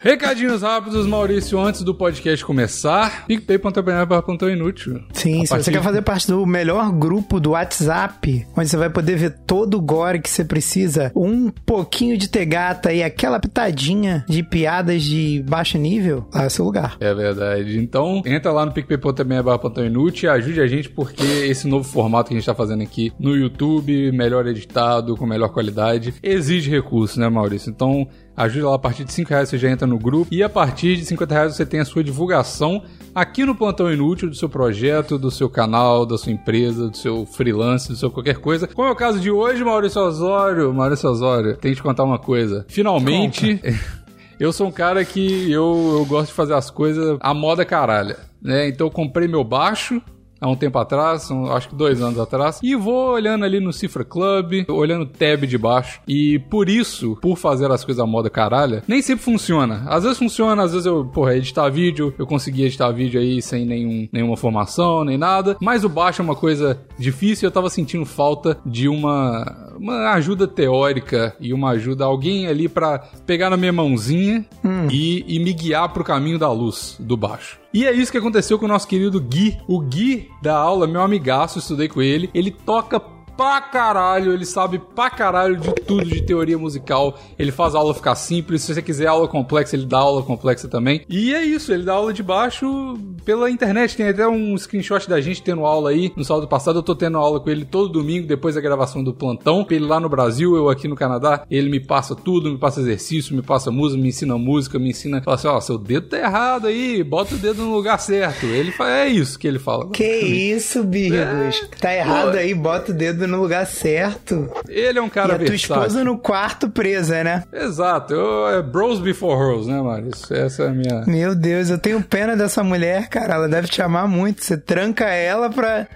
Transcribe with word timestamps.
Recadinhos 0.00 0.62
rápidos, 0.62 1.08
Maurício, 1.08 1.58
antes 1.58 1.82
do 1.82 1.92
podcast 1.92 2.44
começar. 2.44 3.26
PicPay.br 3.26 4.48
inútil. 4.48 5.02
Sim, 5.12 5.44
se 5.44 5.52
você 5.52 5.72
quer 5.72 5.82
fazer 5.82 6.02
parte 6.02 6.28
do 6.28 6.46
melhor 6.46 6.92
grupo 6.92 7.40
do 7.40 7.50
WhatsApp, 7.50 8.46
onde 8.56 8.68
você 8.68 8.76
vai 8.76 8.90
poder 8.90 9.16
ver 9.16 9.30
todo 9.44 9.76
o 9.76 9.80
gore 9.80 10.20
que 10.20 10.30
você 10.30 10.44
precisa, 10.44 11.10
um 11.16 11.50
pouquinho 11.50 12.16
de 12.16 12.28
tegata 12.28 12.92
e 12.92 13.02
aquela 13.02 13.40
pitadinha 13.40 14.24
de 14.28 14.40
piadas 14.44 15.02
de 15.02 15.44
baixo 15.48 15.76
nível, 15.76 16.28
lá 16.32 16.44
é 16.44 16.48
seu 16.48 16.64
lugar. 16.64 16.96
É 17.00 17.12
verdade. 17.12 17.80
Então, 17.80 18.22
entra 18.24 18.52
lá 18.52 18.64
no 18.64 18.70
PicPay.br 18.70 19.80
inútil 19.84 20.30
e 20.30 20.32
ajude 20.32 20.60
a 20.60 20.68
gente, 20.68 20.88
porque 20.90 21.24
esse 21.24 21.66
novo 21.66 21.82
formato 21.82 22.28
que 22.28 22.34
a 22.34 22.38
gente 22.38 22.46
tá 22.46 22.54
fazendo 22.54 22.84
aqui 22.84 23.12
no 23.18 23.34
YouTube, 23.34 24.12
melhor 24.12 24.46
editado, 24.46 25.16
com 25.16 25.26
melhor 25.26 25.48
qualidade, 25.48 26.14
exige 26.22 26.70
recursos, 26.70 27.16
né, 27.16 27.28
Maurício? 27.28 27.68
Então, 27.68 28.06
Ajuda 28.38 28.68
lá 28.68 28.76
a 28.76 28.78
partir 28.78 29.02
de 29.02 29.12
5 29.12 29.28
reais 29.30 29.48
você 29.48 29.58
já 29.58 29.68
entra 29.68 29.84
no 29.84 29.98
grupo. 29.98 30.32
E 30.32 30.44
a 30.44 30.48
partir 30.48 30.96
de 30.96 31.04
50 31.04 31.34
reais 31.34 31.56
você 31.56 31.66
tem 31.66 31.80
a 31.80 31.84
sua 31.84 32.04
divulgação 32.04 32.84
aqui 33.12 33.44
no 33.44 33.52
Plantão 33.52 33.92
Inútil 33.92 34.30
do 34.30 34.36
seu 34.36 34.48
projeto, 34.48 35.18
do 35.18 35.28
seu 35.28 35.50
canal, 35.50 36.06
da 36.06 36.16
sua 36.16 36.30
empresa, 36.30 36.88
do 36.88 36.96
seu 36.96 37.26
freelance, 37.26 37.88
do 37.88 37.96
seu 37.96 38.12
qualquer 38.12 38.36
coisa. 38.36 38.68
Como 38.68 38.86
é 38.86 38.92
o 38.92 38.94
caso 38.94 39.18
de 39.18 39.28
hoje, 39.28 39.64
Maurício 39.64 40.00
Osório. 40.00 40.72
Maurício 40.72 41.10
Osório, 41.10 41.56
tem 41.56 41.72
que 41.72 41.78
te 41.78 41.82
contar 41.82 42.04
uma 42.04 42.18
coisa. 42.18 42.64
Finalmente. 42.68 43.60
Eu 44.38 44.52
sou 44.52 44.68
um 44.68 44.70
cara 44.70 45.04
que 45.04 45.50
eu, 45.50 45.96
eu 45.98 46.06
gosto 46.06 46.28
de 46.28 46.32
fazer 46.32 46.54
as 46.54 46.70
coisas 46.70 47.18
à 47.20 47.34
moda 47.34 47.64
caralha, 47.64 48.18
né? 48.40 48.68
Então 48.68 48.86
eu 48.86 48.90
comprei 48.90 49.26
meu 49.26 49.42
baixo, 49.42 50.00
há 50.40 50.48
um 50.48 50.56
tempo 50.56 50.78
atrás, 50.78 51.30
um, 51.30 51.50
acho 51.52 51.68
que 51.68 51.74
dois 51.74 52.00
anos 52.00 52.18
atrás, 52.18 52.60
e 52.62 52.74
vou 52.74 53.10
olhando 53.10 53.44
ali 53.44 53.60
no 53.60 53.72
Cifra 53.72 54.04
Club, 54.04 54.64
olhando 54.68 55.02
o 55.02 55.06
tab 55.06 55.44
de 55.44 55.58
baixo, 55.58 56.00
e 56.06 56.38
por 56.38 56.68
isso, 56.68 57.16
por 57.20 57.36
fazer 57.36 57.70
as 57.70 57.84
coisas 57.84 58.02
à 58.02 58.06
moda 58.06 58.30
caralha, 58.30 58.82
nem 58.86 59.02
sempre 59.02 59.24
funciona. 59.24 59.84
Às 59.88 60.04
vezes 60.04 60.18
funciona, 60.18 60.62
às 60.62 60.72
vezes 60.72 60.86
eu, 60.86 61.04
porra, 61.04 61.36
editar 61.36 61.68
vídeo, 61.68 62.14
eu 62.18 62.26
consegui 62.26 62.64
editar 62.64 62.90
vídeo 62.90 63.20
aí 63.20 63.42
sem 63.42 63.64
nenhum, 63.64 64.08
nenhuma 64.12 64.36
formação, 64.36 65.04
nem 65.04 65.18
nada, 65.18 65.56
mas 65.60 65.84
o 65.84 65.88
baixo 65.88 66.22
é 66.22 66.24
uma 66.24 66.36
coisa 66.36 66.80
difícil, 66.98 67.46
eu 67.46 67.52
tava 67.52 67.70
sentindo 67.70 68.04
falta 68.04 68.58
de 68.64 68.88
uma, 68.88 69.74
uma 69.76 70.10
ajuda 70.12 70.46
teórica 70.46 71.34
e 71.40 71.52
uma 71.52 71.70
ajuda, 71.70 72.04
alguém 72.04 72.46
ali 72.46 72.68
para 72.68 72.98
pegar 73.26 73.50
na 73.50 73.56
minha 73.56 73.72
mãozinha 73.72 74.44
hum. 74.64 74.88
e, 74.90 75.24
e 75.26 75.38
me 75.38 75.52
guiar 75.52 75.92
pro 75.92 76.04
caminho 76.04 76.38
da 76.38 76.50
luz 76.50 76.96
do 76.98 77.16
baixo. 77.16 77.58
E 77.72 77.86
é 77.86 77.92
isso 77.92 78.10
que 78.10 78.18
aconteceu 78.18 78.58
com 78.58 78.64
o 78.64 78.68
nosso 78.68 78.88
querido 78.88 79.20
Gui. 79.20 79.58
O 79.66 79.80
Gui 79.80 80.30
da 80.42 80.56
aula, 80.56 80.86
meu 80.86 81.02
amigaço, 81.02 81.58
estudei 81.58 81.88
com 81.88 82.00
ele. 82.00 82.30
Ele 82.32 82.50
toca 82.50 82.98
pra 83.38 83.60
caralho, 83.60 84.32
ele 84.32 84.44
sabe 84.44 84.80
pra 84.96 85.08
caralho 85.08 85.56
de 85.56 85.72
tudo 85.72 86.04
de 86.04 86.20
teoria 86.20 86.58
musical. 86.58 87.16
Ele 87.38 87.52
faz 87.52 87.72
a 87.76 87.78
aula 87.78 87.94
ficar 87.94 88.16
simples. 88.16 88.62
Se 88.62 88.74
você 88.74 88.82
quiser 88.82 89.06
aula 89.06 89.28
complexa, 89.28 89.76
ele 89.76 89.86
dá 89.86 89.98
aula 89.98 90.24
complexa 90.24 90.66
também. 90.66 91.06
E 91.08 91.32
é 91.32 91.44
isso, 91.44 91.72
ele 91.72 91.84
dá 91.84 91.92
aula 91.92 92.12
de 92.12 92.20
baixo 92.20 92.98
pela 93.24 93.48
internet. 93.48 93.96
Tem 93.96 94.08
até 94.08 94.26
um 94.26 94.58
screenshot 94.58 95.08
da 95.08 95.20
gente 95.20 95.40
tendo 95.40 95.64
aula 95.64 95.90
aí 95.90 96.12
no 96.16 96.24
sábado 96.24 96.48
passado. 96.48 96.80
Eu 96.80 96.82
tô 96.82 96.96
tendo 96.96 97.16
aula 97.16 97.38
com 97.38 97.48
ele 97.48 97.64
todo 97.64 97.88
domingo, 97.88 98.26
depois 98.26 98.56
da 98.56 98.60
gravação 98.60 99.04
do 99.04 99.14
plantão. 99.14 99.64
Ele 99.70 99.86
lá 99.86 100.00
no 100.00 100.08
Brasil, 100.08 100.56
eu 100.56 100.68
aqui 100.68 100.88
no 100.88 100.96
Canadá. 100.96 101.44
Ele 101.48 101.70
me 101.70 101.78
passa 101.78 102.16
tudo, 102.16 102.50
me 102.50 102.58
passa 102.58 102.80
exercício, 102.80 103.36
me 103.36 103.42
passa 103.42 103.70
música, 103.70 104.02
me 104.02 104.08
ensina 104.08 104.36
música, 104.36 104.80
me 104.80 104.90
ensina. 104.90 105.22
Fala 105.22 105.36
assim: 105.36 105.46
ó, 105.46 105.58
oh, 105.58 105.60
seu 105.60 105.78
dedo 105.78 106.08
tá 106.08 106.18
errado 106.18 106.66
aí, 106.66 107.04
bota 107.04 107.36
o 107.36 107.38
dedo 107.38 107.62
no 107.62 107.72
lugar 107.72 108.00
certo. 108.00 108.46
Ele 108.46 108.72
fala, 108.72 108.98
é 108.98 109.08
isso 109.08 109.38
que 109.38 109.46
ele 109.46 109.60
fala. 109.60 109.88
Que 109.90 110.04
isso, 110.04 110.82
Bigos? 110.82 111.18
É... 111.18 111.50
Tá 111.80 111.94
errado 111.94 112.34
aí, 112.34 112.52
bota 112.52 112.90
o 112.90 112.94
dedo 112.94 113.27
no 113.27 113.27
lugar 113.36 113.66
certo. 113.66 114.50
Ele 114.68 114.98
é 114.98 115.02
um 115.02 115.08
cara 115.08 115.32
E 115.32 115.42
a 115.42 115.46
tua 115.46 115.54
esposa 115.54 116.02
no 116.04 116.18
quarto 116.18 116.68
presa, 116.70 117.22
né? 117.22 117.44
Exato. 117.52 118.14
Eu, 118.14 118.48
é 118.48 118.62
bros 118.62 119.00
before 119.00 119.34
hoes, 119.34 119.66
né, 119.66 119.80
Maris? 119.80 120.30
Essa 120.30 120.64
é 120.64 120.68
a 120.68 120.70
minha... 120.70 121.04
Meu 121.06 121.34
Deus, 121.34 121.70
eu 121.70 121.78
tenho 121.78 122.02
pena 122.02 122.36
dessa 122.36 122.62
mulher, 122.62 123.08
cara. 123.08 123.34
Ela 123.34 123.48
deve 123.48 123.68
te 123.68 123.82
amar 123.82 124.08
muito. 124.08 124.44
Você 124.44 124.56
tranca 124.56 125.04
ela 125.06 125.50
pra... 125.50 125.86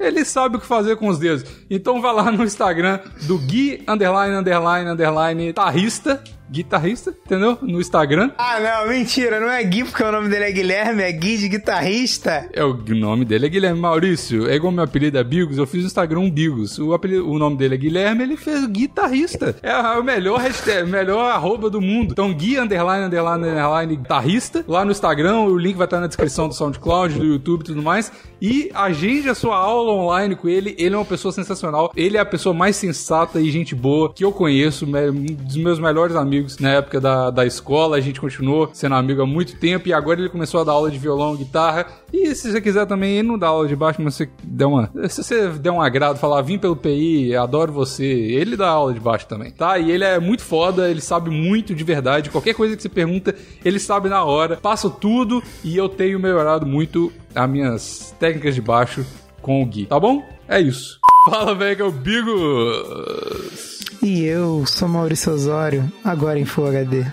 Ele 0.00 0.24
sabe 0.24 0.56
o 0.56 0.60
que 0.60 0.66
fazer 0.66 0.96
com 0.96 1.08
os 1.08 1.18
dedos. 1.18 1.44
Então 1.70 2.00
vai 2.00 2.12
lá 2.12 2.30
no 2.32 2.42
Instagram 2.42 2.98
do 3.22 3.38
Gui, 3.38 3.84
underline, 3.86 4.34
underline, 4.34 4.90
underline, 4.90 5.52
tarrista 5.52 6.20
guitarrista, 6.52 7.14
entendeu? 7.24 7.58
No 7.62 7.80
Instagram. 7.80 8.30
Ah, 8.36 8.60
não, 8.60 8.88
mentira, 8.88 9.40
não 9.40 9.50
é 9.50 9.62
Gui 9.64 9.84
porque 9.84 10.02
o 10.02 10.12
nome 10.12 10.28
dele 10.28 10.44
é 10.44 10.52
Guilherme, 10.52 11.02
é 11.02 11.10
Gui 11.10 11.38
de 11.38 11.48
guitarrista. 11.48 12.48
É, 12.52 12.62
o 12.62 12.74
nome 12.94 13.24
dele 13.24 13.46
é 13.46 13.48
Guilherme 13.48 13.80
Maurício. 13.80 14.48
É 14.48 14.54
igual 14.54 14.72
meu 14.72 14.84
apelido 14.84 15.18
é 15.18 15.24
Bigos, 15.24 15.56
eu 15.56 15.66
fiz 15.66 15.80
no 15.80 15.86
Instagram 15.86 16.28
Bigos. 16.28 16.78
O, 16.78 16.92
apelido, 16.92 17.28
o 17.28 17.38
nome 17.38 17.56
dele 17.56 17.74
é 17.74 17.78
Guilherme, 17.78 18.22
ele 18.22 18.36
fez 18.36 18.66
guitarrista. 18.66 19.56
É 19.62 19.74
o 19.98 20.02
melhor 20.02 20.40
hashtag, 20.40 20.88
melhor 20.88 21.30
arroba 21.30 21.70
do 21.70 21.80
mundo. 21.80 22.12
Então, 22.12 22.32
Gui, 22.32 22.58
underline, 22.58 23.06
underline, 23.06 23.48
underline, 23.48 23.96
guitarrista. 23.96 24.64
Lá 24.68 24.84
no 24.84 24.90
Instagram, 24.90 25.40
o 25.40 25.56
link 25.56 25.76
vai 25.76 25.86
estar 25.86 26.00
na 26.00 26.06
descrição 26.06 26.48
do 26.48 26.54
SoundCloud, 26.54 27.18
do 27.18 27.24
YouTube 27.24 27.62
e 27.62 27.64
tudo 27.64 27.82
mais. 27.82 28.12
E 28.40 28.70
agende 28.74 29.28
a 29.28 29.34
sua 29.34 29.56
aula 29.56 29.92
online 29.92 30.34
com 30.34 30.48
ele. 30.48 30.74
Ele 30.78 30.94
é 30.94 30.98
uma 30.98 31.04
pessoa 31.04 31.32
sensacional. 31.32 31.92
Ele 31.96 32.16
é 32.16 32.20
a 32.20 32.26
pessoa 32.26 32.52
mais 32.54 32.76
sensata 32.76 33.40
e 33.40 33.50
gente 33.50 33.74
boa 33.74 34.12
que 34.12 34.24
eu 34.24 34.32
conheço, 34.32 34.84
um 34.84 35.24
dos 35.24 35.56
meus 35.56 35.78
melhores 35.78 36.16
amigos 36.16 36.41
amigos 36.42 36.58
na 36.58 36.70
época 36.70 37.00
da, 37.00 37.30
da 37.30 37.46
escola, 37.46 37.96
a 37.96 38.00
gente 38.00 38.20
continuou 38.20 38.70
sendo 38.72 38.94
amigo 38.94 39.22
há 39.22 39.26
muito 39.26 39.56
tempo 39.56 39.88
e 39.88 39.92
agora 39.92 40.20
ele 40.20 40.28
começou 40.28 40.60
a 40.60 40.64
dar 40.64 40.72
aula 40.72 40.90
de 40.90 40.98
violão, 40.98 41.36
guitarra. 41.36 41.86
E 42.12 42.34
se 42.34 42.50
você 42.50 42.60
quiser 42.60 42.86
também, 42.86 43.18
ele 43.18 43.28
não 43.28 43.38
dá 43.38 43.46
aula 43.48 43.68
de 43.68 43.76
baixo, 43.76 44.02
mas 44.02 44.14
você 44.14 44.28
der 44.42 44.66
uma. 44.66 44.90
Se 45.08 45.22
você 45.22 45.48
der 45.48 45.70
um 45.70 45.80
agrado, 45.80 46.18
falar, 46.18 46.42
vim 46.42 46.58
pelo 46.58 46.76
PI, 46.76 47.36
adoro 47.36 47.72
você, 47.72 48.04
ele 48.04 48.56
dá 48.56 48.68
aula 48.68 48.92
de 48.92 49.00
baixo 49.00 49.26
também, 49.26 49.50
tá? 49.50 49.78
E 49.78 49.90
ele 49.90 50.04
é 50.04 50.18
muito 50.18 50.42
foda, 50.42 50.90
ele 50.90 51.00
sabe 51.00 51.30
muito 51.30 51.74
de 51.74 51.84
verdade. 51.84 52.30
Qualquer 52.30 52.54
coisa 52.54 52.76
que 52.76 52.82
você 52.82 52.88
pergunta, 52.88 53.34
ele 53.64 53.78
sabe 53.78 54.08
na 54.08 54.24
hora. 54.24 54.56
Passo 54.56 54.90
tudo 54.90 55.42
e 55.64 55.76
eu 55.76 55.88
tenho 55.88 56.18
melhorado 56.18 56.66
muito 56.66 57.12
as 57.34 57.48
minhas 57.48 58.14
técnicas 58.18 58.54
de 58.54 58.60
baixo 58.60 59.06
com 59.40 59.62
o 59.62 59.66
Gui, 59.66 59.86
tá 59.86 59.98
bom? 59.98 60.22
É 60.48 60.60
isso. 60.60 60.98
Fala, 61.30 61.54
velho, 61.54 61.76
que 61.76 61.82
é 61.82 61.84
o 61.84 61.92
Bigos! 61.92 63.81
E 64.02 64.24
eu 64.24 64.66
sou 64.66 64.88
Maurício 64.88 65.32
Osório, 65.32 65.90
agora 66.04 66.36
em 66.36 66.44
Full 66.44 66.66
HD. 66.66 67.06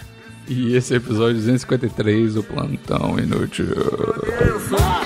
E 0.48 0.76
esse 0.76 0.92
é 0.92 0.98
o 0.98 1.00
episódio 1.00 1.36
253 1.36 2.34
do 2.34 2.42
Plantão 2.42 3.20
Inútil. 3.20 3.68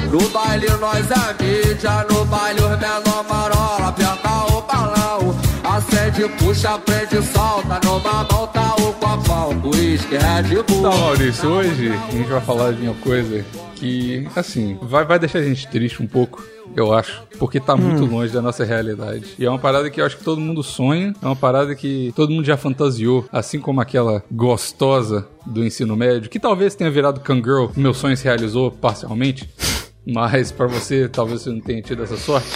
No 0.09 0.29
baile 0.29 0.67
nós 0.79 1.05
é 1.11 1.43
mídia, 1.43 2.05
no 2.09 2.23
baile 2.23 2.61
os 2.61 2.79
menor 2.79 3.25
marola, 3.29 3.89
aperta 3.89 4.29
o 4.53 4.61
balão. 4.61 5.37
Acende, 5.65 6.29
puxa, 6.37 6.79
prende, 6.79 7.21
solta, 7.21 7.81
numa 7.83 8.23
mão 8.31 8.47
tá 8.47 8.75
o 8.75 8.93
copão, 8.93 9.61
uísque, 9.69 10.15
Red 10.15 10.63
Bull. 10.63 10.79
Então, 10.79 10.97
Maurício, 10.97 11.49
hoje 11.49 11.91
a 11.91 12.11
gente 12.11 12.29
vai 12.29 12.41
falar 12.41 12.71
de 12.71 12.81
uma 12.83 12.95
coisa 12.95 13.45
que, 13.75 14.25
assim, 14.37 14.79
vai, 14.81 15.03
vai 15.03 15.19
deixar 15.19 15.39
a 15.39 15.43
gente 15.43 15.67
triste 15.67 16.01
um 16.01 16.07
pouco 16.07 16.41
eu 16.75 16.93
acho. 16.93 17.23
Porque 17.39 17.59
tá 17.59 17.75
muito 17.75 18.03
hum. 18.03 18.17
longe 18.17 18.33
da 18.33 18.41
nossa 18.41 18.63
realidade. 18.63 19.35
E 19.37 19.45
é 19.45 19.49
uma 19.49 19.59
parada 19.59 19.89
que 19.89 19.99
eu 19.99 20.05
acho 20.05 20.17
que 20.17 20.23
todo 20.23 20.39
mundo 20.39 20.63
sonha, 20.63 21.13
é 21.21 21.25
uma 21.25 21.35
parada 21.35 21.75
que 21.75 22.13
todo 22.15 22.31
mundo 22.31 22.45
já 22.45 22.57
fantasiou, 22.57 23.25
assim 23.31 23.59
como 23.59 23.81
aquela 23.81 24.23
gostosa 24.31 25.27
do 25.45 25.63
ensino 25.65 25.95
médio, 25.95 26.29
que 26.29 26.39
talvez 26.39 26.75
tenha 26.75 26.89
virado 26.89 27.19
Kangirl, 27.19 27.67
meu 27.75 27.93
sonho 27.93 28.15
se 28.15 28.23
realizou 28.23 28.71
parcialmente. 28.71 29.49
Mas 30.05 30.51
para 30.51 30.67
você, 30.67 31.07
talvez 31.07 31.41
você 31.41 31.49
não 31.49 31.61
tenha 31.61 31.81
tido 31.81 32.03
essa 32.03 32.17
sorte. 32.17 32.49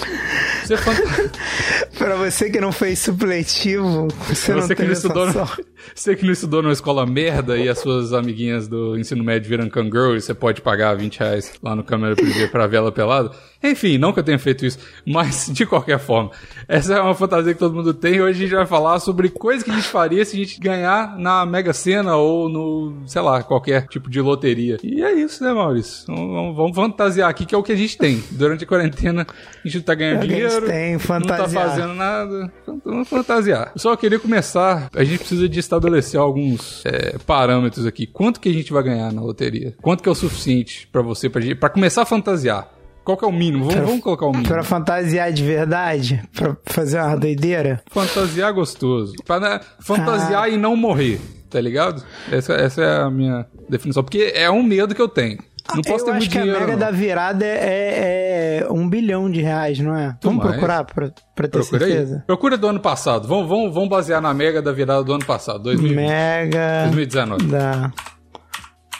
Você 0.65 0.75
fant... 0.75 0.97
Pra 1.97 2.15
você 2.15 2.49
que 2.49 2.59
não 2.59 2.71
fez 2.73 2.99
supletivo, 2.99 4.07
você, 4.27 4.53
você 4.53 4.75
não 4.75 4.85
não 4.85 4.93
estudou 4.93 5.25
no... 5.25 5.33
Você 5.95 6.15
que 6.15 6.25
não 6.25 6.33
estudou 6.33 6.61
numa 6.61 6.73
escola 6.73 7.05
merda 7.05 7.57
e 7.57 7.69
as 7.69 7.79
suas 7.79 8.11
amiguinhas 8.11 8.67
do 8.67 8.97
ensino 8.99 9.23
médio 9.23 9.47
viram 9.47 9.69
Kangirl 9.69 10.15
e 10.15 10.21
você 10.21 10.33
pode 10.33 10.61
pagar 10.61 10.93
20 10.95 11.19
reais 11.19 11.53
lá 11.63 11.75
no 11.75 11.83
câmera 11.83 12.15
privê 12.15 12.47
pra 12.47 12.67
ver 12.67 12.77
ela 12.77 12.91
pelada. 12.91 13.31
Enfim, 13.63 13.97
não 13.97 14.13
que 14.13 14.19
eu 14.19 14.23
tenha 14.23 14.37
feito 14.37 14.65
isso, 14.65 14.77
mas 15.05 15.49
de 15.51 15.65
qualquer 15.65 15.99
forma, 15.99 16.31
essa 16.67 16.93
é 16.93 17.01
uma 17.01 17.15
fantasia 17.15 17.53
que 17.53 17.59
todo 17.59 17.73
mundo 17.73 17.93
tem. 17.93 18.21
Hoje 18.21 18.39
a 18.39 18.47
gente 18.47 18.55
vai 18.55 18.65
falar 18.65 18.99
sobre 18.99 19.29
coisas 19.29 19.63
que 19.63 19.71
a 19.71 19.73
gente 19.73 19.87
faria 19.87 20.23
se 20.23 20.35
a 20.35 20.39
gente 20.39 20.59
ganhar 20.59 21.17
na 21.17 21.45
Mega 21.45 21.73
Sena 21.73 22.15
ou 22.15 22.49
no, 22.49 23.07
sei 23.07 23.21
lá, 23.21 23.41
qualquer 23.41 23.87
tipo 23.87 24.09
de 24.09 24.21
loteria. 24.21 24.77
E 24.83 25.01
é 25.01 25.13
isso, 25.13 25.43
né, 25.43 25.51
Maurício? 25.53 26.05
Vamos, 26.07 26.55
vamos 26.55 26.75
fantasiar 26.75 27.29
aqui, 27.29 27.45
que 27.45 27.55
é 27.55 27.57
o 27.57 27.63
que 27.63 27.71
a 27.71 27.75
gente 27.75 27.97
tem. 27.97 28.23
Durante 28.31 28.63
a 28.63 28.67
quarentena, 28.67 29.25
a 29.29 29.67
gente 29.67 29.77
não 29.77 29.83
tá 29.83 29.95
ganhando 29.95 30.23
é 30.23 30.27
dinheiro, 30.27 30.65
tem, 30.67 30.93
não 30.93 31.21
tá 31.21 31.47
fazendo 31.47 31.93
nada. 31.93 32.51
Vamos 32.85 33.07
fantasiar. 33.07 33.71
Eu 33.75 33.79
só 33.79 33.95
queria 33.95 34.19
começar, 34.19 34.89
a 34.93 35.03
gente 35.03 35.19
precisa 35.19 35.49
de 35.49 35.59
estabelecer 35.59 36.19
alguns 36.19 36.85
é, 36.85 37.17
parâmetros 37.25 37.85
aqui. 37.85 38.05
Quanto 38.05 38.39
que 38.39 38.49
a 38.49 38.53
gente 38.53 38.71
vai 38.71 38.83
ganhar 38.83 39.11
na 39.11 39.21
loteria? 39.21 39.73
Quanto 39.81 40.03
que 40.03 40.09
é 40.09 40.11
o 40.11 40.15
suficiente 40.15 40.87
para 40.91 41.01
você, 41.01 41.29
para 41.29 41.69
começar 41.69 42.03
a 42.03 42.05
fantasiar? 42.05 42.76
Qual 43.07 43.15
que 43.15 43.23
é 43.23 43.27
o 43.29 43.31
mínimo? 43.31 43.59
Vamos, 43.59 43.73
pra, 43.73 43.85
vamos 43.85 44.01
colocar 44.01 44.25
o 44.25 44.31
mínimo. 44.31 44.49
Pra 44.49 44.63
fantasiar 44.63 45.31
de 45.31 45.41
verdade? 45.41 46.21
Pra 46.35 46.57
fazer 46.65 46.99
uma 46.99 47.15
doideira? 47.15 47.81
Fantasiar 47.89 48.53
gostoso. 48.53 49.13
Pra 49.25 49.39
né, 49.39 49.61
fantasiar 49.79 50.43
ah. 50.43 50.49
e 50.49 50.57
não 50.57 50.75
morrer, 50.75 51.17
tá 51.49 51.61
ligado? 51.61 52.03
Essa, 52.29 52.55
essa 52.55 52.81
é 52.81 53.01
a 53.03 53.09
minha 53.09 53.45
definição. 53.69 54.03
Porque 54.03 54.33
é 54.35 54.51
um 54.51 54.61
medo 54.61 54.93
que 54.93 55.01
eu 55.01 55.07
tenho. 55.07 55.37
Não 55.73 55.81
posso 55.83 56.03
eu 56.03 56.11
ter 56.11 56.17
acho 56.17 56.29
que 56.29 56.37
dinheiro, 56.37 56.57
a 56.57 56.59
mega 56.59 56.73
não. 56.73 56.79
da 56.79 56.91
virada 56.91 57.45
é, 57.45 58.59
é, 58.65 58.67
um 58.69 58.89
bilhão 58.89 59.31
de 59.31 59.41
reais, 59.41 59.79
não 59.79 59.95
é? 59.95 60.17
Vamos 60.21 60.39
mais. 60.39 60.51
procurar 60.51 60.83
pra, 60.83 61.09
pra 61.33 61.47
ter 61.47 61.59
Procura 61.59 61.85
certeza. 61.85 62.15
Aí. 62.17 62.21
Procura 62.27 62.57
do 62.57 62.67
ano 62.67 62.79
passado. 62.81 63.25
Vamos, 63.25 63.47
vamos, 63.47 63.73
vamos 63.73 63.87
basear 63.87 64.21
na 64.21 64.33
mega 64.33 64.61
da 64.61 64.73
virada 64.73 65.01
do 65.01 65.13
ano 65.13 65.25
passado, 65.25 65.63
2020. 65.63 65.95
Mega 65.95 66.81
2019. 66.83 67.45
Da 67.45 67.93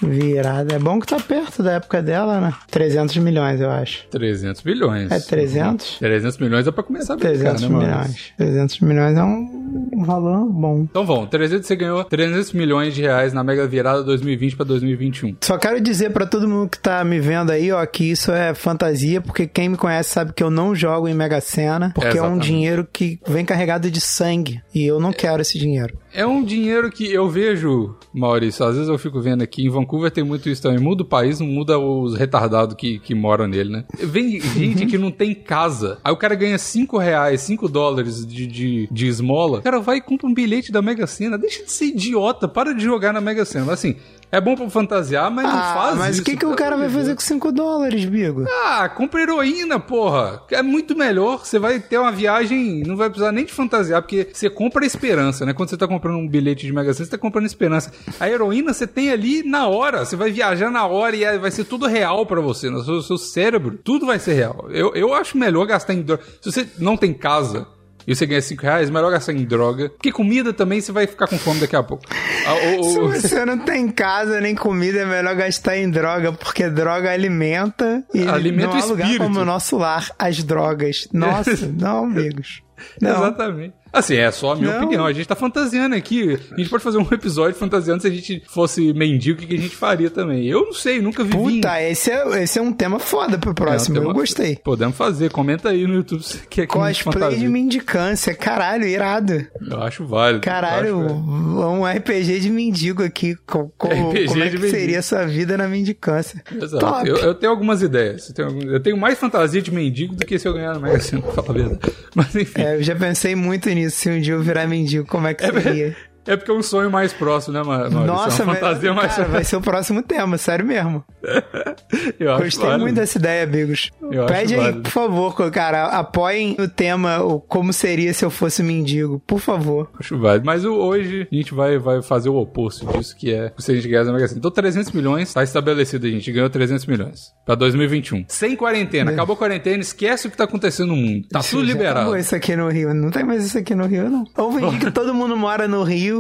Virada. 0.02 0.76
É 0.76 0.80
bom 0.80 1.00
que 1.00 1.08
tá 1.08 1.20
perto 1.20 1.64
da 1.64 1.74
época 1.74 2.02
dela, 2.02 2.40
né? 2.40 2.54
300 2.70 3.18
milhões, 3.18 3.60
eu 3.62 3.70
acho. 3.70 4.08
300 4.10 4.64
milhões. 4.64 5.12
É 5.12 5.20
300? 5.20 6.00
300 6.00 6.38
milhões 6.38 6.68
é 6.68 6.72
pra 6.72 6.84
começar 6.84 7.14
a 7.14 7.18
brincar, 7.18 7.56
300 7.56 7.62
né, 7.64 7.70
milhões. 7.70 8.34
300 8.38 8.80
milhões 8.82 9.18
é 9.18 9.24
um 9.24 9.58
um 9.94 10.04
valor 10.04 10.46
bom. 10.46 10.86
Então 10.90 11.06
vamos, 11.06 11.30
300, 11.30 11.66
você 11.66 11.76
ganhou 11.76 12.04
300 12.04 12.54
milhões 12.54 12.94
de 12.94 13.02
reais 13.02 13.34
na 13.34 13.44
Mega 13.44 13.68
Virada 13.68 14.04
2020 14.04 14.56
pra 14.56 14.66
2021. 14.66 15.38
Só 15.42 15.58
quero 15.58 15.82
dizer 15.82 16.12
pra 16.12 16.26
todo 16.26 16.48
mundo 16.48 16.70
que 16.70 16.80
tá 16.80 17.04
me 17.04 17.20
vendo 17.20 17.52
aí, 17.52 17.72
ó, 17.72 17.86
que 17.86 18.06
isso 18.12 18.32
é 18.32 18.54
fantasia, 18.54 19.22
porque 19.22 19.48
quem 19.48 19.70
me 19.70 19.78
conhece 19.78 20.12
sabe 20.12 20.34
que 20.34 20.44
eu 20.44 20.50
não 20.50 20.76
jogo 20.76 21.08
em 21.08 21.14
Mega 21.14 21.42
Sena, 21.42 21.92
porque 21.94 22.18
é 22.18 22.22
um 22.22 22.26
Exatamente. 22.26 22.46
dinheiro 22.46 22.88
que 22.92 23.20
vem 23.28 23.46
carregado 23.46 23.90
de 23.90 24.02
sangue, 24.02 24.62
e 24.74 24.86
eu 24.86 25.00
não 25.00 25.12
quero 25.12 25.42
esse 25.42 25.58
dinheiro. 25.58 25.98
É 26.14 26.26
um 26.26 26.44
dinheiro 26.44 26.90
que 26.90 27.12
eu 27.12 27.30
vejo, 27.30 27.96
Maurício, 28.14 28.66
às 28.66 28.76
vezes 28.76 28.90
eu 28.90 28.98
fico 28.98 29.22
vendo 29.22 29.44
aqui, 29.44 29.66
em 29.66 29.70
Vancouver 29.88 30.12
tem 30.12 30.24
muito 30.24 30.50
isso 30.50 30.62
também, 30.62 30.80
muda 30.80 31.04
o 31.04 31.06
país, 31.06 31.40
não 31.40 31.48
muda 31.48 31.80
os 31.80 32.16
retardados 32.16 32.76
que, 32.76 33.00
que 33.00 33.16
moram 33.16 33.48
nele, 33.48 33.70
né? 33.70 33.86
Vem 33.98 34.40
gente 34.42 34.86
que 34.86 34.98
não 34.98 35.10
tem 35.10 35.34
casa, 35.34 35.98
aí 36.04 36.12
o 36.12 36.18
cara 36.18 36.36
ganha 36.36 36.58
5 36.58 36.98
reais, 36.98 37.42
5 37.42 37.70
dólares 37.70 38.28
de, 38.28 38.46
de, 38.46 38.90
de 38.92 39.08
esmola, 39.08 39.60
o 39.60 39.62
cara 39.62 39.80
vai 39.80 39.98
e 39.98 40.02
compra 40.02 40.28
um 40.28 40.34
bilhete 40.34 40.72
da 40.72 40.82
Mega 40.82 41.08
Sena, 41.08 41.38
deixa 41.38 41.64
de 41.64 41.72
ser 41.72 41.86
idiota, 41.86 42.48
para 42.48 42.74
de 42.74 42.84
jogar 42.84 43.14
na 43.14 43.22
Mega 43.22 43.46
Sena, 43.46 43.66
mas 43.66 43.80
assim... 43.80 43.96
É 44.30 44.42
bom 44.42 44.56
pra 44.56 44.70
fantasiar, 44.70 45.32
mas 45.32 45.46
não 45.46 45.58
Ah, 45.58 45.74
faz 45.74 45.98
mas 45.98 46.10
isso. 46.16 46.22
o 46.22 46.26
que, 46.26 46.36
que 46.36 46.46
o 46.46 46.54
cara 46.54 46.76
vai 46.76 46.90
fazer 46.90 47.16
com 47.16 47.22
5 47.22 47.50
dólares, 47.52 48.04
Bigo? 48.04 48.44
Ah, 48.66 48.90
compra 48.90 49.22
heroína, 49.22 49.80
porra. 49.80 50.42
É 50.52 50.62
muito 50.62 50.98
melhor. 50.98 51.46
Você 51.46 51.58
vai 51.58 51.80
ter 51.80 51.98
uma 51.98 52.12
viagem, 52.12 52.84
não 52.86 52.98
vai 52.98 53.10
precisar 53.10 53.32
nem 53.32 53.46
de 53.46 53.54
fantasiar, 53.54 54.02
porque 54.02 54.28
você 54.34 54.50
compra 54.50 54.84
a 54.84 54.86
esperança, 54.88 55.46
né? 55.46 55.54
Quando 55.54 55.70
você 55.70 55.78
tá 55.78 55.88
comprando 55.88 56.18
um 56.18 56.28
bilhete 56.28 56.66
de 56.66 56.74
Mega 56.74 56.94
Sena, 56.94 57.06
você 57.06 57.12
tá 57.12 57.18
comprando 57.18 57.46
esperança. 57.46 57.90
A 58.20 58.30
heroína 58.30 58.74
você 58.74 58.86
tem 58.86 59.10
ali 59.12 59.44
na 59.44 59.68
hora. 59.68 60.04
Você 60.04 60.18
vai 60.18 60.30
viajar 60.30 60.70
na 60.70 60.86
hora 60.86 61.16
e 61.16 61.26
aí 61.26 61.38
vai 61.38 61.50
ser 61.52 61.64
tudo 61.64 61.88
real 61.88 62.26
pra 62.26 62.42
você. 62.42 62.70
No 62.70 62.84
seu, 62.84 63.02
seu 63.02 63.18
cérebro, 63.18 63.80
tudo 63.82 64.06
vai 64.06 64.20
ser 64.20 64.34
real. 64.34 64.68
Eu, 64.72 64.94
eu 64.94 65.14
acho 65.14 65.38
melhor 65.38 65.66
gastar 65.66 65.94
em 65.94 66.02
droga. 66.02 66.22
Se 66.42 66.52
você 66.52 66.68
não 66.80 66.98
tem 66.98 67.14
casa. 67.14 67.66
E 68.08 68.16
você 68.16 68.26
ganha 68.26 68.42
5 68.42 68.62
reais, 68.64 68.90
melhor 68.90 69.12
gastar 69.12 69.34
em 69.34 69.44
droga. 69.44 69.90
Porque 69.90 70.14
comida 70.14 70.54
também 70.54 70.80
você 70.80 70.94
vai 70.94 71.06
ficar 71.06 71.28
com 71.28 71.38
fome 71.38 71.60
daqui 71.60 71.76
a 71.76 71.84
pouco. 71.84 72.06
Ah, 72.46 72.54
o- 72.80 72.84
Se 73.12 73.28
você 73.28 73.44
não 73.46 73.58
tem 73.58 73.90
casa 73.90 74.40
nem 74.40 74.56
comida, 74.56 75.00
é 75.00 75.06
melhor 75.06 75.36
gastar 75.36 75.76
em 75.78 75.90
droga, 75.92 76.32
porque 76.32 76.70
droga 76.70 77.12
alimenta 77.12 78.04
e 78.14 78.26
Alimenta 78.26 78.68
não 78.74 78.80
há 78.82 78.86
o 78.86 78.90
lugar 78.90 79.04
espírito. 79.08 79.24
como 79.28 79.40
o 79.42 79.46
nosso 79.46 79.78
lar, 79.78 80.10
as 80.18 80.42
drogas. 80.42 81.08
Nossa, 81.12 81.52
não, 81.68 82.06
amigos. 82.06 82.62
Não. 83.02 83.10
Exatamente. 83.12 83.74
Assim, 83.92 84.16
é 84.16 84.30
só 84.32 84.52
a 84.52 84.56
minha 84.56 84.72
Não. 84.74 84.78
opinião. 84.84 85.06
A 85.06 85.14
gente 85.14 85.28
tá 85.28 85.36
fantasiando 85.36 85.96
aqui. 85.96 86.38
A 86.52 86.58
gente 86.58 86.70
pode 86.70 86.84
fazer 86.84 86.98
um 86.98 87.08
episódio 87.12 87.56
fantasiando 87.58 88.02
se 88.02 88.08
a 88.08 88.12
gente 88.12 88.44
fosse 88.48 88.94
mendigo, 88.94 89.42
o 89.42 89.46
que 89.48 89.56
a 89.56 89.60
gente 89.60 89.76
faria 89.76 90.10
também. 90.10 90.46
Eu 90.46 90.66
não 90.66 90.74
sei, 90.74 91.02
nunca 91.02 91.24
em- 91.24 91.28
Puta, 91.30 91.82
esse 91.82 92.12
é, 92.12 92.44
esse 92.44 92.60
é 92.60 92.62
um 92.62 92.72
tema 92.74 93.00
foda 93.00 93.38
pro 93.38 93.54
próximo. 93.54 93.98
É 93.98 94.02
um 94.02 94.04
Eu 94.10 94.14
gostei. 94.14 94.56
Podemos 94.58 94.96
fazer. 94.96 95.32
Comenta 95.32 95.70
aí 95.70 95.86
no 95.88 95.96
YouTube 95.96 96.24
se 96.24 96.40
quer 96.48 96.68
que 96.68 96.74
Cosplay 96.74 97.38
de 97.38 97.48
mendicância. 97.48 98.34
Caralho, 98.36 98.86
irado. 98.86 99.46
Eu 99.70 99.82
acho 99.82 100.06
válido. 100.06 100.42
Caralho, 100.42 101.02
acho 101.06 101.14
um 101.14 101.86
RPG 101.86 102.40
de 102.40 102.50
mendigo 102.50 103.04
aqui. 103.04 103.36
Co- 103.46 103.72
co- 103.78 103.88
RPG 103.88 104.28
como 104.28 104.44
é 104.44 104.50
que 104.50 104.54
mendigo. 104.58 104.70
seria 104.70 105.00
a 105.00 105.02
sua 105.02 105.26
vida 105.26 105.58
na 105.58 105.68
mendicância? 105.68 106.44
Exato. 106.52 106.86
Top. 106.86 107.08
Eu, 107.08 107.16
eu 107.18 107.34
tenho 107.36 107.52
algumas 107.52 107.82
ideias. 107.82 108.30
Eu 108.30 108.36
tenho, 108.36 108.72
eu 108.74 108.80
tenho 108.80 108.98
mais 108.98 109.18
fantasia 109.18 109.62
de 109.62 109.72
mendigo 109.72 110.16
do 110.16 110.26
que 110.26 110.38
se 110.40 110.48
eu 110.48 110.54
ganhar 110.54 110.74
na 110.74 110.80
Mega 110.80 111.00
Sena, 111.00 111.22
pra 111.22 111.32
falar 111.44 111.50
a 111.50 111.54
verdade. 111.64 111.94
Mas 112.16 112.36
enfim. 112.36 112.62
É, 112.62 112.76
eu 112.78 112.84
já 112.84 112.96
pensei 112.96 113.36
muito 113.36 113.70
nisso. 113.78 113.98
Se 113.98 114.10
um 114.10 114.20
dia 114.20 114.34
eu 114.34 114.42
virar 114.42 114.68
mendigo, 114.68 115.06
como 115.08 115.28
é 115.28 115.34
que 115.34 115.46
seria? 115.46 115.96
É 116.28 116.36
porque 116.36 116.52
é 116.52 116.54
um 116.54 116.62
sonho 116.64 116.92
mais 116.92 117.14
próximo, 117.14 117.54
né, 117.54 117.60
Ma- 117.64 117.78
Maurício? 117.90 118.06
Nossa, 118.06 118.42
é 118.42 118.46
uma 118.46 118.54
fantasia 118.56 118.82
velho, 118.82 118.96
mais 118.96 119.16
cara, 119.16 119.28
vai 119.30 119.44
ser 119.46 119.56
o 119.56 119.62
próximo 119.62 120.04
tema, 120.04 120.38
sério 120.38 120.66
mesmo. 120.66 121.04
Eu 122.20 122.32
acho 122.34 122.44
Gostei 122.44 122.66
válido. 122.66 122.84
muito 122.84 122.96
dessa 122.96 123.18
ideia, 123.18 123.44
amigos. 123.44 123.92
Eu 124.12 124.26
Pede 124.26 124.54
aí, 124.56 124.60
válido. 124.60 124.82
por 124.82 124.92
favor, 124.92 125.52
cara, 125.52 125.86
apoiem 125.88 126.56
o 126.60 126.68
tema, 126.68 127.22
o 127.24 127.40
como 127.40 127.72
seria 127.74 128.14
se 128.14 128.24
eu 128.26 128.30
fosse 128.30 128.62
mendigo, 128.64 129.22
por 129.26 129.40
favor. 129.40 129.90
Acho 130.00 130.18
válido. 130.18 130.46
Mas 130.46 130.66
hoje 130.66 131.28
a 131.32 131.36
gente 131.36 131.54
vai, 131.54 131.78
vai 131.78 132.02
fazer 132.02 132.30
o 132.30 132.36
oposto 132.36 132.86
disso, 132.98 133.16
que 133.16 133.34
é 133.34 133.52
se 133.58 133.72
a 133.72 133.76
gente 133.76 133.88
ganhar 133.88 134.06
Mega 134.06 134.28
Sena. 134.28 134.40
Então 134.40 134.52
300 134.52 134.92
milhões, 134.92 135.34
tá 135.34 135.44
estabelecido, 135.44 136.08
a 136.08 136.10
gente 136.10 136.32
ganhou 136.32 136.50
300 136.50 136.86
milhões 136.86 137.32
pra 137.46 137.56
2021. 137.56 138.26
Sem 138.28 138.56
quarentena, 138.56 139.12
acabou 139.12 139.34
a 139.34 139.38
quarentena, 139.38 139.82
esquece 139.82 140.28
o 140.28 140.32
que 140.32 140.38
tá 140.38 140.44
acontecendo 140.46 140.90
no 140.90 140.96
mundo. 140.96 141.28
Tá 141.30 141.40
tudo 141.42 141.64
liberado. 141.64 142.00
Acabou 142.00 142.18
isso 142.18 142.36
aqui 142.36 142.56
no 142.56 142.70
Rio. 142.70 142.94
Não 142.94 143.12
tem 143.12 143.24
mais 143.24 143.46
isso 143.46 143.58
aqui 143.58 143.76
no 143.76 143.86
Rio, 143.86 144.10
não. 144.10 144.24
Ou 144.38 144.52
que 144.80 144.90
todo 144.92 145.14
mundo 145.14 145.36
mora 145.38 145.68
no 145.68 145.84
Rio, 145.84 146.17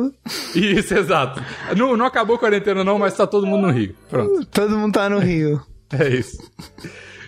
Isso, 0.55 0.93
exato. 0.93 1.41
Não, 1.75 1.95
não 1.97 2.05
acabou 2.05 2.35
a 2.35 2.39
quarentena 2.39 2.83
não, 2.83 2.97
mas 2.97 3.15
tá 3.15 3.25
todo 3.27 3.45
mundo 3.47 3.67
no 3.67 3.71
Rio. 3.73 3.95
Pronto. 4.09 4.45
todo 4.47 4.77
mundo 4.77 4.93
tá 4.93 5.09
no 5.09 5.19
Rio. 5.19 5.61
É 5.97 6.07
isso. 6.09 6.37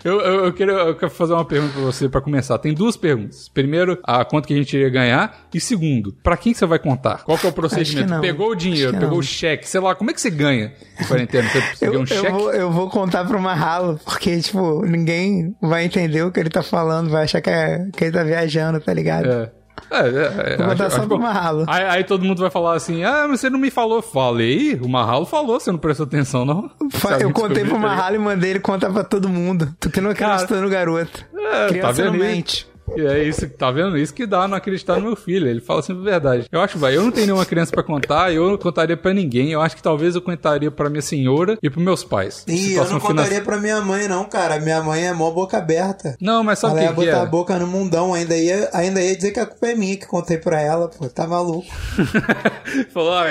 Eu, 0.04 0.22
eu, 0.22 0.46
eu 0.46 0.54
queria, 0.54 0.74
eu 0.74 0.96
quero 0.96 1.12
fazer 1.12 1.34
uma 1.34 1.44
pergunta 1.44 1.74
pra 1.74 1.82
você 1.82 2.08
pra 2.08 2.22
começar. 2.22 2.58
Tem 2.58 2.74
duas 2.74 2.96
perguntas. 2.96 3.50
Primeiro, 3.50 4.00
a 4.04 4.24
quanto 4.24 4.48
que 4.48 4.54
a 4.54 4.58
gente 4.58 4.78
ia 4.78 4.90
ganhar. 4.90 5.48
E 5.54 5.60
segundo, 5.60 6.14
pra 6.24 6.38
quem 6.38 6.54
que 6.54 6.60
você 6.60 6.66
vai 6.66 6.80
contar? 6.80 7.24
Qual 7.24 7.38
que 7.38 7.46
é 7.46 7.50
o 7.50 7.54
procedimento? 7.54 8.22
Pegou 8.22 8.52
o 8.52 8.56
dinheiro, 8.56 8.98
pegou 8.98 9.20
o 9.20 9.24
cheque, 9.24 9.68
sei 9.68 9.82
lá, 9.82 9.94
como 9.96 10.12
é 10.12 10.14
que 10.14 10.22
você 10.22 10.30
ganha 10.30 10.74
em 11.00 11.06
quarentena? 11.06 11.50
Você, 11.50 11.86
Eu, 11.86 11.92
ganha 11.92 12.04
um 12.04 12.06
cheque? 12.06 12.32
vou, 12.32 12.54
eu 12.54 12.72
vou 12.72 12.90
contar 12.90 13.26
pro 13.26 13.42
Marralo, 13.42 14.00
porque, 14.06 14.40
tipo, 14.40 14.86
ninguém 14.86 15.56
vai 15.62 15.84
entender 15.86 16.24
o 16.24 16.32
que 16.32 16.40
ele 16.40 16.50
tá 16.50 16.64
falando, 16.64 17.10
vai 17.10 17.24
achar 17.26 17.42
que, 17.42 17.50
é, 17.50 17.88
que 17.96 18.06
ele 18.06 18.12
tá 18.14 18.24
viajando, 18.24 18.80
tá 18.80 18.94
ligado? 18.94 19.30
É. 19.30 19.52
É, 19.92 19.98
é, 20.00 20.54
é, 20.54 20.58
Vou 20.58 20.68
contar 20.68 20.86
acho- 20.86 20.96
só 20.96 21.00
acho 21.02 21.08
pro 21.08 21.18
bom. 21.18 21.24
Marralo. 21.24 21.66
Aí, 21.68 21.84
aí 21.86 22.04
todo 22.04 22.24
mundo 22.26 22.40
vai 22.42 22.50
falar 22.52 22.76
assim: 22.76 23.04
Ah, 23.04 23.26
mas 23.30 23.40
você 23.40 23.50
não 23.50 23.60
me 23.60 23.72
falou. 23.72 24.02
Falei, 24.02 24.76
o 24.82 24.88
Marralo 24.88 25.26
falou, 25.26 25.60
você 25.60 25.72
não 25.72 25.80
prestou 25.80 26.06
atenção, 26.06 26.46
não? 26.46 26.70
Eu 27.20 27.32
contei 27.32 27.64
pro 27.64 27.74
tá? 27.74 27.80
Marralo 27.80 28.16
e 28.16 28.20
mandei 28.20 28.52
ele 28.52 28.60
contar 28.60 28.90
pra 28.92 29.04
todo 29.04 29.28
mundo. 29.30 29.74
Tu 29.80 29.90
que 29.90 30.02
não 30.02 30.12
acreditou 30.12 30.62
no 30.62 30.70
garoto. 30.70 31.26
É, 31.36 31.62
tá 31.64 31.68
Criança 31.70 31.88
não 32.06 32.12
vendo 32.12 32.16
isso? 32.24 32.36
mente. 32.36 32.69
E 32.96 33.02
é 33.02 33.24
isso, 33.24 33.48
tá 33.50 33.72
vendo? 33.72 33.98
Isso 33.98 34.14
que 34.14 34.26
dá 34.26 34.48
não 34.48 34.58
acreditar 34.58 34.96
no 34.96 35.02
meu 35.02 35.16
filho. 35.16 35.48
Ele 35.48 35.62
fala 35.62 35.82
sempre 35.82 36.02
a 36.02 36.12
verdade. 36.12 36.48
Eu 36.52 36.62
acho, 36.62 36.78
vai, 36.78 36.96
eu 36.96 37.04
não 37.04 37.12
tenho 37.12 37.28
nenhuma 37.28 37.46
criança 37.46 37.72
pra 37.72 37.84
contar, 37.84 38.34
eu 38.34 38.50
não 38.50 38.58
contaria 38.58 38.98
pra 38.98 39.14
ninguém. 39.14 39.52
Eu 39.52 39.62
acho 39.62 39.76
que 39.76 39.84
talvez 39.84 40.16
eu 40.16 40.22
contaria 40.22 40.72
pra 40.72 40.90
minha 40.90 41.02
senhora 41.02 41.58
e 41.62 41.70
pros 41.70 41.84
meus 41.84 42.04
pais. 42.04 42.44
Ih, 42.48 42.74
eu 42.74 42.90
não 42.90 43.00
contaria 43.00 43.42
pra 43.42 43.58
minha 43.58 43.82
mãe, 43.82 44.08
não, 44.08 44.26
cara. 44.26 44.60
Minha 44.60 44.82
mãe 44.82 45.06
é 45.06 45.14
mó 45.14 45.32
boca 45.32 45.58
aberta. 45.58 46.16
Não, 46.20 46.44
mas 46.44 46.60
sabe 46.60 46.74
ela 46.74 46.84
ia 46.84 46.92
o 46.92 46.96
que, 46.96 47.02
que 47.02 47.06
botar 47.08 47.20
é? 47.20 47.24
a 47.24 47.26
boca 47.26 47.60
no 47.60 47.68
mundão, 47.68 48.14
ainda 48.14 48.36
ia, 48.36 48.70
ainda 48.74 49.02
ia 49.02 49.16
dizer 49.16 49.32
que 49.32 49.40
a 49.40 49.46
culpa 49.46 49.68
é 49.68 49.76
minha 49.76 49.98
que 49.98 50.06
contei 50.06 50.38
pra 50.38 50.60
ela, 50.60 50.88
pô. 50.88 51.08
Tá 51.10 51.28
maluco. 51.28 51.68
Falou, 52.94 53.14
ah, 53.14 53.26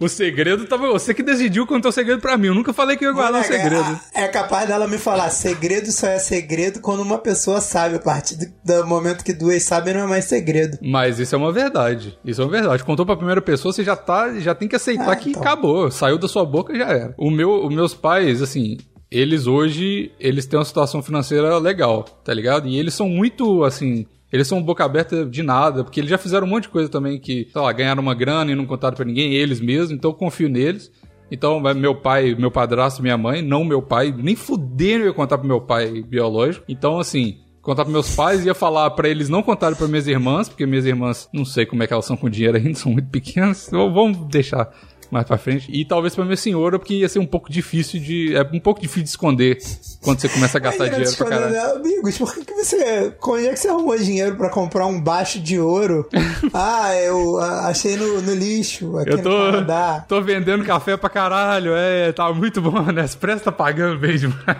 o 0.00 0.08
segredo 0.08 0.66
tava. 0.66 0.90
Você 0.92 1.14
que 1.14 1.22
decidiu 1.22 1.66
contar 1.66 1.88
o 1.88 1.92
segredo 1.92 2.20
pra 2.20 2.36
mim. 2.36 2.48
Eu 2.48 2.54
nunca 2.54 2.72
falei 2.72 2.96
que 2.96 3.04
eu 3.04 3.08
ia 3.08 3.14
guardar 3.14 3.40
o 3.40 3.44
Moleque, 3.44 3.62
segredo. 3.62 4.00
É, 4.14 4.24
é 4.24 4.28
capaz 4.28 4.68
dela 4.68 4.86
me 4.86 4.98
falar, 4.98 5.30
segredo 5.30 5.90
só 5.90 6.06
é 6.06 6.18
segredo 6.18 6.80
quando 6.80 7.00
uma 7.00 7.18
pessoa 7.18 7.60
sabe. 7.60 7.96
A 7.96 7.98
partir 7.98 8.36
do, 8.36 8.46
do 8.64 8.86
momento 9.02 9.24
que 9.24 9.32
duas 9.32 9.62
sabem, 9.62 9.94
não 9.94 10.02
é 10.02 10.06
mais 10.06 10.24
segredo. 10.26 10.78
Mas 10.82 11.18
isso 11.18 11.34
é 11.34 11.38
uma 11.38 11.52
verdade. 11.52 12.18
Isso 12.24 12.40
é 12.40 12.44
uma 12.44 12.50
verdade. 12.50 12.84
Contou 12.84 13.04
pra 13.04 13.16
primeira 13.16 13.40
pessoa, 13.42 13.72
você 13.72 13.82
já 13.84 13.96
tá, 13.96 14.38
já 14.38 14.54
tem 14.54 14.68
que 14.68 14.76
aceitar 14.76 15.10
Ah, 15.10 15.16
que 15.16 15.30
então. 15.30 15.42
acabou. 15.42 15.90
Saiu 15.90 16.18
da 16.18 16.28
sua 16.28 16.44
boca 16.44 16.74
já 16.76 16.86
era. 16.86 17.14
O 17.18 17.30
meu, 17.30 17.66
os 17.66 17.74
meus 17.74 17.94
pais, 17.94 18.40
assim, 18.42 18.78
eles 19.10 19.46
hoje, 19.46 20.10
eles 20.18 20.46
têm 20.46 20.58
uma 20.58 20.64
situação 20.64 21.02
financeira 21.02 21.58
legal, 21.58 22.02
tá 22.24 22.32
ligado? 22.32 22.66
E 22.68 22.78
eles 22.78 22.94
são 22.94 23.08
muito, 23.08 23.62
assim, 23.64 24.06
eles 24.32 24.46
são 24.48 24.62
boca 24.62 24.84
aberta 24.84 25.26
de 25.26 25.42
nada, 25.42 25.84
porque 25.84 26.00
eles 26.00 26.08
já 26.10 26.16
fizeram 26.18 26.46
um 26.46 26.50
monte 26.50 26.62
de 26.64 26.68
coisa 26.70 26.88
também 26.88 27.18
que, 27.20 27.46
sei 27.52 27.60
lá, 27.60 27.70
ganharam 27.72 28.02
uma 28.02 28.14
grana 28.14 28.50
e 28.50 28.54
não 28.54 28.64
contaram 28.64 28.96
pra 28.96 29.04
ninguém, 29.04 29.34
eles 29.34 29.60
mesmos, 29.60 29.90
então 29.90 30.10
eu 30.10 30.14
confio 30.14 30.48
neles. 30.48 30.90
Então, 31.30 31.62
vai 31.62 31.72
meu 31.72 31.94
pai, 31.94 32.34
meu 32.34 32.50
padrasto, 32.50 33.00
minha 33.02 33.16
mãe, 33.16 33.40
não 33.40 33.64
meu 33.64 33.80
pai, 33.80 34.14
nem 34.16 34.36
fudendo 34.36 35.04
eu 35.04 35.08
ia 35.08 35.12
contar 35.14 35.38
pro 35.38 35.48
meu 35.48 35.62
pai 35.62 36.02
biológico. 36.02 36.62
Então, 36.68 36.98
assim, 36.98 37.38
contar 37.62 37.84
pros 37.84 37.92
meus 37.92 38.14
pais, 38.14 38.44
ia 38.44 38.54
falar 38.54 38.90
pra 38.90 39.08
eles 39.08 39.28
não 39.28 39.42
contarem 39.42 39.76
pra 39.76 39.86
minhas 39.88 40.06
irmãs, 40.06 40.48
porque 40.48 40.66
minhas 40.66 40.84
irmãs, 40.84 41.28
não 41.32 41.44
sei 41.44 41.64
como 41.64 41.82
é 41.82 41.86
que 41.86 41.92
elas 41.92 42.04
são 42.04 42.16
com 42.16 42.28
dinheiro 42.28 42.56
ainda, 42.58 42.74
são 42.78 42.92
muito 42.92 43.08
pequenas. 43.08 43.68
Então, 43.68 43.92
vamos 43.94 44.18
deixar 44.28 44.68
mais 45.12 45.26
pra 45.26 45.36
frente. 45.36 45.70
E 45.70 45.84
talvez 45.84 46.14
pra 46.14 46.24
minha 46.24 46.38
senhora, 46.38 46.78
porque 46.78 46.94
ia 46.94 47.08
ser 47.08 47.18
um 47.18 47.26
pouco 47.26 47.52
difícil 47.52 48.00
de. 48.00 48.34
É 48.34 48.40
um 48.50 48.58
pouco 48.58 48.80
difícil 48.80 49.02
de 49.02 49.08
esconder 49.10 49.58
quando 50.02 50.18
você 50.20 50.28
começa 50.28 50.56
a 50.56 50.60
gastar 50.62 50.88
dinheiro 50.88 51.14
pra 51.16 51.28
caralho. 51.28 51.76
Amigos, 51.76 52.16
por 52.16 52.34
que, 52.34 52.44
que 52.46 52.54
você. 52.54 53.14
Onde 53.22 53.46
é 53.46 53.50
que 53.50 53.58
você 53.58 53.68
arrumou 53.68 53.98
dinheiro 53.98 54.36
pra 54.36 54.48
comprar 54.48 54.86
um 54.86 54.98
baixo 54.98 55.38
de 55.38 55.60
ouro? 55.60 56.08
ah, 56.54 56.94
eu 56.94 57.38
achei 57.38 57.94
no, 57.96 58.22
no 58.22 58.34
lixo 58.34 58.96
aqui 58.96 59.10
Eu 59.10 59.18
no 59.18 59.22
tô, 59.22 59.30
Canadá. 59.52 60.04
tô 60.08 60.22
vendendo 60.22 60.64
café 60.64 60.96
pra 60.96 61.10
caralho, 61.10 61.74
é, 61.74 62.10
tá 62.12 62.32
muito 62.32 62.62
bom, 62.62 62.80
né? 62.90 63.04
Expresso 63.04 63.44
tá 63.44 63.52
pagando 63.52 63.98
bem 63.98 64.16
demais. 64.16 64.56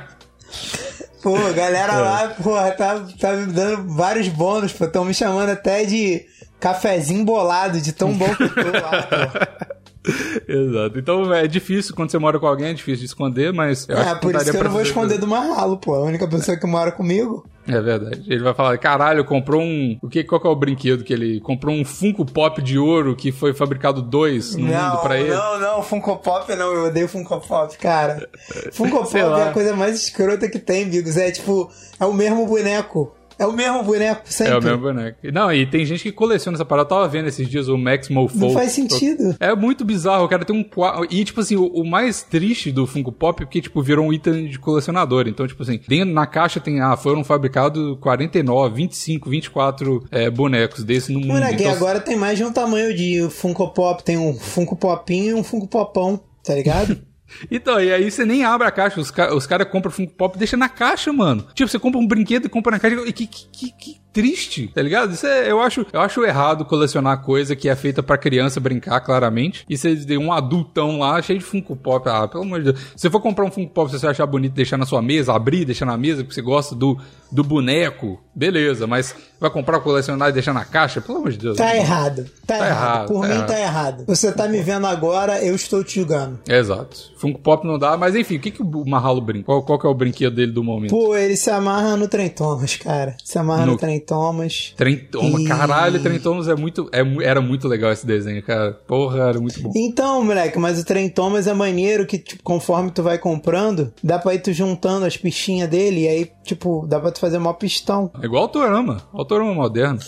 Pô, 1.22 1.36
a 1.36 1.48
É. 1.50 1.52
galera 1.52 1.96
lá, 1.96 2.28
porra, 2.42 2.70
tá, 2.72 3.00
tá 3.20 3.32
me 3.34 3.52
dando 3.52 3.88
vários 3.94 4.28
bônus, 4.28 4.72
pô. 4.72 4.86
Tão 4.86 5.04
me 5.04 5.14
chamando 5.14 5.50
até 5.50 5.84
de 5.84 6.24
cafezinho 6.60 7.24
bolado, 7.24 7.80
de 7.80 7.92
tão 7.92 8.12
bom 8.12 8.34
que 8.34 8.42
eu 8.42 8.54
tô 8.54 8.70
lá, 8.72 9.02
pô. 9.02 9.72
Exato. 10.48 10.98
Então 10.98 11.32
é 11.32 11.46
difícil, 11.46 11.94
quando 11.94 12.10
você 12.10 12.18
mora 12.18 12.38
com 12.40 12.46
alguém, 12.46 12.70
é 12.70 12.74
difícil 12.74 13.00
de 13.00 13.06
esconder, 13.06 13.52
mas 13.52 13.88
eu 13.88 13.96
acho 13.96 14.08
É, 14.10 14.14
que 14.14 14.20
por 14.20 14.34
isso 14.34 14.50
que 14.50 14.56
eu 14.56 14.64
não 14.64 14.70
vou 14.72 14.82
esconder 14.82 15.18
do 15.18 15.28
Marralo, 15.28 15.76
pô. 15.78 15.94
A 15.94 16.00
única 16.02 16.26
pessoa 16.26 16.56
que 16.56 16.66
mora 16.66 16.90
comigo. 16.90 17.46
É 17.66 17.80
verdade. 17.80 18.22
Ele 18.26 18.42
vai 18.42 18.54
falar, 18.54 18.76
caralho, 18.78 19.24
comprou 19.24 19.60
um. 19.60 19.98
O 20.02 20.08
que, 20.08 20.24
qual 20.24 20.40
que 20.40 20.46
é 20.46 20.50
o 20.50 20.56
brinquedo 20.56 21.04
que 21.04 21.12
ele. 21.12 21.40
Comprou 21.40 21.74
um 21.74 21.84
Funko 21.84 22.24
Pop 22.24 22.60
de 22.60 22.78
ouro 22.78 23.14
que 23.14 23.30
foi 23.30 23.54
fabricado 23.54 24.02
dois 24.02 24.56
no 24.56 24.66
não, 24.66 24.90
mundo 24.90 25.02
pra 25.02 25.18
ele. 25.18 25.30
não, 25.30 25.60
não, 25.60 25.82
Funko 25.82 26.16
Pop 26.16 26.54
não, 26.54 26.72
eu 26.72 26.86
odeio 26.86 27.08
Funko 27.08 27.40
Pop, 27.40 27.76
cara. 27.78 28.28
Funko 28.72 28.98
Pop 28.98 29.10
Sei 29.10 29.20
é 29.20 29.24
lá. 29.24 29.50
a 29.50 29.52
coisa 29.52 29.76
mais 29.76 29.96
escrota 29.96 30.48
que 30.48 30.58
tem, 30.58 30.88
Bigos. 30.88 31.16
É 31.16 31.30
tipo, 31.30 31.70
é 32.00 32.04
o 32.04 32.12
mesmo 32.12 32.46
boneco. 32.46 33.14
É 33.42 33.46
o 33.46 33.52
mesmo 33.52 33.82
boneco, 33.82 34.22
sempre. 34.24 34.54
É 34.54 34.58
o 34.58 34.62
mesmo 34.62 34.78
boneco. 34.78 35.18
Não, 35.32 35.52
e 35.52 35.66
tem 35.66 35.84
gente 35.84 36.02
que 36.02 36.12
coleciona 36.12 36.56
essa 36.56 36.64
parada. 36.64 36.86
Eu 36.86 36.88
tava 36.88 37.08
vendo 37.08 37.28
esses 37.28 37.48
dias 37.48 37.68
o 37.68 37.76
Max 37.76 38.08
Mofo. 38.08 38.38
Não 38.38 38.50
faz 38.50 38.72
sentido. 38.72 39.36
É 39.40 39.54
muito 39.54 39.84
bizarro, 39.84 40.24
o 40.24 40.28
cara 40.28 40.44
tem 40.44 40.54
um 40.54 40.62
quadro. 40.62 41.06
E, 41.10 41.24
tipo 41.24 41.40
assim, 41.40 41.56
o, 41.56 41.66
o 41.66 41.84
mais 41.84 42.22
triste 42.22 42.70
do 42.70 42.86
Funko 42.86 43.10
Pop 43.10 43.42
é 43.42 43.44
porque, 43.44 43.60
tipo, 43.60 43.82
virou 43.82 44.06
um 44.06 44.12
item 44.12 44.46
de 44.46 44.58
colecionador. 44.58 45.26
Então, 45.26 45.46
tipo 45.46 45.62
assim, 45.62 45.80
dentro 45.88 46.14
na 46.14 46.26
caixa 46.26 46.60
tem. 46.60 46.80
Ah, 46.80 46.96
foram 46.96 47.24
fabricados 47.24 47.98
49, 48.00 48.74
25, 48.74 49.28
24 49.28 50.04
é, 50.10 50.30
bonecos 50.30 50.84
desse 50.84 51.12
no 51.12 51.20
mundo. 51.20 51.32
Moleque, 51.32 51.62
Então, 51.62 51.72
agora 51.72 52.00
tem 52.00 52.16
mais 52.16 52.38
de 52.38 52.44
um 52.44 52.52
tamanho 52.52 52.94
de 52.94 53.28
Funko 53.30 53.68
Pop. 53.68 54.02
Tem 54.04 54.16
um 54.16 54.34
Funko 54.34 54.76
Popinho 54.76 55.30
e 55.30 55.34
um 55.34 55.42
Funko 55.42 55.66
Popão, 55.66 56.20
tá 56.42 56.54
ligado? 56.54 56.96
Então, 57.50 57.80
e 57.80 57.92
aí 57.92 58.10
você 58.10 58.24
nem 58.24 58.44
abre 58.44 58.66
a 58.66 58.70
caixa, 58.70 59.00
os, 59.00 59.10
ca 59.10 59.34
os 59.34 59.46
caras 59.46 59.68
compram 59.68 59.90
Funko 59.90 60.12
Pop 60.14 60.36
e 60.36 60.38
deixa 60.38 60.56
na 60.56 60.68
caixa, 60.68 61.12
mano. 61.12 61.46
Tipo, 61.54 61.68
você 61.70 61.78
compra 61.78 62.00
um 62.00 62.06
brinquedo 62.06 62.46
e 62.46 62.48
compra 62.48 62.72
na 62.72 62.78
caixa. 62.78 62.96
E 63.06 63.12
que, 63.12 63.26
que, 63.26 63.72
que, 63.72 64.02
triste, 64.12 64.68
tá 64.74 64.82
ligado? 64.82 65.12
Isso 65.14 65.26
é, 65.26 65.50
eu 65.50 65.58
acho, 65.60 65.86
eu 65.90 66.00
acho 66.00 66.22
errado 66.22 66.66
colecionar 66.66 67.22
coisa 67.22 67.56
que 67.56 67.66
é 67.68 67.74
feita 67.74 68.02
pra 68.02 68.18
criança 68.18 68.60
brincar, 68.60 69.00
claramente. 69.00 69.64
E 69.68 69.76
você 69.76 69.96
tem 69.96 70.18
um 70.18 70.30
adultão 70.32 70.98
lá 70.98 71.20
cheio 71.22 71.38
de 71.38 71.44
Funko 71.44 71.74
Pop. 71.74 72.06
Ah, 72.08 72.28
pelo 72.28 72.44
amor 72.44 72.58
de 72.62 72.72
Deus. 72.72 72.78
Se 72.80 72.92
você 72.98 73.10
for 73.10 73.20
comprar 73.20 73.44
um 73.46 73.50
Funko 73.50 73.72
Pop, 73.72 73.90
se 73.90 73.98
você 73.98 74.06
achar 74.06 74.26
bonito 74.26 74.52
deixar 74.52 74.76
na 74.76 74.84
sua 74.84 75.00
mesa, 75.00 75.32
abrir, 75.32 75.64
deixar 75.64 75.86
na 75.86 75.96
mesa, 75.96 76.22
porque 76.22 76.34
você 76.34 76.42
gosta 76.42 76.74
do, 76.74 76.98
do 77.30 77.42
boneco, 77.42 78.22
beleza. 78.34 78.86
Mas 78.86 79.14
vai 79.40 79.48
comprar, 79.50 79.80
colecionar 79.80 80.28
e 80.28 80.32
deixar 80.32 80.52
na 80.52 80.64
caixa? 80.66 81.00
Pelo 81.00 81.18
amor 81.18 81.30
de 81.32 81.38
Deus. 81.38 81.56
Tá 81.56 81.74
errado. 81.74 82.24
Tá, 82.46 82.58
Tá 82.58 82.66
errado. 82.66 82.68
errado, 82.68 83.08
Por 83.08 83.22
tá 83.22 83.28
mim 83.28 83.34
errado. 83.34 83.46
tá 83.48 83.60
errado. 83.60 84.04
Você 84.06 84.30
tá 84.32 84.46
me 84.46 84.60
vendo 84.60 84.86
agora, 84.86 85.42
eu 85.42 85.54
estou 85.54 85.82
te 85.82 85.94
julgando. 86.00 86.38
Exato. 86.46 87.12
Funko 87.22 87.38
Pop 87.40 87.64
não 87.64 87.78
dá, 87.78 87.96
mas 87.96 88.16
enfim, 88.16 88.34
o 88.36 88.40
que, 88.40 88.50
que 88.50 88.60
o 88.62 88.84
Marralo 88.84 89.20
brinca? 89.20 89.44
Qual, 89.46 89.62
qual 89.62 89.78
que 89.78 89.86
é 89.86 89.88
o 89.88 89.94
brinquedo 89.94 90.34
dele 90.34 90.50
do 90.50 90.64
momento? 90.64 90.90
Pô, 90.90 91.14
ele 91.16 91.36
se 91.36 91.48
amarra 91.50 91.96
no 91.96 92.08
Trem 92.08 92.28
Thomas, 92.28 92.74
cara. 92.76 93.16
Se 93.24 93.38
amarra 93.38 93.64
no, 93.64 93.72
No- 93.72 93.78
Trem 93.78 94.00
Thomas. 94.00 94.74
Trem 94.76 94.96
Toma, 94.98 95.40
E- 95.40 95.44
caralho, 95.44 96.02
Trem 96.02 96.18
Thomas 96.18 96.48
é 96.48 96.56
muito, 96.56 96.90
é, 96.92 97.00
era 97.24 97.40
muito 97.40 97.68
legal 97.68 97.92
esse 97.92 98.04
desenho, 98.04 98.42
cara. 98.42 98.72
Porra, 98.72 99.28
era 99.28 99.40
muito 99.40 99.62
bom. 99.62 99.70
Então, 99.76 100.24
moleque, 100.24 100.58
mas 100.58 100.80
o 100.80 100.84
Trem 100.84 101.08
Thomas 101.08 101.46
é 101.46 101.54
maneiro 101.54 102.04
que, 102.06 102.18
tipo, 102.18 102.42
conforme 102.42 102.90
tu 102.90 103.04
vai 103.04 103.18
comprando, 103.18 103.92
dá 104.02 104.18
pra 104.18 104.34
ir 104.34 104.40
tu 104.40 104.52
juntando 104.52 105.06
as 105.06 105.16
pichinhas 105.16 105.68
dele 105.68 106.00
e 106.02 106.08
aí, 106.08 106.30
tipo, 106.42 106.84
dá 106.88 106.98
pra 106.98 107.12
tu 107.12 107.20
fazer 107.20 107.38
mó 107.38 107.52
pistão. 107.52 108.10
É 108.20 108.26
igual 108.26 108.42
Autorama, 108.42 109.00
Autorama 109.12 109.54
moderno. 109.54 110.00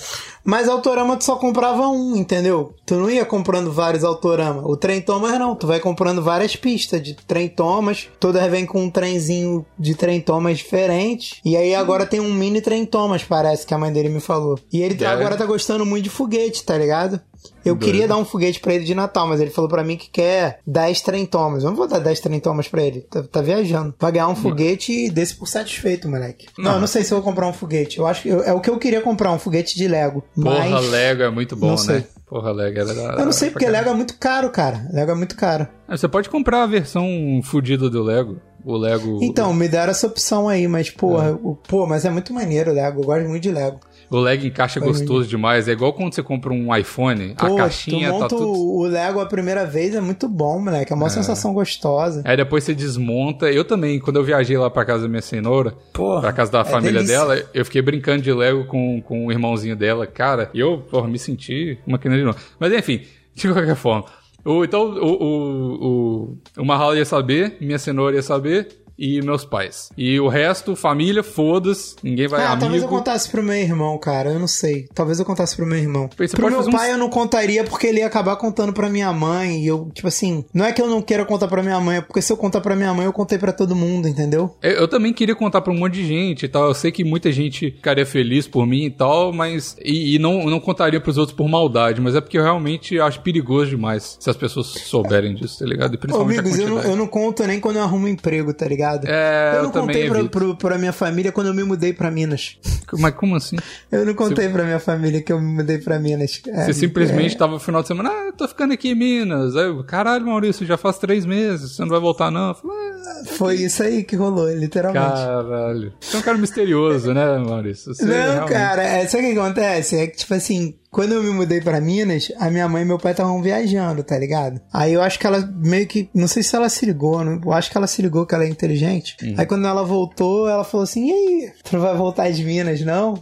Mas 0.44 0.68
Autorama 0.68 1.16
tu 1.16 1.24
só 1.24 1.36
comprava 1.36 1.88
um, 1.88 2.14
entendeu? 2.16 2.74
Tu 2.84 2.94
não 2.96 3.08
ia 3.10 3.24
comprando 3.24 3.72
vários 3.72 4.04
Autorama. 4.04 4.62
O 4.66 4.76
Trem 4.76 5.00
Thomas 5.00 5.38
não, 5.38 5.56
tu 5.56 5.66
vai 5.66 5.80
comprando 5.80 6.22
várias 6.22 6.54
pistas 6.54 7.02
de 7.02 7.14
Trem 7.14 7.48
Thomas. 7.48 8.08
Todas 8.20 8.48
vêm 8.50 8.66
com 8.66 8.82
um 8.82 8.90
trenzinho 8.90 9.64
de 9.78 9.94
Trem 9.94 10.20
Thomas 10.20 10.58
diferente. 10.58 11.40
E 11.44 11.56
aí 11.56 11.74
agora 11.74 12.04
tem 12.04 12.20
um 12.20 12.32
mini 12.32 12.60
Trem 12.60 12.84
Thomas, 12.84 13.24
parece 13.24 13.66
que 13.66 13.72
a 13.72 13.78
mãe 13.78 13.92
dele 13.92 14.10
me 14.10 14.20
falou. 14.20 14.58
E 14.72 14.82
ele 14.82 15.02
É. 15.02 15.06
agora 15.06 15.36
tá 15.36 15.46
gostando 15.46 15.86
muito 15.86 16.04
de 16.04 16.10
foguete, 16.10 16.62
tá 16.62 16.76
ligado? 16.76 17.20
Eu 17.64 17.74
Doido. 17.74 17.84
queria 17.90 18.06
dar 18.08 18.16
um 18.18 18.24
foguete 18.24 18.60
pra 18.60 18.74
ele 18.74 18.84
de 18.84 18.94
Natal, 18.94 19.26
mas 19.26 19.40
ele 19.40 19.50
falou 19.50 19.68
pra 19.70 19.82
mim 19.82 19.96
que 19.96 20.10
quer 20.10 20.58
10 20.66 21.00
Trem 21.00 21.24
Thomas. 21.24 21.62
Eu 21.64 21.70
não 21.70 21.76
vou 21.76 21.88
dar 21.88 21.98
10 21.98 22.20
Trem 22.20 22.38
Thomas 22.40 22.68
pra 22.68 22.82
ele. 22.82 23.00
Tá, 23.02 23.22
tá 23.22 23.40
viajando. 23.42 23.94
Vai 23.98 24.12
ganhar 24.12 24.28
um 24.28 24.36
foguete 24.36 25.08
desse 25.10 25.34
por 25.34 25.46
satisfeito, 25.48 26.08
moleque. 26.08 26.46
Não, 26.58 26.64
Não. 26.64 26.74
eu 26.74 26.80
não 26.80 26.86
sei 26.86 27.02
se 27.04 27.12
eu 27.12 27.18
vou 27.18 27.24
comprar 27.24 27.46
um 27.48 27.52
foguete. 27.52 27.98
Eu 27.98 28.06
acho 28.06 28.22
que 28.22 28.28
eu- 28.28 28.42
é 28.42 28.52
o 28.52 28.60
que 28.60 28.68
eu 28.68 28.78
queria 28.78 29.00
comprar, 29.00 29.32
um 29.32 29.38
foguete 29.38 29.76
de 29.76 29.88
Lego. 29.88 30.22
Porra, 30.34 30.68
mas... 30.70 30.90
Lego 30.90 31.22
é 31.22 31.30
muito 31.30 31.56
bom, 31.56 31.74
né? 31.86 32.04
Porra, 32.26 32.52
Lego 32.52 32.78
era 32.80 32.94
da- 32.94 33.14
Eu 33.20 33.24
não 33.26 33.32
sei 33.32 33.50
porque. 33.50 33.68
Lego 33.68 33.88
é 33.90 33.94
muito 33.94 34.18
caro, 34.18 34.50
cara. 34.50 34.86
Lego 34.92 35.12
é 35.12 35.14
muito 35.14 35.36
caro. 35.36 35.66
Ah, 35.88 35.96
Você 35.96 36.08
pode 36.08 36.28
comprar 36.28 36.62
a 36.64 36.66
versão 36.66 37.06
fodida 37.42 37.88
do 37.88 38.02
Lego. 38.02 38.40
O 38.64 38.76
Lego. 38.78 39.18
Então, 39.22 39.52
me 39.52 39.68
deram 39.68 39.90
essa 39.90 40.06
opção 40.06 40.48
aí, 40.48 40.66
mas, 40.66 40.88
porra, 40.88 41.28
É. 41.28 41.32
o- 41.32 41.54
pô, 41.68 41.86
mas 41.86 42.06
é 42.06 42.10
muito 42.10 42.32
maneiro 42.32 42.70
o 42.70 42.74
Lego. 42.74 43.00
Eu 43.02 43.04
gosto 43.04 43.28
muito 43.28 43.42
de 43.42 43.52
Lego. 43.52 43.78
O 44.14 44.20
Lego 44.20 44.46
encaixa 44.46 44.78
Vai, 44.78 44.90
gostoso 44.90 45.28
demais. 45.28 45.66
É 45.66 45.72
igual 45.72 45.92
quando 45.92 46.14
você 46.14 46.22
compra 46.22 46.52
um 46.52 46.74
iPhone, 46.74 47.34
Pô, 47.34 47.46
a 47.46 47.56
caixinha 47.56 48.08
tu 48.08 48.12
tá 48.12 48.18
monta 48.20 48.28
tudo. 48.28 48.48
o 48.48 48.82
Lego 48.84 49.20
a 49.20 49.26
primeira 49.26 49.66
vez, 49.66 49.94
é 49.94 50.00
muito 50.00 50.28
bom, 50.28 50.60
moleque. 50.60 50.92
É 50.92 50.96
uma 50.96 51.10
sensação 51.10 51.52
gostosa. 51.52 52.22
Aí 52.24 52.36
depois 52.36 52.62
você 52.62 52.74
desmonta. 52.74 53.50
Eu 53.50 53.64
também, 53.64 53.98
quando 53.98 54.16
eu 54.16 54.24
viajei 54.24 54.56
lá 54.56 54.70
pra 54.70 54.84
casa 54.84 55.02
da 55.02 55.08
minha 55.08 55.20
cenoura, 55.22 55.74
Porra, 55.92 56.20
pra 56.20 56.32
casa 56.32 56.52
da 56.52 56.60
é 56.60 56.64
família 56.64 57.02
delícia. 57.02 57.18
dela, 57.18 57.42
eu 57.52 57.64
fiquei 57.64 57.82
brincando 57.82 58.22
de 58.22 58.32
Lego 58.32 58.66
com, 58.66 59.02
com 59.02 59.26
o 59.26 59.32
irmãozinho 59.32 59.74
dela. 59.74 60.06
Cara, 60.06 60.48
e 60.54 60.60
eu, 60.60 60.78
porra, 60.90 61.08
me 61.08 61.18
senti 61.18 61.76
uma 61.84 61.98
criança 61.98 62.18
de 62.18 62.24
novo. 62.24 62.38
Mas 62.58 62.72
enfim, 62.72 63.02
de 63.34 63.52
qualquer 63.52 63.74
forma. 63.74 64.04
O, 64.44 64.62
então, 64.62 64.82
o, 64.90 65.06
o, 65.24 65.86
o, 65.86 66.38
o 66.58 66.64
Mahalo 66.64 66.96
ia 66.96 67.04
saber, 67.04 67.56
minha 67.60 67.78
cenoura 67.78 68.14
ia 68.14 68.22
saber, 68.22 68.68
e 68.98 69.20
meus 69.22 69.44
pais. 69.44 69.90
E 69.96 70.18
o 70.20 70.28
resto, 70.28 70.74
família, 70.76 71.22
foda-se, 71.22 71.96
ninguém 72.02 72.28
vai 72.28 72.42
Ah, 72.44 72.56
talvez 72.56 72.82
eu 72.82 72.88
amigo. 72.88 72.88
contasse 72.88 73.28
pro 73.30 73.42
meu 73.42 73.54
irmão, 73.56 73.98
cara. 73.98 74.30
Eu 74.30 74.38
não 74.38 74.46
sei. 74.46 74.86
Talvez 74.94 75.18
eu 75.18 75.24
contasse 75.24 75.56
pro 75.56 75.66
meu 75.66 75.78
irmão. 75.78 76.08
Você 76.16 76.28
pro 76.36 76.48
meu 76.50 76.60
um- 76.60 76.70
pai 76.70 76.92
eu 76.92 76.98
não 76.98 77.08
contaria 77.10 77.64
porque 77.64 77.86
ele 77.86 77.98
ia 78.00 78.06
acabar 78.06 78.36
contando 78.36 78.72
pra 78.72 78.88
minha 78.88 79.12
mãe. 79.12 79.62
E 79.62 79.66
eu, 79.66 79.90
tipo 79.92 80.08
assim, 80.08 80.44
não 80.54 80.64
é 80.64 80.72
que 80.72 80.80
eu 80.80 80.86
não 80.88 81.02
queira 81.02 81.24
contar 81.24 81.48
pra 81.48 81.62
minha 81.62 81.80
mãe, 81.80 81.98
é 81.98 82.00
porque 82.00 82.22
se 82.22 82.32
eu 82.32 82.36
contar 82.36 82.60
pra 82.60 82.76
minha 82.76 82.92
mãe, 82.94 83.04
eu 83.06 83.12
contei 83.12 83.38
pra 83.38 83.52
todo 83.52 83.74
mundo, 83.74 84.06
entendeu? 84.08 84.56
Eu, 84.62 84.72
eu 84.72 84.88
também 84.88 85.12
queria 85.12 85.34
contar 85.34 85.60
pra 85.60 85.72
um 85.72 85.78
monte 85.78 85.94
de 85.94 86.06
gente 86.06 86.44
e 86.44 86.48
tal. 86.48 86.68
Eu 86.68 86.74
sei 86.74 86.90
que 86.92 87.04
muita 87.04 87.30
gente 87.32 87.70
ficaria 87.72 88.06
feliz 88.06 88.46
por 88.46 88.66
mim 88.66 88.84
e 88.86 88.90
tal, 88.90 89.32
mas. 89.32 89.76
E, 89.84 90.14
e 90.14 90.18
não, 90.18 90.44
não 90.46 90.60
contaria 90.60 91.00
pros 91.00 91.18
outros 91.18 91.36
por 91.36 91.48
maldade, 91.48 92.00
mas 92.00 92.14
é 92.14 92.20
porque 92.20 92.38
eu 92.38 92.42
realmente 92.42 92.98
acho 93.00 93.20
perigoso 93.20 93.70
demais 93.70 94.16
se 94.20 94.30
as 94.30 94.36
pessoas 94.36 94.66
souberem 94.66 95.34
disso, 95.34 95.58
tá 95.58 95.64
ligado? 95.66 95.94
E 95.94 95.96
Ô, 95.96 95.98
principalmente 95.98 96.38
amigos, 96.40 96.58
a 96.58 96.62
eu 96.62 96.68
não, 96.68 96.78
eu 96.82 96.96
não 96.96 97.06
conto 97.06 97.44
nem 97.46 97.58
quando 97.60 97.76
eu 97.76 97.82
arrumo 97.82 98.06
emprego, 98.08 98.52
tá 98.54 98.66
ligado? 98.66 98.83
É, 99.06 99.52
eu 99.54 99.56
eu 99.58 99.62
não 99.64 99.70
também 99.70 100.08
contei 100.08 100.28
pra, 100.28 100.28
pro, 100.40 100.56
pra 100.56 100.78
minha 100.78 100.92
família 100.92 101.32
quando 101.32 101.48
eu 101.48 101.54
me 101.54 101.62
mudei 101.64 101.92
pra 101.92 102.10
Minas. 102.10 102.58
Mas 102.98 103.14
como 103.14 103.34
assim? 103.36 103.56
Eu 103.90 104.04
não 104.04 104.14
contei 104.14 104.48
pra 104.48 104.64
minha 104.64 104.78
família 104.78 105.20
que 105.22 105.32
eu 105.32 105.40
me 105.40 105.46
mudei 105.56 105.78
pra 105.78 105.98
Minas. 105.98 106.40
É, 106.46 106.64
Você 106.66 106.74
simplesmente 106.74 107.34
é, 107.34 107.38
tava 107.38 107.52
no 107.54 107.60
final 107.60 107.82
de 107.82 107.88
semana, 107.88 108.10
ah, 108.10 108.26
eu 108.26 108.32
tô 108.32 108.46
ficando 108.46 108.74
aqui 108.74 108.90
em 108.90 108.94
Minas. 108.94 109.56
Aí 109.56 109.66
eu, 109.66 109.82
caralho, 109.84 110.26
Maurício, 110.26 110.66
já 110.66 110.76
faz 110.76 110.98
três 110.98 111.24
meses, 111.26 111.72
você 111.76 111.82
não 111.82 111.88
vai 111.88 112.00
voltar 112.00 112.30
não? 112.30 112.48
Eu 112.48 112.54
falei, 112.54 112.76
ah, 112.76 113.24
Foi 113.36 113.54
isso 113.56 113.82
aí 113.82 114.04
que 114.04 114.16
rolou, 114.16 114.48
literalmente. 114.52 115.04
caralho. 115.04 115.92
Você 116.00 116.16
é 116.16 116.18
um 116.20 116.22
cara 116.22 116.38
misterioso, 116.38 117.12
né, 117.12 117.38
Maurício? 117.38 117.94
Você 117.94 118.04
Não, 118.04 118.12
realmente- 118.14 118.52
cara, 118.52 118.82
é, 118.82 119.06
sabe 119.06 119.24
o 119.30 119.32
que 119.32 119.38
acontece? 119.38 119.96
É 119.96 120.06
que, 120.06 120.16
tipo 120.18 120.34
assim, 120.34 120.74
quando 120.94 121.10
eu 121.10 121.22
me 121.24 121.30
mudei 121.30 121.60
pra 121.60 121.80
Minas, 121.80 122.30
a 122.38 122.48
minha 122.48 122.68
mãe 122.68 122.82
e 122.82 122.84
meu 122.84 123.00
pai 123.00 123.10
estavam 123.10 123.42
viajando, 123.42 124.04
tá 124.04 124.16
ligado? 124.16 124.60
Aí 124.72 124.92
eu 124.92 125.02
acho 125.02 125.18
que 125.18 125.26
ela 125.26 125.40
meio 125.56 125.88
que. 125.88 126.08
Não 126.14 126.28
sei 126.28 126.40
se 126.44 126.54
ela 126.54 126.68
se 126.68 126.86
ligou, 126.86 127.24
não, 127.24 127.40
eu 127.44 127.52
acho 127.52 127.68
que 127.68 127.76
ela 127.76 127.88
se 127.88 128.00
ligou 128.00 128.24
que 128.24 128.32
ela 128.32 128.44
é 128.44 128.48
inteligente. 128.48 129.16
Uhum. 129.20 129.34
Aí 129.36 129.44
quando 129.44 129.66
ela 129.66 129.82
voltou, 129.82 130.48
ela 130.48 130.62
falou 130.62 130.84
assim: 130.84 131.08
e 131.08 131.12
aí, 131.12 131.52
tu 131.64 131.72
não 131.72 131.80
vai 131.80 131.96
voltar 131.96 132.30
de 132.30 132.44
Minas, 132.44 132.80
não? 132.82 133.20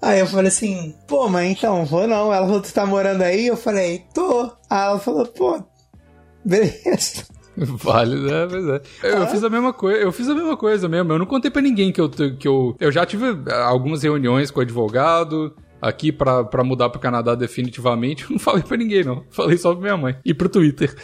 Aí 0.00 0.20
eu 0.20 0.26
falei 0.26 0.48
assim, 0.48 0.94
pô, 1.06 1.28
mas 1.28 1.50
então, 1.50 1.84
vou 1.84 2.06
não. 2.06 2.32
Ela 2.32 2.46
falou, 2.46 2.62
tu 2.62 2.72
tá 2.72 2.86
morando 2.86 3.20
aí? 3.20 3.46
Eu 3.46 3.58
falei, 3.58 4.02
tô. 4.14 4.50
Aí 4.70 4.86
ela 4.86 4.98
falou, 4.98 5.26
pô, 5.26 5.62
beleza. 6.42 7.24
Válido, 7.56 8.34
é, 8.34 8.46
pois 8.46 8.66
é. 8.66 8.80
Eu, 9.02 9.18
eu 9.18 9.26
fiz 9.28 9.44
a 9.44 9.50
mesma 9.50 9.72
coisa, 9.72 9.98
eu 9.98 10.12
fiz 10.12 10.28
a 10.28 10.34
mesma 10.34 10.56
coisa 10.56 10.88
mesmo. 10.88 11.12
Eu 11.12 11.18
não 11.18 11.26
contei 11.26 11.50
pra 11.50 11.62
ninguém 11.62 11.92
que 11.92 12.00
eu 12.00 12.08
que 12.08 12.48
eu 12.48 12.74
eu 12.80 12.90
já 12.90 13.06
tive 13.06 13.26
ah, 13.48 13.64
algumas 13.64 14.02
reuniões 14.02 14.50
com 14.50 14.60
o 14.60 14.62
advogado 14.62 15.54
aqui 15.84 16.10
pra 16.10 16.64
mudar 16.64 16.88
pro 16.88 17.00
Canadá 17.00 17.34
definitivamente. 17.34 18.24
Eu 18.24 18.30
não 18.30 18.38
falei 18.38 18.62
pra 18.62 18.76
ninguém 18.76 19.04
não. 19.04 19.24
Falei 19.30 19.58
só 19.58 19.72
pra 19.72 19.82
minha 19.82 19.96
mãe 19.96 20.16
e 20.24 20.32
pro 20.32 20.48
Twitter. 20.48 20.94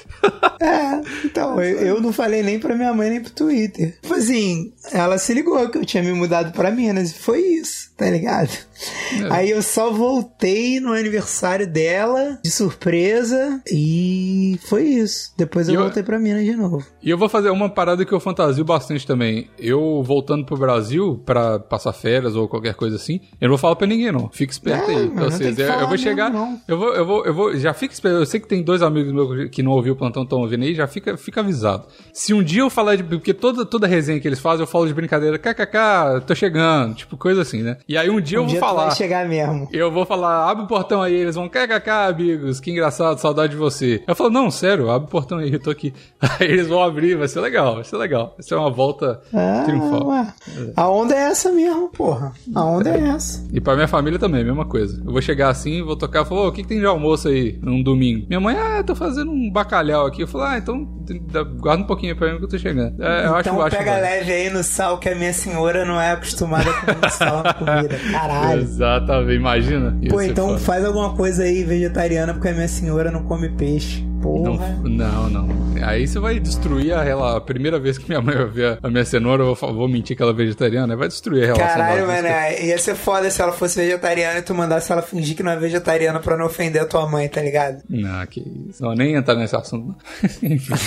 É, 0.60 1.00
então, 1.24 1.60
eu, 1.62 1.78
eu 1.78 2.00
não 2.00 2.12
falei 2.12 2.42
nem 2.42 2.58
pra 2.58 2.74
minha 2.74 2.92
mãe 2.92 3.10
nem 3.10 3.22
pro 3.22 3.32
Twitter. 3.32 3.98
Tipo 4.00 4.14
assim, 4.14 4.72
ela 4.92 5.18
se 5.18 5.32
ligou 5.34 5.68
que 5.68 5.78
eu 5.78 5.84
tinha 5.84 6.02
me 6.02 6.12
mudado 6.12 6.52
pra 6.52 6.70
Minas 6.70 7.10
e 7.10 7.14
foi 7.14 7.40
isso, 7.40 7.90
tá 7.96 8.08
ligado? 8.10 8.50
Aí 9.30 9.50
eu 9.50 9.62
só 9.62 9.90
voltei 9.92 10.80
no 10.80 10.92
aniversário 10.92 11.66
dela, 11.66 12.38
de 12.42 12.50
surpresa, 12.50 13.60
e 13.70 14.58
foi 14.68 14.84
isso. 14.84 15.32
Depois 15.36 15.68
eu, 15.68 15.74
eu- 15.74 15.80
voltei 15.82 16.02
pra 16.02 16.18
Minas 16.18 16.44
de 16.44 16.56
novo. 16.56 16.84
E 17.02 17.10
eu 17.10 17.18
vou 17.18 17.28
fazer 17.28 17.50
uma 17.50 17.68
parada 17.68 18.04
que 18.04 18.12
eu 18.12 18.20
fantasio 18.20 18.64
bastante 18.64 19.06
também. 19.06 19.48
Eu 19.58 20.02
voltando 20.02 20.44
pro 20.44 20.56
Brasil 20.56 21.22
pra 21.24 21.58
passar 21.58 21.92
férias 21.92 22.34
ou 22.36 22.48
qualquer 22.48 22.74
coisa 22.74 22.96
assim, 22.96 23.20
eu 23.40 23.48
não 23.48 23.50
vou 23.50 23.58
falar 23.58 23.76
pra 23.76 23.86
ninguém 23.86 24.10
não. 24.12 24.28
Fica 24.32 24.52
esperto 24.52 24.90
É, 24.90 24.94
aí. 24.96 25.08
vocês, 25.08 25.56
que 25.56 25.62
eu, 25.62 25.66
eu 25.66 25.88
vou 25.88 25.98
chegar, 25.98 26.30
mesmo, 26.30 26.60
eu 26.66 26.78
vou 26.78 26.94
eu 26.94 27.06
vou 27.06 27.26
eu 27.26 27.34
vou 27.34 27.56
já 27.56 27.72
fica 27.74 27.92
esperto. 27.94 28.18
Eu 28.18 28.26
sei 28.26 28.40
que 28.40 28.48
tem 28.48 28.62
dois 28.62 28.82
amigos 28.82 29.12
meus 29.12 29.50
que 29.50 29.62
não 29.62 29.72
ouviu 29.72 29.92
o 29.94 29.96
plantão 29.96 30.22
estão 30.22 30.40
ouvindo 30.40 30.64
aí, 30.64 30.74
já 30.74 30.86
fica 30.86 31.16
fica 31.16 31.40
avisado. 31.40 31.86
Se 32.12 32.32
um 32.34 32.42
dia 32.42 32.62
eu 32.62 32.70
falar 32.70 32.96
de 32.96 33.04
porque 33.04 33.32
toda 33.34 33.64
toda 33.64 33.86
resenha 33.86 34.18
que 34.20 34.26
eles 34.28 34.38
fazem, 34.40 34.62
eu 34.62 34.66
falo 34.66 34.79
de 34.86 34.94
brincadeira, 34.94 35.38
kkk, 35.38 36.24
tô 36.26 36.34
chegando, 36.34 36.94
tipo 36.94 37.16
coisa 37.16 37.42
assim, 37.42 37.62
né? 37.62 37.76
E 37.88 37.96
aí 37.96 38.08
um 38.10 38.20
dia 38.20 38.38
Um 38.38 38.42
eu 38.42 38.46
vou 38.46 38.50
dia 38.52 38.60
falar 38.60 38.86
vai 38.86 38.96
chegar 38.96 39.26
mesmo. 39.28 39.68
Eu 39.72 39.90
vou 39.90 40.04
falar, 40.06 40.48
abre 40.50 40.64
o 40.64 40.66
portão 40.66 41.02
aí, 41.02 41.14
eles 41.14 41.34
vão, 41.34 41.48
kkk, 41.48 41.88
amigos, 41.90 42.60
que 42.60 42.70
engraçado, 42.70 43.18
saudade 43.18 43.52
de 43.52 43.56
você. 43.58 44.02
Eu 44.06 44.14
falo, 44.14 44.30
não, 44.30 44.50
sério, 44.50 44.90
abre 44.90 45.06
o 45.08 45.10
portão 45.10 45.38
aí, 45.38 45.52
eu 45.52 45.60
tô 45.60 45.70
aqui. 45.70 45.92
Aí 46.38 46.46
eles 46.48 46.68
vão 46.68 46.82
abrir, 46.82 47.16
vai 47.16 47.26
ser 47.28 47.40
legal, 47.40 47.74
vai 47.76 47.84
ser 47.84 47.96
legal. 47.96 48.34
Vai 48.36 48.42
ser 48.46 48.54
uma 48.54 48.70
volta 48.70 49.20
Ah, 49.32 49.62
triunfal. 49.64 50.06
ué. 50.08 50.26
A 50.76 50.88
onda 50.88 51.14
é 51.14 51.18
essa 51.30 51.50
mesmo, 51.50 51.88
porra. 51.88 52.32
A 52.54 52.64
onda 52.64 52.90
é 52.90 53.08
essa. 53.08 53.46
E 53.52 53.60
pra 53.60 53.74
minha 53.74 53.88
família 53.88 54.18
também, 54.18 54.44
mesma 54.44 54.64
coisa. 54.66 55.02
Eu 55.04 55.12
vou 55.12 55.20
chegar 55.22 55.48
assim, 55.48 55.82
vou 55.82 55.96
tocar, 55.96 56.24
falar, 56.24 56.42
ô, 56.42 56.48
o 56.48 56.52
que, 56.52 56.62
que 56.62 56.68
tem 56.68 56.78
de 56.78 56.86
almoço 56.86 57.28
aí, 57.28 57.58
num 57.62 57.82
domingo? 57.82 58.26
Minha 58.28 58.40
mãe, 58.40 58.56
ah, 58.56 58.82
tô 58.82 58.94
fazendo 58.94 59.30
um 59.30 59.50
bacalhau 59.50 60.06
aqui. 60.06 60.22
Eu 60.22 60.28
falo, 60.28 60.44
ah, 60.44 60.58
então 60.58 60.86
guarda 61.58 61.82
um 61.82 61.86
pouquinho 61.86 62.12
aí 62.12 62.18
pra 62.18 62.32
mim 62.32 62.38
que 62.38 62.44
eu 62.44 62.48
tô 62.48 62.58
chegando. 62.58 63.02
É, 63.02 63.26
eu 63.26 63.34
acho, 63.34 63.48
então 63.48 63.62
acho 63.62 63.76
pega 63.76 63.90
válido. 63.92 64.08
leve 64.10 64.32
aí 64.32 64.50
no 64.50 64.59
sal 64.62 64.98
que 64.98 65.08
a 65.08 65.14
minha 65.14 65.32
senhora 65.32 65.84
não 65.84 66.00
é 66.00 66.12
acostumada 66.12 66.72
com 66.72 66.86
muito 66.92 67.10
sal 67.10 67.42
na 67.42 67.54
comida. 67.54 67.98
Caralho. 68.12 68.62
Exatamente, 68.62 69.34
imagina. 69.36 69.96
Ia 70.00 70.10
Pô, 70.10 70.20
então 70.22 70.48
foda. 70.48 70.58
faz 70.60 70.84
alguma 70.84 71.14
coisa 71.14 71.42
aí 71.44 71.64
vegetariana 71.64 72.32
porque 72.34 72.48
a 72.48 72.52
minha 72.52 72.68
senhora 72.68 73.10
não 73.10 73.22
come 73.24 73.48
peixe. 73.48 74.02
Não, 74.02 74.20
Porra. 74.20 74.76
não, 74.84 75.30
não. 75.30 75.48
Aí 75.82 76.06
você 76.06 76.18
vai 76.20 76.38
destruir 76.38 76.92
a, 76.92 77.02
rela- 77.02 77.38
a 77.38 77.40
primeira 77.40 77.78
vez 77.80 77.96
que 77.96 78.06
minha 78.06 78.20
mãe 78.20 78.36
vai 78.36 78.46
ver 78.48 78.78
a 78.82 78.90
minha 78.90 79.02
cenoura, 79.02 79.42
eu 79.42 79.54
vou, 79.54 79.74
vou 79.74 79.88
mentir 79.88 80.14
que 80.14 80.22
ela 80.22 80.32
é 80.32 80.34
vegetariana, 80.34 80.94
vai 80.94 81.08
destruir 81.08 81.44
a 81.44 81.46
relação 81.46 81.66
Caralho, 81.66 82.06
mano, 82.06 82.26
é, 82.28 82.66
ia 82.66 82.76
ser 82.76 82.94
foda 82.94 83.30
se 83.30 83.40
ela 83.40 83.50
fosse 83.52 83.80
vegetariana 83.80 84.40
e 84.40 84.42
tu 84.42 84.54
mandasse 84.54 84.92
ela 84.92 85.00
fingir 85.00 85.34
que 85.34 85.42
não 85.42 85.50
é 85.52 85.56
vegetariana 85.56 86.20
pra 86.20 86.36
não 86.36 86.44
ofender 86.44 86.82
a 86.82 86.84
tua 86.84 87.08
mãe, 87.08 87.26
tá 87.30 87.40
ligado? 87.40 87.78
Não, 87.88 88.26
que 88.26 88.40
isso. 88.68 88.82
Não, 88.82 88.92
nem 88.94 89.14
entrar 89.14 89.36
nesse 89.36 89.56
assunto. 89.56 89.86
não. 89.86 89.96
Enfim. 90.50 90.74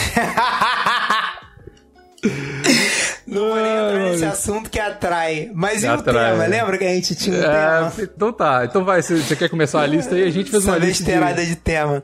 Não 3.33 3.49
vou 3.49 3.55
nem 3.55 3.65
entrar 3.65 3.99
nesse 3.99 4.25
assunto 4.25 4.69
que 4.69 4.79
atrai. 4.79 5.49
Mas 5.53 5.83
e 5.83 5.87
o 5.87 5.91
Atrai, 5.91 6.31
tema? 6.31 6.45
é. 6.45 6.47
Lembra 6.47 6.77
que 6.77 6.83
a 6.85 6.93
gente 6.93 7.15
tinha 7.15 7.35
um 7.37 7.43
É, 7.43 7.43
tema? 7.89 7.93
então 7.99 8.33
tá. 8.33 8.65
Então 8.65 8.83
vai, 8.85 9.01
você 9.01 9.35
quer 9.35 9.49
começar 9.49 9.81
a 9.81 9.85
lista 9.85 10.15
aí? 10.15 10.23
A 10.23 10.29
gente 10.31 10.49
fez 10.51 10.65
uma 10.65 10.77
lista. 10.77 11.03
De... 11.03 11.45
de 11.45 11.55
tema. 11.55 12.03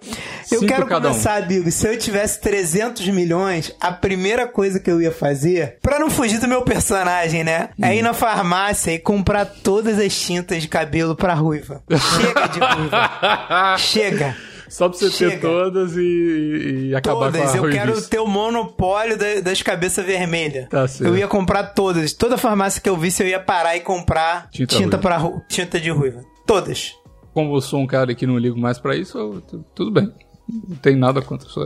Eu 0.52 0.60
Cinco 0.60 0.66
quero 0.66 0.86
cada 0.88 1.08
um. 1.10 1.12
começar, 1.12 1.44
amigo. 1.44 1.70
Se 1.72 1.88
eu 1.88 1.98
tivesse 1.98 2.40
300 2.42 3.08
milhões, 3.10 3.74
a 3.80 3.92
primeira 3.92 4.48
coisa 4.48 4.80
que 4.80 4.90
eu 4.90 5.02
ia 5.02 5.12
fazer, 5.12 5.78
pra 5.82 6.00
não 6.00 6.10
fugir 6.10 6.40
do 6.40 6.48
meu 6.48 6.62
personagem, 6.64 7.44
né? 7.44 7.70
É 7.82 7.88
Hum. 7.90 7.94
ir 7.94 8.02
na 8.02 8.14
farmácia 8.14 8.92
e 8.92 9.00
comprar 9.00 9.46
todas 9.46 10.00
as 10.00 10.14
tintas 10.20 10.62
de 10.62 10.68
cabelo 10.68 11.16
pra 11.16 11.34
ruiva. 11.34 11.82
Chega 11.90 12.48
de 12.48 12.60
ruiva. 12.60 13.76
Chega. 13.78 14.36
Só 14.70 14.88
pra 14.90 14.98
você 14.98 15.06
ter 15.10 15.12
Chega. 15.32 15.42
todas 15.48 15.96
e, 15.98 16.90
e 16.90 16.96
acabar 16.96 17.32
Todas. 17.32 17.42
com 17.42 17.48
a 17.48 17.58
Eu 17.58 17.70
quero 17.72 17.92
ruivice. 17.92 18.10
ter 18.10 18.20
o 18.20 18.28
monopólio 18.28 19.18
da- 19.18 19.40
das 19.42 19.62
cabeças 19.62 20.06
vermelhas. 20.06 20.68
Tá 20.70 20.88
certo. 20.88 21.10
eu 21.10 21.18
ia 21.18 21.28
comprar 21.28 21.64
todas. 21.74 22.14
Toda 22.14 22.38
farmácia 22.38 22.82
que 22.82 22.90
eu 22.90 22.96
visse, 22.98 23.24
eu 23.24 23.28
ia 23.28 23.40
parar 23.40 23.76
e 23.76 23.80
comprar 23.82 24.50
Tinta 24.52 24.76
tinta, 24.76 24.98
ruiva. 24.98 25.30
pra 25.30 25.42
tinta 25.48 25.80
de 25.80 25.90
ruiva. 25.90 26.22
Todas. 26.46 26.94
Como 27.34 27.56
eu 27.56 27.62
sou 27.62 27.80
um 27.80 27.88
cara 27.88 28.14
que 28.16 28.26
não 28.28 28.38
ligo 28.38 28.60
mais 28.60 28.80
pra 28.80 28.96
isso, 28.96 29.18
eu- 29.18 29.42
tu- 29.42 29.66
tudo 29.76 29.92
bem. 29.92 30.12
Não 30.68 30.76
tem 30.78 30.96
nada 30.96 31.22
contra 31.22 31.48
isso. 31.48 31.60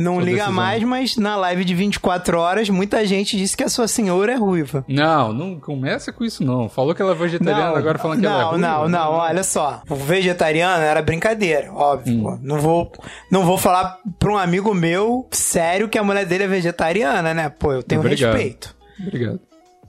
Não 0.00 0.14
Sua 0.14 0.22
liga 0.24 0.36
decisão. 0.38 0.52
mais, 0.54 0.82
mas 0.82 1.16
na 1.16 1.36
live 1.36 1.64
de 1.64 1.74
24 1.74 2.38
horas, 2.38 2.68
muita 2.70 3.04
gente 3.06 3.36
disse 3.36 3.56
que 3.56 3.62
a 3.62 3.68
sua 3.68 3.86
senhora 3.86 4.32
é 4.32 4.36
ruiva. 4.36 4.84
Não, 4.88 5.32
não 5.32 5.60
começa 5.60 6.12
com 6.12 6.24
isso 6.24 6.42
não. 6.44 6.68
Falou 6.68 6.94
que 6.94 7.02
ela 7.02 7.12
é 7.12 7.14
vegetariana, 7.14 7.76
agora 7.78 7.98
falando 7.98 8.18
que 8.20 8.24
não, 8.24 8.30
ela 8.32 8.42
é 8.42 8.44
ruiva. 8.52 8.58
Não, 8.68 8.88
não, 8.88 9.10
olha 9.12 9.42
só. 9.42 9.82
O 9.88 9.94
vegetariano 9.94 10.82
era 10.82 11.02
brincadeira, 11.02 11.72
óbvio. 11.72 12.28
Hum. 12.28 12.38
Não 12.42 12.58
vou, 12.60 12.90
não 13.30 13.44
vou 13.44 13.58
falar 13.58 13.98
pra 14.18 14.32
um 14.32 14.38
amigo 14.38 14.72
meu 14.74 15.26
sério 15.30 15.88
que 15.88 15.98
a 15.98 16.02
mulher 16.02 16.24
dele 16.24 16.44
é 16.44 16.48
vegetariana, 16.48 17.34
né? 17.34 17.48
Pô, 17.48 17.72
eu 17.72 17.82
tenho 17.82 18.00
Obrigado. 18.00 18.32
respeito. 18.32 18.74
Obrigado. 19.00 19.40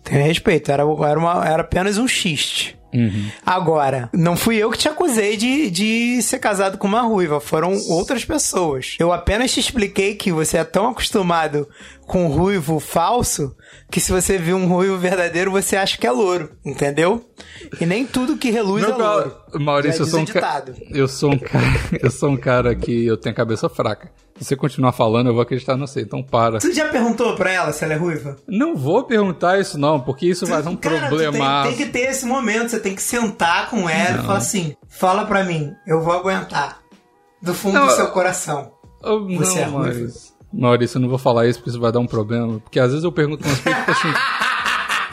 Tenho 0.03 0.25
respeito. 0.25 0.71
Era, 0.71 0.83
era, 0.83 1.19
uma, 1.19 1.45
era 1.47 1.61
apenas 1.61 1.97
um 1.97 2.07
xiste. 2.07 2.77
Uhum. 2.93 3.29
Agora, 3.45 4.09
não 4.13 4.35
fui 4.35 4.57
eu 4.57 4.69
que 4.69 4.77
te 4.77 4.89
acusei 4.89 5.37
de, 5.37 5.69
de 5.69 6.21
ser 6.21 6.39
casado 6.39 6.77
com 6.77 6.87
uma 6.87 7.01
ruiva, 7.01 7.39
foram 7.39 7.77
outras 7.89 8.25
pessoas. 8.25 8.95
Eu 8.99 9.11
apenas 9.11 9.51
te 9.51 9.59
expliquei 9.59 10.15
que 10.15 10.31
você 10.31 10.57
é 10.57 10.63
tão 10.63 10.89
acostumado 10.89 11.67
com 12.05 12.27
ruivo 12.27 12.79
falso 12.79 13.55
que 13.89 13.99
se 13.99 14.11
você 14.11 14.37
viu 14.37 14.57
um 14.57 14.67
ruivo 14.67 14.97
verdadeiro, 14.97 15.51
você 15.51 15.75
acha 15.75 15.97
que 15.97 16.05
é 16.05 16.11
louro, 16.11 16.51
entendeu? 16.65 17.25
E 17.79 17.85
nem 17.85 18.05
tudo 18.05 18.37
que 18.37 18.51
reluz 18.51 18.83
é 18.83 18.87
Não, 18.87 18.97
louro. 18.97 19.35
Maurício, 19.53 20.01
eu 20.01 20.07
sou, 20.07 20.19
um 20.19 20.25
ca... 20.25 20.65
eu 20.89 21.07
sou 21.07 21.31
um 21.31 21.37
cara. 21.37 21.65
Eu 22.01 22.11
sou 22.11 22.29
um 22.29 22.37
cara 22.37 22.75
que 22.75 23.05
eu 23.05 23.17
tenho 23.17 23.33
a 23.33 23.35
cabeça 23.35 23.69
fraca. 23.69 24.11
Se 24.41 24.47
você 24.47 24.55
continuar 24.55 24.91
falando, 24.91 25.27
eu 25.27 25.33
vou 25.33 25.43
acreditar 25.43 25.77
no 25.77 25.87
você. 25.87 26.01
Então 26.01 26.23
para. 26.23 26.57
Tu 26.57 26.73
já 26.73 26.89
perguntou 26.89 27.35
pra 27.35 27.51
ela 27.51 27.71
se 27.71 27.83
ela 27.83 27.93
é 27.93 27.97
ruiva? 27.97 28.37
Não 28.47 28.75
vou 28.75 29.03
perguntar 29.03 29.59
isso, 29.59 29.77
não, 29.77 29.99
porque 29.99 30.25
isso 30.25 30.47
vai 30.47 30.63
ser 30.63 30.69
um 30.69 30.75
Cara, 30.75 30.95
tu 31.01 31.07
problema. 31.09 31.63
tem, 31.63 31.75
tem 31.75 31.85
que 31.85 31.91
ter 31.91 32.09
esse 32.09 32.25
momento, 32.25 32.69
você 32.71 32.79
tem 32.79 32.95
que 32.95 33.01
sentar 33.03 33.69
com 33.69 33.87
ela 33.87 34.17
e 34.19 34.25
falar 34.25 34.37
assim: 34.39 34.75
fala 34.89 35.25
pra 35.25 35.43
mim, 35.43 35.71
eu 35.85 36.01
vou 36.01 36.13
aguentar. 36.13 36.79
Do 37.41 37.53
fundo 37.53 37.75
Não, 37.75 37.85
do 37.87 37.93
seu 37.93 38.07
coração. 38.07 38.71
Oh, 39.03 39.19
Você 39.37 39.55
não, 39.55 39.61
é 39.61 39.65
ruiva? 39.65 39.79
Maurício. 39.79 40.31
Maurício, 40.53 40.97
eu 40.97 41.01
não 41.01 41.09
vou 41.09 41.17
falar 41.17 41.47
isso 41.47 41.59
porque 41.59 41.69
isso 41.69 41.79
vai 41.79 41.91
dar 41.91 41.99
um 41.99 42.07
problema. 42.07 42.59
Porque 42.59 42.79
às 42.79 42.89
vezes 42.89 43.03
eu 43.03 43.11
pergunto 43.11 43.43
umas 43.47 43.59
coisas 43.59 43.79
tipo 43.79 43.91
assim. 43.91 44.07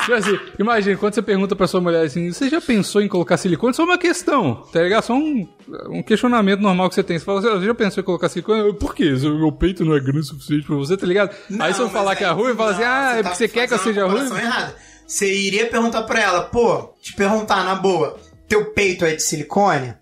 Tipo 0.08 0.14
assim, 0.14 0.38
imagina, 0.58 0.96
quando 0.96 1.14
você 1.14 1.20
pergunta 1.22 1.54
pra 1.54 1.66
sua 1.66 1.80
mulher 1.82 2.04
assim, 2.06 2.32
você 2.32 2.48
já 2.48 2.60
pensou 2.60 3.02
em 3.02 3.08
colocar 3.08 3.36
silicone? 3.36 3.74
Só 3.74 3.84
uma 3.84 3.98
questão, 3.98 4.54
tá 4.72 4.80
ligado? 4.82 5.02
Só 5.04 5.12
um, 5.14 5.46
um 5.90 6.02
questionamento 6.02 6.60
normal 6.60 6.88
que 6.88 6.94
você 6.94 7.02
tem. 7.02 7.18
Você 7.18 7.24
fala, 7.26 7.40
você 7.42 7.66
já 7.66 7.74
pensou 7.74 8.00
em 8.00 8.04
colocar 8.04 8.28
silicone? 8.30 8.72
Por 8.74 8.94
quê? 8.94 9.12
O 9.12 9.38
meu 9.38 9.52
peito 9.52 9.84
não 9.84 9.94
é 9.94 10.00
grande 10.00 10.20
o 10.20 10.24
suficiente 10.24 10.66
pra 10.66 10.76
você, 10.76 10.96
tá 10.96 11.06
ligado? 11.06 11.34
Aí 11.60 11.74
se 11.74 11.80
eu 11.80 11.84
Não, 11.86 11.92
falar 11.92 12.06
mas 12.12 12.18
que 12.18 12.24
é 12.24 12.28
aí- 12.28 12.32
ruim, 12.34 12.48
eu 12.48 12.56
falo 12.56 12.70
assim, 12.70 12.80
não, 12.82 12.88
ah, 12.88 13.12
é 13.12 13.22
tá 13.22 13.28
porque 13.30 13.36
você 13.36 13.48
quer 13.48 13.68
que 13.68 13.74
eu 13.74 13.78
seja 13.78 14.06
ruim? 14.06 14.24
errada. 14.24 14.74
Você 15.06 15.32
iria 15.32 15.66
perguntar 15.66 16.02
pra 16.04 16.20
ela, 16.20 16.42
pô, 16.42 16.94
te 17.02 17.14
perguntar 17.14 17.64
na 17.64 17.74
boa, 17.74 18.16
teu 18.48 18.66
peito 18.72 19.04
é 19.04 19.14
de 19.14 19.22
silicone? 19.22 19.94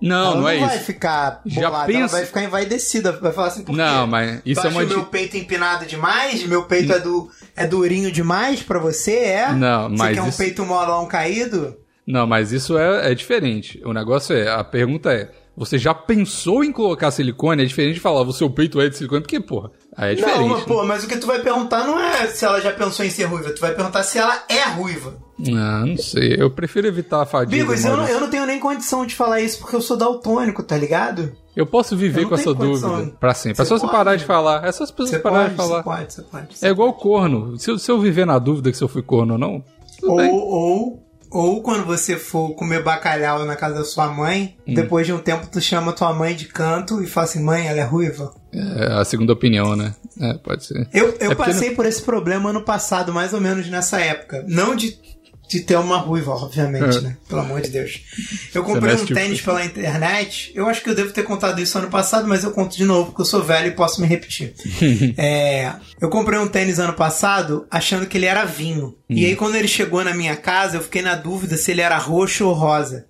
Não, 0.00 0.16
ela 0.16 0.34
não, 0.34 0.40
não 0.42 0.48
é 0.48 0.58
vai 0.58 0.76
isso. 0.76 0.84
ficar 0.84 1.40
Já 1.46 1.62
bolada, 1.68 1.92
ela 1.92 2.00
pensa- 2.02 2.16
vai 2.16 2.26
ficar 2.26 2.42
envaidecida, 2.44 3.12
vai 3.12 3.32
falar 3.32 3.48
assim, 3.48 3.64
por 3.64 3.74
Não, 3.76 4.04
quê? 4.04 4.10
mas 4.10 4.42
isso 4.46 4.60
Tu 4.60 4.66
é 4.66 4.68
acha 4.70 4.78
uma 4.78 4.84
o 4.84 4.88
meu 4.88 5.04
peito 5.06 5.36
empinado 5.36 5.86
demais? 5.86 6.44
Meu 6.46 6.64
peito 6.64 6.92
é, 6.92 6.98
do, 7.00 7.28
é 7.56 7.66
durinho 7.66 8.10
demais 8.12 8.62
pra 8.62 8.78
você, 8.78 9.12
é? 9.16 9.52
Não, 9.52 9.88
mas 9.90 9.98
Você 10.10 10.14
quer 10.14 10.22
um 10.22 10.28
isso- 10.28 10.38
peito 10.38 10.64
molão 10.64 11.06
caído? 11.06 11.76
Não, 12.06 12.26
mas 12.26 12.52
isso 12.52 12.78
é, 12.78 13.10
é 13.10 13.14
diferente. 13.14 13.80
O 13.84 13.92
negócio 13.92 14.34
é, 14.34 14.48
a 14.48 14.64
pergunta 14.64 15.12
é, 15.12 15.30
você 15.56 15.76
já 15.76 15.92
pensou 15.92 16.64
em 16.64 16.72
colocar 16.72 17.10
silicone? 17.10 17.62
É 17.62 17.66
diferente 17.66 17.94
de 17.94 18.00
falar, 18.00 18.22
o 18.22 18.32
seu 18.32 18.48
peito 18.48 18.80
é 18.80 18.88
de 18.88 18.96
silicone, 18.96 19.20
porque, 19.20 19.40
porra, 19.40 19.70
aí 19.98 20.12
é 20.12 20.14
diferente. 20.14 20.38
não, 20.40 20.48
mas, 20.48 20.58
né? 20.60 20.64
pô, 20.66 20.84
mas 20.84 21.04
o 21.04 21.08
que 21.08 21.16
tu 21.18 21.26
vai 21.26 21.40
perguntar 21.40 21.84
não 21.86 21.98
é 22.00 22.26
se 22.28 22.44
ela 22.44 22.60
já 22.60 22.72
pensou 22.72 23.04
em 23.04 23.10
ser 23.10 23.24
ruiva, 23.24 23.50
tu 23.50 23.60
vai 23.60 23.74
perguntar 23.74 24.02
se 24.04 24.16
ela 24.18 24.42
é 24.48 24.62
ruiva. 24.70 25.14
Ah, 25.54 25.84
não 25.86 25.96
sei. 25.98 26.34
Eu 26.38 26.50
prefiro 26.50 26.86
evitar 26.86 27.22
a 27.22 27.26
fadiga. 27.26 27.56
Bigos, 27.64 27.84
eu 27.84 27.94
eu 28.04 28.20
não 28.20 28.30
tenho 28.30 28.46
nem 28.46 28.58
condição 28.58 29.04
de 29.04 29.14
falar 29.14 29.40
isso 29.40 29.58
porque 29.60 29.76
eu 29.76 29.82
sou 29.82 29.96
daltônico, 29.96 30.62
tá 30.62 30.76
ligado? 30.76 31.30
Eu 31.54 31.64
posso 31.66 31.96
viver 31.96 32.22
Eu 32.24 32.28
com 32.28 32.34
essa 32.36 32.54
condição. 32.54 32.96
dúvida 32.96 33.16
pra 33.20 33.34
sempre. 33.34 33.60
É 33.60 33.64
Você 33.64 33.68
só 33.68 33.78
você 33.78 33.86
parar 33.86 34.16
de 34.16 34.24
falar. 34.24 34.64
É 34.64 34.72
só 34.72 34.84
as 34.84 34.90
pessoas 34.90 35.10
Você 35.10 35.18
pararem 35.18 35.50
de 35.50 35.56
falar. 35.56 35.78
você 35.78 35.82
pode, 35.84 36.12
você 36.14 36.22
pode. 36.22 36.48
É 36.62 36.68
igual 36.68 36.92
corno. 36.94 37.58
Se 37.58 37.70
eu, 37.70 37.78
se 37.78 37.90
eu 37.90 38.00
viver 38.00 38.24
na 38.26 38.38
dúvida 38.38 38.70
que 38.70 38.76
se 38.76 38.82
eu 38.82 38.88
fui 38.88 39.02
corno 39.02 39.34
ou 39.34 39.38
não, 39.38 39.62
Ou, 40.02 40.20
ou, 40.20 41.07
ou 41.30 41.62
quando 41.62 41.84
você 41.84 42.16
for 42.16 42.54
comer 42.54 42.82
bacalhau 42.82 43.44
na 43.44 43.56
casa 43.56 43.76
da 43.76 43.84
sua 43.84 44.08
mãe, 44.08 44.56
Hum. 44.66 44.74
depois 44.74 45.06
de 45.06 45.12
um 45.12 45.18
tempo 45.18 45.46
tu 45.50 45.60
chama 45.60 45.92
tua 45.92 46.12
mãe 46.12 46.34
de 46.34 46.46
canto 46.46 47.02
e 47.02 47.06
fala 47.06 47.24
assim, 47.26 47.42
mãe, 47.42 47.66
ela 47.66 47.78
é 47.80 47.84
ruiva. 47.84 48.32
É 48.52 48.92
a 49.00 49.04
segunda 49.04 49.32
opinião, 49.32 49.76
né? 49.76 49.94
É, 50.20 50.34
pode 50.34 50.64
ser. 50.64 50.88
Eu, 50.92 51.14
eu 51.20 51.32
É 51.32 51.34
passei 51.34 51.72
por 51.74 51.84
esse 51.86 52.02
problema 52.02 52.50
ano 52.50 52.62
passado, 52.62 53.12
mais 53.12 53.32
ou 53.34 53.40
menos 53.40 53.68
nessa 53.68 54.00
época. 54.00 54.44
Não 54.48 54.74
de, 54.74 54.98
de 55.48 55.60
ter 55.60 55.76
uma 55.76 55.96
ruiva, 55.96 56.32
obviamente, 56.32 56.98
É. 56.98 57.00
né? 57.00 57.16
Pelo 57.28 57.40
amor 57.40 57.60
de 57.62 57.70
Deus. 57.70 58.02
Eu 58.54 58.62
comprei 58.62 58.94
um 58.94 58.98
mexe, 59.00 59.14
tênis 59.14 59.38
tipo- 59.38 59.50
pela 59.50 59.64
internet. 59.64 60.52
Eu 60.54 60.68
acho 60.68 60.82
que 60.82 60.90
eu 60.90 60.94
devo 60.94 61.10
ter 61.12 61.22
contado 61.22 61.58
isso 61.60 61.78
ano 61.78 61.88
passado, 61.88 62.28
mas 62.28 62.44
eu 62.44 62.50
conto 62.52 62.76
de 62.76 62.84
novo, 62.84 63.06
porque 63.06 63.22
eu 63.22 63.26
sou 63.26 63.42
velho 63.42 63.68
e 63.68 63.70
posso 63.72 64.00
me 64.00 64.06
repetir. 64.06 64.52
É, 65.16 65.72
eu 66.00 66.08
comprei 66.10 66.38
um 66.38 66.46
tênis 66.48 66.78
ano 66.78 66.92
passado 66.92 67.66
achando 67.70 68.06
que 68.06 68.16
ele 68.18 68.26
era 68.26 68.44
vinho. 68.44 68.94
E 69.08 69.24
Hum. 69.24 69.28
aí, 69.28 69.36
quando 69.36 69.54
ele 69.56 69.68
chegou 69.68 70.04
na 70.04 70.14
minha 70.14 70.36
casa, 70.36 70.76
eu 70.76 70.82
fiquei 70.82 71.02
na 71.02 71.14
dúvida 71.14 71.56
se 71.56 71.70
ele 71.70 71.80
era 71.80 71.96
roxo 71.98 72.46
ou 72.46 72.52
rosa. 72.52 73.06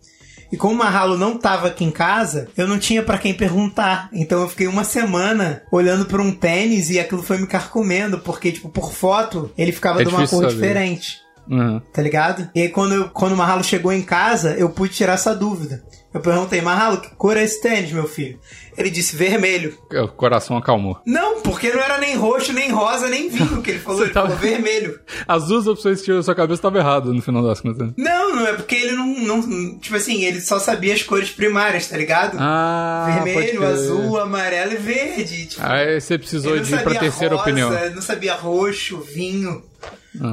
E 0.50 0.56
como 0.56 0.72
o 0.74 0.78
Marralo 0.78 1.18
não 1.18 1.36
tava 1.36 1.68
aqui 1.68 1.84
em 1.84 1.90
casa, 1.90 2.48
eu 2.56 2.66
não 2.66 2.78
tinha 2.78 3.02
pra 3.02 3.18
quem 3.18 3.34
perguntar. 3.34 4.08
Então 4.12 4.40
eu 4.40 4.48
fiquei 4.48 4.66
uma 4.66 4.82
semana 4.84 5.62
olhando 5.70 6.06
pra 6.06 6.22
um 6.22 6.32
tênis 6.32 6.88
e 6.88 6.98
aquilo 6.98 7.22
foi 7.22 7.36
me 7.36 7.46
carcomendo, 7.46 8.18
porque, 8.20 8.50
tipo, 8.52 8.70
por 8.70 8.90
foto, 8.94 9.52
ele 9.58 9.72
ficava 9.72 10.00
É 10.00 10.04
de 10.04 10.08
uma 10.10 10.26
cor 10.26 10.44
saber. 10.44 10.54
diferente. 10.54 11.18
Uhum. 11.50 11.80
Tá 11.92 12.02
ligado? 12.02 12.48
E 12.54 12.62
aí, 12.62 12.68
quando, 12.68 12.94
eu, 12.94 13.08
quando 13.10 13.32
o 13.32 13.36
Marralo 13.36 13.64
chegou 13.64 13.92
em 13.92 14.02
casa, 14.02 14.54
eu 14.56 14.68
pude 14.70 14.94
tirar 14.94 15.14
essa 15.14 15.34
dúvida. 15.34 15.82
Eu 16.12 16.20
perguntei, 16.22 16.62
Marralo, 16.62 17.00
que 17.02 17.14
cor 17.16 17.36
é 17.36 17.44
esse 17.44 17.60
tênis, 17.60 17.92
meu 17.92 18.08
filho? 18.08 18.38
Ele 18.78 18.88
disse 18.88 19.14
vermelho. 19.14 19.76
O 19.92 20.08
coração 20.08 20.56
acalmou. 20.56 20.98
Não, 21.04 21.42
porque 21.42 21.70
não 21.70 21.82
era 21.82 21.98
nem 21.98 22.16
roxo, 22.16 22.52
nem 22.52 22.70
rosa, 22.70 23.08
nem 23.08 23.28
vinho 23.28 23.60
que 23.60 23.72
ele 23.72 23.78
falou. 23.78 24.02
Ele 24.04 24.10
tava- 24.12 24.28
falou 24.28 24.40
vermelho. 24.40 24.98
As 25.26 25.46
duas 25.48 25.66
opções 25.66 25.98
que 25.98 26.04
tinham 26.06 26.16
na 26.16 26.22
sua 26.22 26.34
cabeça 26.34 26.54
estavam 26.60 26.80
erradas 26.80 27.12
no 27.12 27.20
final 27.20 27.42
das 27.42 27.60
contas. 27.60 27.90
Não, 27.96 28.34
não 28.36 28.46
é 28.46 28.54
porque 28.54 28.74
ele 28.74 28.92
não, 28.92 29.06
não. 29.06 29.78
Tipo 29.78 29.96
assim, 29.96 30.24
ele 30.24 30.40
só 30.40 30.58
sabia 30.58 30.94
as 30.94 31.02
cores 31.02 31.30
primárias, 31.30 31.88
tá 31.88 31.96
ligado? 31.96 32.38
Ah, 32.40 33.20
Vermelho, 33.22 33.66
azul, 33.66 34.18
amarelo 34.18 34.72
e 34.72 34.76
verde. 34.76 35.46
Tipo, 35.46 35.62
Aí 35.66 36.00
você 36.00 36.16
precisou 36.16 36.58
de 36.58 36.72
ir 36.72 36.82
pra 36.82 36.94
terceira 36.94 37.34
rosa, 37.36 37.42
opinião. 37.50 37.70
Não 37.94 38.02
sabia 38.02 38.34
roxo, 38.34 38.98
vinho. 39.00 39.62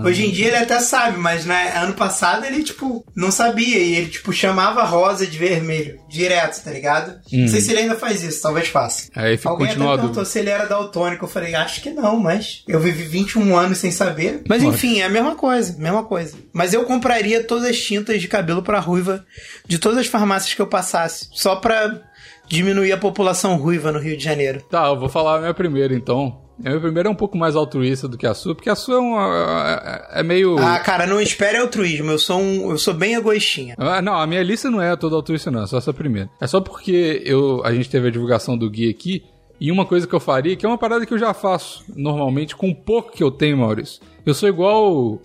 Hoje 0.04 0.26
em 0.26 0.32
dia 0.32 0.48
ele 0.48 0.56
até 0.56 0.80
sabe, 0.80 1.18
mas 1.18 1.46
né, 1.46 1.74
ano 1.76 1.94
passado 1.94 2.46
ele, 2.46 2.64
tipo, 2.64 3.06
não 3.16 3.30
sabia. 3.30 3.78
E 3.78 3.96
ele, 3.96 4.08
tipo, 4.08 4.34
chamava 4.34 4.84
rosa 4.84 5.28
de 5.28 5.38
vermelho. 5.38 6.00
Direto, 6.10 6.64
tá 6.64 6.72
ligado? 6.72 7.20
Não 7.32 7.48
sei 7.48 7.62
se 7.62 7.72
ele 7.72 7.82
ainda 7.82 7.96
faz 7.96 8.24
isso, 8.24 8.42
talvez 8.42 8.68
faça. 8.68 9.10
Aí 9.16 9.38
fica 9.38 9.50
Alguém 9.50 9.68
até 9.68 9.78
perguntou 9.78 10.26
se 10.26 10.40
ele 10.40 10.50
era 10.50 10.66
daltônico. 10.66 11.26
Eu 11.26 11.30
falei, 11.30 11.54
acho 11.54 11.82
que 11.82 11.92
não, 11.92 12.18
mas 12.18 12.64
eu 12.68 12.80
vivi 12.80 13.04
21 13.04 13.56
anos 13.56 13.78
sem 13.78 13.92
saber. 13.92 14.44
Mas 14.48 14.64
enfim, 14.64 15.02
é 15.02 15.06
a 15.06 15.10
mesma 15.10 15.36
coisa, 15.36 15.78
mesma 15.78 16.04
coisa. 16.04 16.36
Mas 16.54 16.74
eu 16.74 16.84
compraria 16.86 17.44
todas 17.44 17.70
as 17.70 17.78
tintas 17.78 18.22
de 18.22 18.28
cabelo 18.28 18.64
pra 18.64 18.80
ruiva 18.80 19.26
de 19.68 19.78
todas 19.78 20.00
as 20.00 20.08
farmácias 20.08 20.54
que 20.54 20.62
eu 20.62 20.68
passasse. 20.68 21.28
Só 21.34 21.58
pra 21.58 22.02
diminuir 22.48 22.92
a 22.92 22.98
população 22.98 23.58
ruiva 23.58 23.92
no 23.92 24.00
Rio 24.00 24.18
de 24.18 24.24
Janeiro. 24.24 24.62
Tá, 24.70 24.88
eu 24.88 25.00
vou 25.00 25.10
falar 25.10 25.38
a 25.38 25.40
minha 25.40 25.54
primeira 25.54 25.94
então. 25.94 26.45
A 26.64 26.70
minha 26.70 26.80
primeira 26.80 27.10
é 27.10 27.12
um 27.12 27.16
pouco 27.16 27.38
mais 27.38 27.56
altruísta 27.56 28.08
do 28.08 28.18
que 28.18 28.26
a 28.26 28.34
sua, 28.34 28.56
porque 28.56 28.70
a 28.70 28.76
sua 28.76 28.96
é, 28.96 29.00
uma, 29.00 29.82
é 30.14 30.20
é 30.20 30.24
meio. 30.24 30.58
Ah, 30.58 30.80
cara, 30.80 31.06
não 31.06 31.20
espere 31.20 31.58
altruísmo. 31.58 32.12
Eu 32.12 32.20
sou 32.20 32.40
um, 32.40 32.72
eu 32.72 32.78
sou 32.78 32.94
bem 32.94 33.16
egoístinha. 33.16 33.76
Ah, 33.78 34.02
não, 34.02 34.16
a 34.16 34.26
minha 34.26 34.42
lista 34.42 34.72
não 34.72 34.82
é 34.82 34.96
toda 34.96 35.16
altruísta, 35.16 35.52
não, 35.52 35.64
é 35.64 35.68
só 35.68 35.78
essa 35.78 35.94
primeira. 35.94 36.30
É 36.40 36.48
só 36.48 36.62
porque 36.62 37.22
eu, 37.26 37.62
a 37.66 37.74
gente 37.74 37.90
teve 37.90 38.08
a 38.08 38.12
divulgação 38.12 38.58
do 38.58 38.70
guia 38.70 38.90
aqui, 38.90 39.24
e 39.60 39.72
uma 39.72 39.86
coisa 39.86 40.06
que 40.08 40.14
eu 40.14 40.20
faria, 40.20 40.56
que 40.56 40.66
é 40.66 40.70
uma 40.70 40.78
parada 40.78 41.06
que 41.06 41.14
eu 41.14 41.18
já 41.18 41.34
faço 41.34 41.84
normalmente, 41.96 42.56
com 42.56 42.70
o 42.70 42.76
pouco 42.76 43.12
que 43.12 43.24
eu 43.24 43.32
tenho, 43.32 43.58
Maurício. 43.58 44.02
Eu 44.26 44.34
sou 44.34 44.50
igual. 44.50 45.20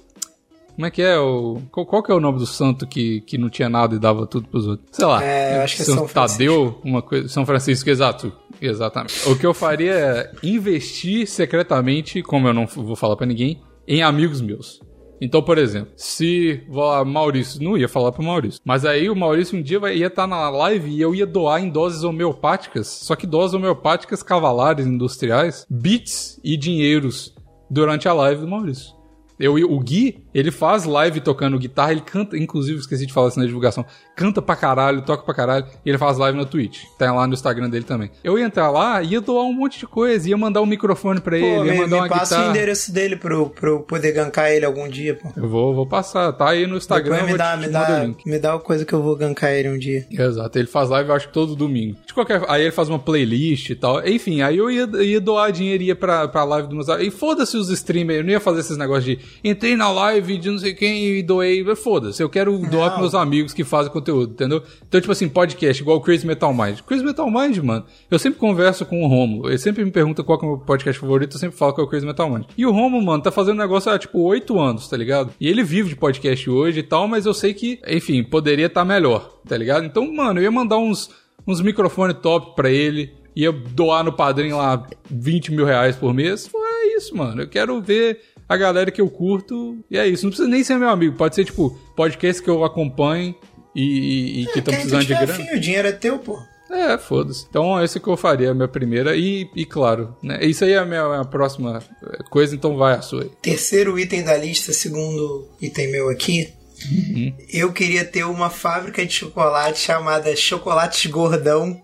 Como 0.74 0.86
é 0.86 0.90
que 0.90 1.02
é? 1.02 1.18
O, 1.18 1.60
qual, 1.70 1.84
qual 1.84 2.02
que 2.02 2.10
é 2.10 2.14
o 2.14 2.20
nome 2.20 2.38
do 2.38 2.46
santo 2.46 2.86
que, 2.86 3.20
que 3.22 3.36
não 3.36 3.50
tinha 3.50 3.68
nada 3.68 3.94
e 3.94 3.98
dava 3.98 4.26
tudo 4.26 4.48
pros 4.48 4.66
outros? 4.66 4.88
Sei 4.92 5.04
lá. 5.04 5.22
É, 5.22 5.58
eu 5.58 5.62
acho 5.62 5.76
que 5.76 5.82
é 5.82 5.84
São 5.84 6.06
Tadeu, 6.06 6.80
uma 6.84 7.02
coisa. 7.02 7.28
São 7.28 7.44
Francisco, 7.44 7.90
exato. 7.90 8.32
Exatamente. 8.60 9.28
O 9.28 9.38
que 9.38 9.46
eu 9.46 9.54
faria 9.54 9.92
é 9.92 10.32
investir 10.42 11.26
secretamente, 11.26 12.22
como 12.22 12.48
eu 12.48 12.54
não 12.54 12.66
vou 12.66 12.96
falar 12.96 13.16
pra 13.16 13.26
ninguém, 13.26 13.60
em 13.86 14.02
amigos 14.02 14.40
meus. 14.40 14.80
Então, 15.20 15.42
por 15.42 15.58
exemplo, 15.58 15.92
se 15.96 16.62
lá, 16.70 17.04
Maurício, 17.04 17.62
não 17.62 17.76
ia 17.76 17.88
falar 17.88 18.10
pro 18.10 18.22
Maurício, 18.22 18.60
mas 18.64 18.86
aí 18.86 19.10
o 19.10 19.14
Maurício 19.14 19.58
um 19.58 19.62
dia 19.62 19.78
ia 19.92 20.06
estar 20.06 20.26
na 20.26 20.48
live 20.48 20.90
e 20.90 21.00
eu 21.00 21.14
ia 21.14 21.26
doar 21.26 21.62
em 21.62 21.68
doses 21.68 22.02
homeopáticas, 22.02 22.86
só 22.86 23.14
que 23.14 23.26
doses 23.26 23.54
homeopáticas 23.54 24.22
cavalares 24.22 24.86
industriais, 24.86 25.66
bits 25.68 26.40
e 26.42 26.56
dinheiros 26.56 27.34
durante 27.70 28.08
a 28.08 28.14
live 28.14 28.40
do 28.40 28.48
Maurício. 28.48 28.99
Eu, 29.40 29.54
o 29.54 29.80
Gui, 29.80 30.22
ele 30.34 30.50
faz 30.50 30.84
live 30.84 31.18
tocando 31.20 31.58
guitarra, 31.58 31.92
ele 31.92 32.02
canta, 32.02 32.36
inclusive, 32.36 32.78
esqueci 32.78 33.06
de 33.06 33.12
falar 33.12 33.28
isso 33.28 33.38
na 33.38 33.46
divulgação, 33.46 33.86
canta 34.14 34.42
pra 34.42 34.54
caralho, 34.54 35.00
toca 35.00 35.24
pra 35.24 35.34
caralho, 35.34 35.66
e 35.84 35.88
ele 35.88 35.96
faz 35.96 36.18
live 36.18 36.36
na 36.36 36.44
Twitch. 36.44 36.84
Tá 36.98 37.10
lá 37.10 37.26
no 37.26 37.32
Instagram 37.32 37.70
dele 37.70 37.84
também. 37.84 38.10
Eu 38.22 38.38
ia 38.38 38.44
entrar 38.44 38.70
lá, 38.70 39.02
ia 39.02 39.18
doar 39.18 39.44
um 39.44 39.52
monte 39.54 39.78
de 39.78 39.86
coisa, 39.86 40.28
ia 40.28 40.36
mandar 40.36 40.60
um 40.60 40.66
microfone 40.66 41.20
pra 41.22 41.38
Pô, 41.38 41.44
ele, 41.46 41.54
ia 41.54 41.72
me, 41.72 41.78
mandar 41.78 41.96
me 41.96 42.02
uma 42.02 42.08
passa 42.08 42.46
o 42.46 42.50
endereço 42.50 42.92
dele 42.92 43.16
pra 43.16 43.34
eu 43.34 43.80
poder 43.80 44.12
gankar 44.12 44.50
ele 44.50 44.66
algum 44.66 44.86
dia, 44.86 45.14
pô. 45.14 45.30
Eu 45.34 45.48
vou, 45.48 45.74
vou 45.74 45.86
passar, 45.86 46.30
tá 46.34 46.50
aí 46.50 46.66
no 46.66 46.76
Instagram, 46.76 47.14
Depois 47.14 47.32
me 47.32 47.38
dá, 47.38 47.52
te, 47.52 47.60
me 47.60 47.66
te 47.66 47.72
dá, 47.72 48.08
me 48.26 48.38
dá 48.38 48.54
uma 48.54 48.60
coisa 48.60 48.84
que 48.84 48.92
eu 48.92 49.02
vou 49.02 49.16
gankar 49.16 49.52
ele 49.52 49.70
um 49.70 49.78
dia. 49.78 50.06
Exato, 50.10 50.58
ele 50.58 50.68
faz 50.68 50.90
live, 50.90 51.08
eu 51.08 51.14
acho 51.14 51.28
todo 51.30 51.56
domingo. 51.56 51.96
De 52.06 52.12
qualquer 52.12 52.42
aí 52.46 52.62
ele 52.62 52.72
faz 52.72 52.90
uma 52.90 52.98
playlist 52.98 53.70
e 53.70 53.74
tal. 53.74 54.06
Enfim, 54.06 54.42
aí 54.42 54.58
eu 54.58 54.70
ia, 54.70 54.86
ia 55.02 55.20
doar 55.20 55.50
dinheiro 55.50 55.82
ia 55.82 55.96
pra, 55.96 56.28
pra 56.28 56.44
live 56.44 56.68
do 56.68 56.74
meus. 56.74 56.88
E 56.88 57.10
foda-se 57.10 57.56
os 57.56 57.70
streamers, 57.70 58.18
eu 58.18 58.24
não 58.24 58.30
ia 58.30 58.40
fazer 58.40 58.60
esses 58.60 58.76
negócios 58.76 59.04
de 59.04 59.29
entrei 59.42 59.76
na 59.76 59.90
live 59.90 60.38
de 60.38 60.50
não 60.50 60.58
sei 60.58 60.74
quem 60.74 61.18
e 61.18 61.22
doei. 61.22 61.64
Foda-se, 61.74 62.22
eu 62.22 62.28
quero 62.28 62.58
doar 62.58 62.90
pros 62.90 63.00
meus 63.00 63.14
amigos 63.14 63.52
que 63.52 63.64
fazem 63.64 63.92
conteúdo, 63.92 64.32
entendeu? 64.32 64.62
Então, 64.86 65.00
tipo 65.00 65.12
assim, 65.12 65.28
podcast, 65.28 65.82
igual 65.82 65.98
o 65.98 66.00
Crazy 66.00 66.26
Metal 66.26 66.52
Mind. 66.52 66.80
Crazy 66.80 67.04
Metal 67.04 67.30
Mind, 67.30 67.58
mano, 67.58 67.84
eu 68.10 68.18
sempre 68.18 68.38
converso 68.38 68.84
com 68.84 69.02
o 69.02 69.06
Romo. 69.06 69.48
Ele 69.48 69.58
sempre 69.58 69.84
me 69.84 69.90
pergunta 69.90 70.22
qual 70.22 70.38
é 70.40 70.44
o 70.44 70.48
meu 70.48 70.58
podcast 70.58 71.00
favorito, 71.00 71.36
eu 71.36 71.40
sempre 71.40 71.56
falo 71.56 71.74
que 71.74 71.80
é 71.80 71.84
o 71.84 71.86
Crazy 71.86 72.06
Metal 72.06 72.28
Mind. 72.28 72.44
E 72.56 72.66
o 72.66 72.72
Romo, 72.72 73.00
mano, 73.00 73.22
tá 73.22 73.30
fazendo 73.30 73.58
negócio 73.58 73.90
há, 73.90 73.98
tipo, 73.98 74.20
oito 74.20 74.58
anos, 74.58 74.88
tá 74.88 74.96
ligado? 74.96 75.32
E 75.40 75.48
ele 75.48 75.62
vive 75.62 75.90
de 75.90 75.96
podcast 75.96 76.48
hoje 76.48 76.80
e 76.80 76.82
tal, 76.82 77.06
mas 77.06 77.26
eu 77.26 77.34
sei 77.34 77.54
que, 77.54 77.80
enfim, 77.86 78.22
poderia 78.22 78.66
estar 78.66 78.84
melhor, 78.84 79.40
tá 79.46 79.56
ligado? 79.56 79.84
Então, 79.84 80.12
mano, 80.12 80.40
eu 80.40 80.44
ia 80.44 80.50
mandar 80.50 80.78
uns, 80.78 81.10
uns 81.46 81.60
microfones 81.60 82.16
top 82.20 82.54
pra 82.54 82.70
ele, 82.70 83.12
ia 83.34 83.52
doar 83.52 84.04
no 84.04 84.12
padrinho 84.12 84.56
lá 84.56 84.86
20 85.10 85.52
mil 85.52 85.64
reais 85.64 85.96
por 85.96 86.12
mês. 86.12 86.50
É 86.54 86.96
isso, 86.96 87.16
mano. 87.16 87.42
Eu 87.42 87.48
quero 87.48 87.80
ver 87.80 88.20
a 88.52 88.56
galera 88.56 88.90
que 88.90 89.00
eu 89.00 89.08
curto. 89.08 89.78
E 89.90 89.96
é 89.96 90.06
isso. 90.06 90.24
Não 90.24 90.30
precisa 90.30 90.48
nem 90.48 90.64
ser 90.64 90.76
meu 90.76 90.88
amigo. 90.90 91.16
Pode 91.16 91.34
ser, 91.34 91.44
tipo, 91.44 91.70
podcast 91.94 92.42
que 92.42 92.50
eu 92.50 92.64
acompanho 92.64 93.34
e, 93.74 93.82
e- 93.82 94.42
e 94.42 94.46
que 94.46 94.58
estão 94.58 94.72
Quem 94.74 94.80
precisando 94.82 95.02
de 95.06 95.14
grana. 95.14 95.32
afim, 95.32 95.56
o 95.56 95.60
dinheiro 95.60 95.86
é 95.88 95.92
teu, 95.92 96.18
pô. 96.18 96.36
É, 96.70 96.96
foda-se. 96.98 97.46
Então, 97.48 97.82
esse 97.82 97.98
que 97.98 98.06
eu 98.08 98.16
faria, 98.16 98.50
a 98.50 98.54
minha 98.54 98.68
primeira. 98.68 99.16
E, 99.16 99.48
e 99.56 99.64
claro, 99.64 100.16
né? 100.22 100.38
Isso 100.44 100.64
aí 100.64 100.72
é 100.72 100.78
a 100.78 100.84
minha, 100.84 101.02
a 101.02 101.08
minha 101.08 101.24
próxima 101.24 101.82
coisa, 102.30 102.54
então 102.54 102.76
vai 102.76 102.94
a 102.94 103.02
sua 103.02 103.22
aí. 103.24 103.30
Terceiro 103.42 103.98
item 103.98 104.22
da 104.22 104.36
lista, 104.36 104.72
segundo 104.72 105.48
item 105.60 105.90
meu 105.90 106.08
aqui. 106.08 106.48
Uhum. 106.90 107.32
Eu 107.52 107.72
queria 107.72 108.04
ter 108.04 108.24
uma 108.24 108.48
fábrica 108.50 109.04
de 109.04 109.12
chocolate 109.12 109.78
chamada 109.80 110.34
Chocolates 110.36 111.10
Gordão. 111.10 111.80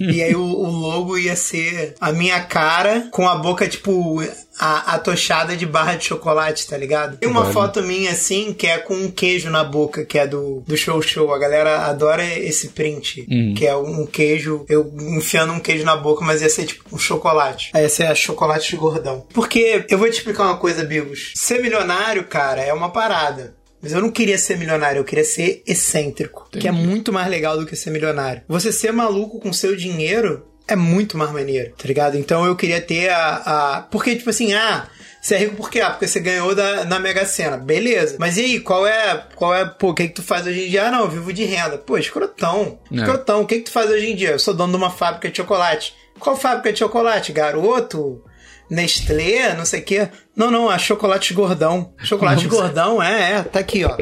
E 0.00 0.22
aí 0.22 0.34
o, 0.34 0.42
o 0.42 0.70
logo 0.70 1.16
ia 1.18 1.36
ser 1.36 1.94
a 2.00 2.12
minha 2.12 2.40
cara 2.40 3.08
com 3.10 3.28
a 3.28 3.36
boca, 3.36 3.66
tipo, 3.68 4.22
a, 4.58 4.94
a 4.94 4.98
tochada 4.98 5.56
de 5.56 5.64
barra 5.66 5.94
de 5.94 6.04
chocolate, 6.06 6.66
tá 6.66 6.76
ligado? 6.76 7.16
Tem 7.16 7.28
uma 7.28 7.42
Vale. 7.42 7.54
foto 7.54 7.82
minha 7.82 8.10
assim, 8.10 8.52
que 8.52 8.66
é 8.66 8.78
com 8.78 8.94
um 8.94 9.10
queijo 9.10 9.50
na 9.50 9.62
boca, 9.64 10.04
que 10.04 10.18
é 10.18 10.26
do, 10.26 10.62
do 10.66 10.76
show 10.76 11.00
show. 11.00 11.32
A 11.32 11.38
galera 11.38 11.86
adora 11.86 12.24
esse 12.38 12.68
print, 12.68 13.26
Uhum. 13.30 13.54
que 13.56 13.66
é 13.66 13.76
um 13.76 14.04
queijo, 14.06 14.64
eu 14.68 14.92
enfiando 15.16 15.52
um 15.52 15.60
queijo 15.60 15.84
na 15.84 15.96
boca, 15.96 16.24
mas 16.24 16.42
ia 16.42 16.48
ser 16.48 16.66
tipo 16.66 16.84
um 16.92 16.98
chocolate. 16.98 17.70
Aí 17.74 17.82
ia 17.82 17.88
ser 17.88 18.04
a 18.06 18.14
chocolate 18.14 18.70
de 18.70 18.76
gordão. 18.76 19.24
Porque 19.32 19.84
eu 19.88 19.98
vou 19.98 20.08
te 20.10 20.14
explicar 20.18 20.44
uma 20.44 20.56
coisa, 20.56 20.84
Bigos. 20.84 21.32
Ser 21.36 21.60
milionário, 21.62 22.24
cara, 22.24 22.60
é 22.62 22.72
uma 22.72 22.90
parada. 22.90 23.54
Mas 23.80 23.92
eu 23.92 24.00
não 24.00 24.10
queria 24.10 24.38
ser 24.38 24.58
milionário, 24.58 24.98
eu 24.98 25.04
queria 25.04 25.24
ser 25.24 25.62
excêntrico. 25.66 26.48
Que 26.50 26.68
é 26.68 26.72
muito 26.72 27.12
mais 27.12 27.28
legal 27.28 27.56
do 27.56 27.66
que 27.66 27.76
ser 27.76 27.90
milionário. 27.90 28.42
Você 28.48 28.72
ser 28.72 28.92
maluco 28.92 29.38
com 29.40 29.52
seu 29.52 29.76
dinheiro 29.76 30.44
é 30.66 30.76
muito 30.76 31.16
mais 31.16 31.32
maneiro, 31.32 31.72
tá 31.76 31.86
ligado? 31.86 32.16
Então 32.16 32.44
eu 32.44 32.54
queria 32.54 32.80
ter 32.80 33.08
a. 33.08 33.36
a... 33.76 33.82
Porque, 33.82 34.14
tipo 34.14 34.30
assim, 34.30 34.52
ah. 34.52 34.86
Você 35.20 35.34
é 35.34 35.38
rico 35.38 35.56
por 35.56 35.68
quê? 35.68 35.80
Ah, 35.80 35.90
porque 35.90 36.06
você 36.06 36.20
ganhou 36.20 36.54
da, 36.54 36.84
na 36.84 37.00
Mega 37.00 37.26
Sena. 37.26 37.56
Beleza. 37.56 38.16
Mas 38.20 38.36
e 38.36 38.40
aí, 38.40 38.60
qual 38.60 38.86
é. 38.86 39.26
Qual 39.34 39.52
é. 39.52 39.64
Pô, 39.64 39.90
o 39.90 39.94
que, 39.94 40.06
que 40.06 40.14
tu 40.14 40.22
faz 40.22 40.46
hoje 40.46 40.66
em 40.66 40.70
dia? 40.70 40.86
Ah, 40.86 40.90
não, 40.92 41.00
eu 41.00 41.10
vivo 41.10 41.32
de 41.32 41.44
renda. 41.44 41.76
Pô, 41.76 41.98
escrotão. 41.98 42.78
É. 42.92 42.96
Escrotão. 42.96 43.42
O 43.42 43.46
que, 43.46 43.56
que 43.56 43.64
tu 43.64 43.72
faz 43.72 43.90
hoje 43.90 44.10
em 44.10 44.14
dia? 44.14 44.30
Eu 44.30 44.38
sou 44.38 44.54
dono 44.54 44.72
de 44.72 44.78
uma 44.78 44.90
fábrica 44.90 45.28
de 45.28 45.36
chocolate. 45.36 45.94
Qual 46.20 46.36
fábrica 46.36 46.72
de 46.72 46.78
chocolate? 46.78 47.32
Garoto? 47.32 48.22
Nestlé? 48.70 49.54
Não 49.54 49.64
sei 49.64 49.80
o 49.80 49.84
quê. 49.84 50.08
Não, 50.36 50.50
não, 50.50 50.68
a 50.68 50.78
chocolate 50.78 51.32
gordão. 51.34 51.92
Chocolate 51.98 52.46
Nossa. 52.46 52.56
gordão, 52.62 53.02
é, 53.02 53.32
é. 53.34 53.42
Tá 53.42 53.60
aqui, 53.60 53.84
ó. 53.84 53.96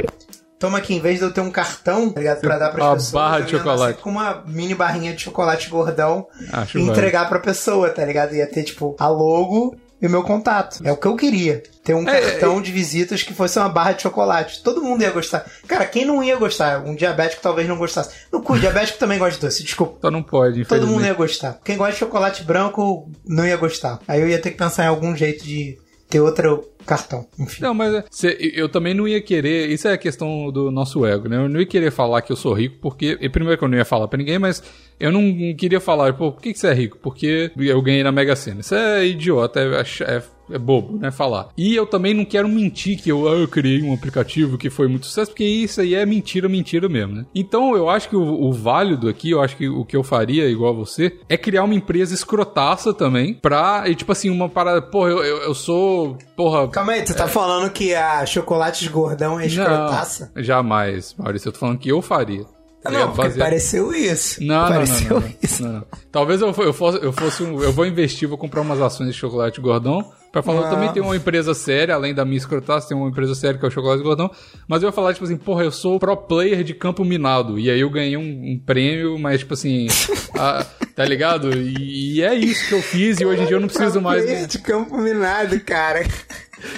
Toma 0.58 0.78
aqui, 0.78 0.94
em 0.94 1.00
vez 1.00 1.18
de 1.18 1.24
eu 1.24 1.32
ter 1.32 1.42
um 1.42 1.50
cartão, 1.50 2.08
tá 2.10 2.18
ligado? 2.18 2.40
Pra 2.40 2.56
dar 2.58 2.70
pras 2.70 2.84
Uma 2.86 2.94
pessoas. 2.94 3.12
barra 3.12 3.38
eu 3.40 3.44
de 3.44 3.50
chocolate. 3.50 4.00
Com 4.00 4.10
uma 4.10 4.42
mini 4.46 4.74
barrinha 4.74 5.12
de 5.12 5.22
chocolate 5.22 5.68
gordão 5.68 6.26
Acho 6.50 6.78
e 6.78 6.82
entregar 6.82 7.28
pra 7.28 7.38
pessoa, 7.38 7.90
tá 7.90 8.02
ligado? 8.04 8.34
Ia 8.34 8.46
ter, 8.46 8.62
tipo, 8.62 8.96
a 8.98 9.06
logo 9.06 9.76
e 10.00 10.06
o 10.06 10.10
meu 10.10 10.22
contato. 10.22 10.80
É 10.84 10.92
o 10.92 10.96
que 10.96 11.06
eu 11.06 11.16
queria. 11.16 11.62
Ter 11.82 11.94
um 11.94 12.06
É, 12.08 12.20
cartão 12.20 12.60
de 12.60 12.70
visitas 12.70 13.22
que 13.22 13.32
fosse 13.32 13.58
uma 13.58 13.68
barra 13.68 13.92
de 13.92 14.02
chocolate. 14.02 14.62
Todo 14.62 14.82
mundo 14.82 15.02
ia 15.02 15.10
gostar. 15.10 15.46
Cara, 15.66 15.86
quem 15.86 16.04
não 16.04 16.22
ia 16.22 16.36
gostar? 16.36 16.80
Um 16.84 16.94
diabético 16.94 17.40
talvez 17.42 17.66
não 17.68 17.76
gostasse. 17.78 18.10
No 18.32 18.42
cu, 18.42 18.58
diabético 18.58 18.98
também 18.98 19.18
gosta 19.18 19.34
de 19.38 19.46
doce, 19.46 19.62
desculpa. 19.62 19.98
Só 20.02 20.10
não 20.10 20.22
pode, 20.22 20.64
Todo 20.64 20.86
mundo 20.86 21.04
ia 21.06 21.14
gostar. 21.14 21.58
Quem 21.64 21.76
gosta 21.76 21.92
de 21.94 21.98
chocolate 21.98 22.42
branco 22.42 23.08
não 23.24 23.46
ia 23.46 23.56
gostar. 23.56 24.00
Aí 24.06 24.20
eu 24.20 24.28
ia 24.28 24.40
ter 24.40 24.50
que 24.50 24.56
pensar 24.58 24.84
em 24.84 24.88
algum 24.88 25.14
jeito 25.16 25.44
de 25.44 25.78
ter 26.10 26.20
outro 26.20 26.64
cartão. 26.86 27.26
Enfim. 27.38 27.62
Não, 27.62 27.74
mas 27.74 27.92
é, 27.94 28.04
cê- 28.10 28.52
eu 28.54 28.68
também 28.68 28.94
não 28.94 29.06
ia 29.06 29.20
querer. 29.20 29.68
Isso 29.70 29.86
é 29.88 29.92
a 29.92 29.98
questão 29.98 30.50
do 30.50 30.70
nosso 30.70 31.04
ego, 31.04 31.28
né? 31.28 31.36
Eu 31.36 31.48
não 31.48 31.60
ia 31.60 31.66
querer 31.66 31.90
falar 31.90 32.22
que 32.22 32.32
eu 32.32 32.36
sou 32.36 32.52
rico, 32.54 32.76
porque. 32.80 33.18
E 33.20 33.28
primeiro 33.28 33.58
que 33.58 33.64
eu 33.64 33.68
não 33.68 33.76
ia 33.76 33.84
falar 33.84 34.08
pra 34.08 34.16
ninguém, 34.18 34.38
mas 34.38 34.62
eu 34.98 35.12
não 35.12 35.54
queria 35.56 35.80
falar, 35.80 36.12
pô, 36.14 36.32
por 36.32 36.40
que, 36.40 36.52
que 36.52 36.58
você 36.58 36.68
é 36.68 36.72
rico? 36.74 36.98
Porque 37.02 37.50
eu 37.56 37.82
ganhei 37.82 38.02
na 38.02 38.12
Mega 38.12 38.34
Sena. 38.36 38.60
Isso 38.60 38.74
é 38.74 39.04
idiota, 39.06 39.60
é, 39.60 39.80
é- 40.16 40.22
é 40.50 40.58
bobo, 40.58 40.98
né? 40.98 41.10
Falar. 41.10 41.48
E 41.56 41.74
eu 41.74 41.86
também 41.86 42.14
não 42.14 42.24
quero 42.24 42.48
mentir 42.48 43.00
que 43.00 43.10
eu, 43.10 43.28
ah, 43.28 43.32
eu 43.32 43.48
criei 43.48 43.82
um 43.82 43.92
aplicativo 43.92 44.58
que 44.58 44.70
foi 44.70 44.88
muito 44.88 45.06
sucesso, 45.06 45.30
porque 45.30 45.44
isso 45.44 45.80
aí 45.80 45.94
é 45.94 46.04
mentira, 46.04 46.48
mentira 46.48 46.88
mesmo, 46.88 47.16
né? 47.16 47.26
Então 47.34 47.76
eu 47.76 47.88
acho 47.88 48.08
que 48.08 48.16
o, 48.16 48.22
o 48.22 48.52
válido 48.52 49.08
aqui, 49.08 49.30
eu 49.30 49.40
acho 49.40 49.56
que 49.56 49.68
o 49.68 49.84
que 49.84 49.96
eu 49.96 50.02
faria, 50.02 50.48
igual 50.48 50.72
a 50.72 50.76
você, 50.76 51.18
é 51.28 51.36
criar 51.36 51.64
uma 51.64 51.74
empresa 51.74 52.14
escrotaça 52.14 52.92
também, 52.92 53.34
pra. 53.34 53.84
E 53.86 53.94
tipo 53.94 54.12
assim, 54.12 54.30
uma 54.30 54.48
parada, 54.48 54.82
porra, 54.82 55.10
eu, 55.10 55.24
eu, 55.24 55.36
eu 55.38 55.54
sou. 55.54 56.16
Porra, 56.36 56.68
Calma 56.68 56.92
aí, 56.92 57.02
tu 57.02 57.14
tá 57.14 57.26
falando 57.28 57.70
que 57.70 57.94
a 57.94 58.24
chocolate 58.26 58.88
gordão 58.88 59.38
é 59.40 59.46
escrotaça? 59.46 60.30
não, 60.34 60.42
jamais, 60.42 61.14
Maurício. 61.18 61.48
Eu 61.48 61.52
tô 61.52 61.58
falando 61.58 61.78
que 61.78 61.90
eu 61.90 62.02
faria. 62.02 62.44
Tá 62.82 62.90
Não, 62.90 63.06
porque 63.08 63.22
Baseado- 63.22 63.38
pareceu 63.48 63.92
isso. 63.92 64.44
Não, 64.44 64.60
não, 64.62 64.68
pareceu 64.68 65.14
não, 65.14 65.20
não, 65.20 65.28
não, 65.28 65.34
isso. 65.42 65.62
não. 65.62 65.84
Talvez 66.12 66.40
eu, 66.40 66.48
eu, 66.58 66.72
fosse, 66.72 66.98
eu 67.04 67.12
fosse 67.12 67.42
um. 67.42 67.60
Eu 67.60 67.72
vou 67.72 67.84
investir, 67.84 68.28
vou 68.28 68.38
comprar 68.38 68.60
umas 68.60 68.80
ações 68.80 69.08
de 69.08 69.14
chocolate 69.14 69.60
gordão. 69.60 70.12
Pra 70.30 70.42
falar, 70.42 70.64
eu 70.66 70.70
também 70.70 70.92
tenho 70.92 71.06
uma 71.06 71.16
empresa 71.16 71.54
séria, 71.54 71.94
além 71.94 72.12
da 72.14 72.22
minha 72.22 72.36
escrotaça, 72.36 72.88
tem 72.88 72.96
uma 72.96 73.08
empresa 73.08 73.34
séria 73.34 73.58
que 73.58 73.64
é 73.64 73.68
o 73.68 73.70
Chocolate 73.70 74.02
Gordão. 74.02 74.30
Mas 74.68 74.82
eu 74.82 74.88
ia 74.90 74.92
falar, 74.92 75.14
tipo 75.14 75.24
assim, 75.24 75.36
porra, 75.38 75.64
eu 75.64 75.70
sou 75.72 75.98
pro 75.98 76.14
player 76.14 76.62
de 76.62 76.74
campo 76.74 77.02
minado. 77.06 77.58
E 77.58 77.70
aí 77.70 77.80
eu 77.80 77.88
ganhei 77.88 78.18
um, 78.18 78.20
um 78.52 78.58
prêmio, 78.64 79.18
mas, 79.18 79.38
tipo 79.40 79.54
assim, 79.54 79.86
a- 80.38 80.62
tá 80.94 81.06
ligado? 81.06 81.56
E, 81.56 82.16
e 82.16 82.22
é 82.22 82.34
isso 82.34 82.68
que 82.68 82.74
eu 82.74 82.82
fiz, 82.82 83.18
e 83.18 83.24
hoje 83.24 83.42
em 83.42 83.46
dia 83.46 83.56
eu 83.56 83.60
não 83.60 83.68
preciso 83.68 83.98
mais. 83.98 84.22
Player 84.24 84.46
de 84.46 84.58
campo 84.58 84.98
minado, 84.98 85.58
cara. 85.60 86.04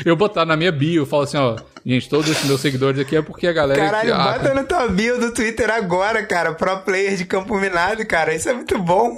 Eu 0.05 0.17
botar 0.17 0.45
na 0.45 0.57
minha 0.57 0.73
bio, 0.73 1.05
falo 1.07 1.23
assim, 1.23 1.37
ó, 1.37 1.57
gente, 1.85 2.09
todos 2.09 2.31
esses 2.31 2.45
meus 2.45 2.61
seguidores 2.61 3.01
aqui 3.01 3.17
é 3.17 3.23
porque 3.23 3.47
a 3.47 3.53
galera... 3.53 3.81
Caralho, 3.81 4.15
ah, 4.15 4.33
bota 4.39 4.55
no 4.55 4.65
tua 4.65 4.89
bio 4.89 5.19
do 5.19 5.33
Twitter 5.33 5.71
agora, 5.71 6.23
cara. 6.25 6.55
Pro 6.55 6.79
player 6.81 7.17
de 7.17 7.25
campo 7.25 7.59
minado, 7.59 8.05
cara. 8.07 8.35
Isso 8.35 8.49
é 8.49 8.53
muito 8.53 8.79
bom. 8.79 9.17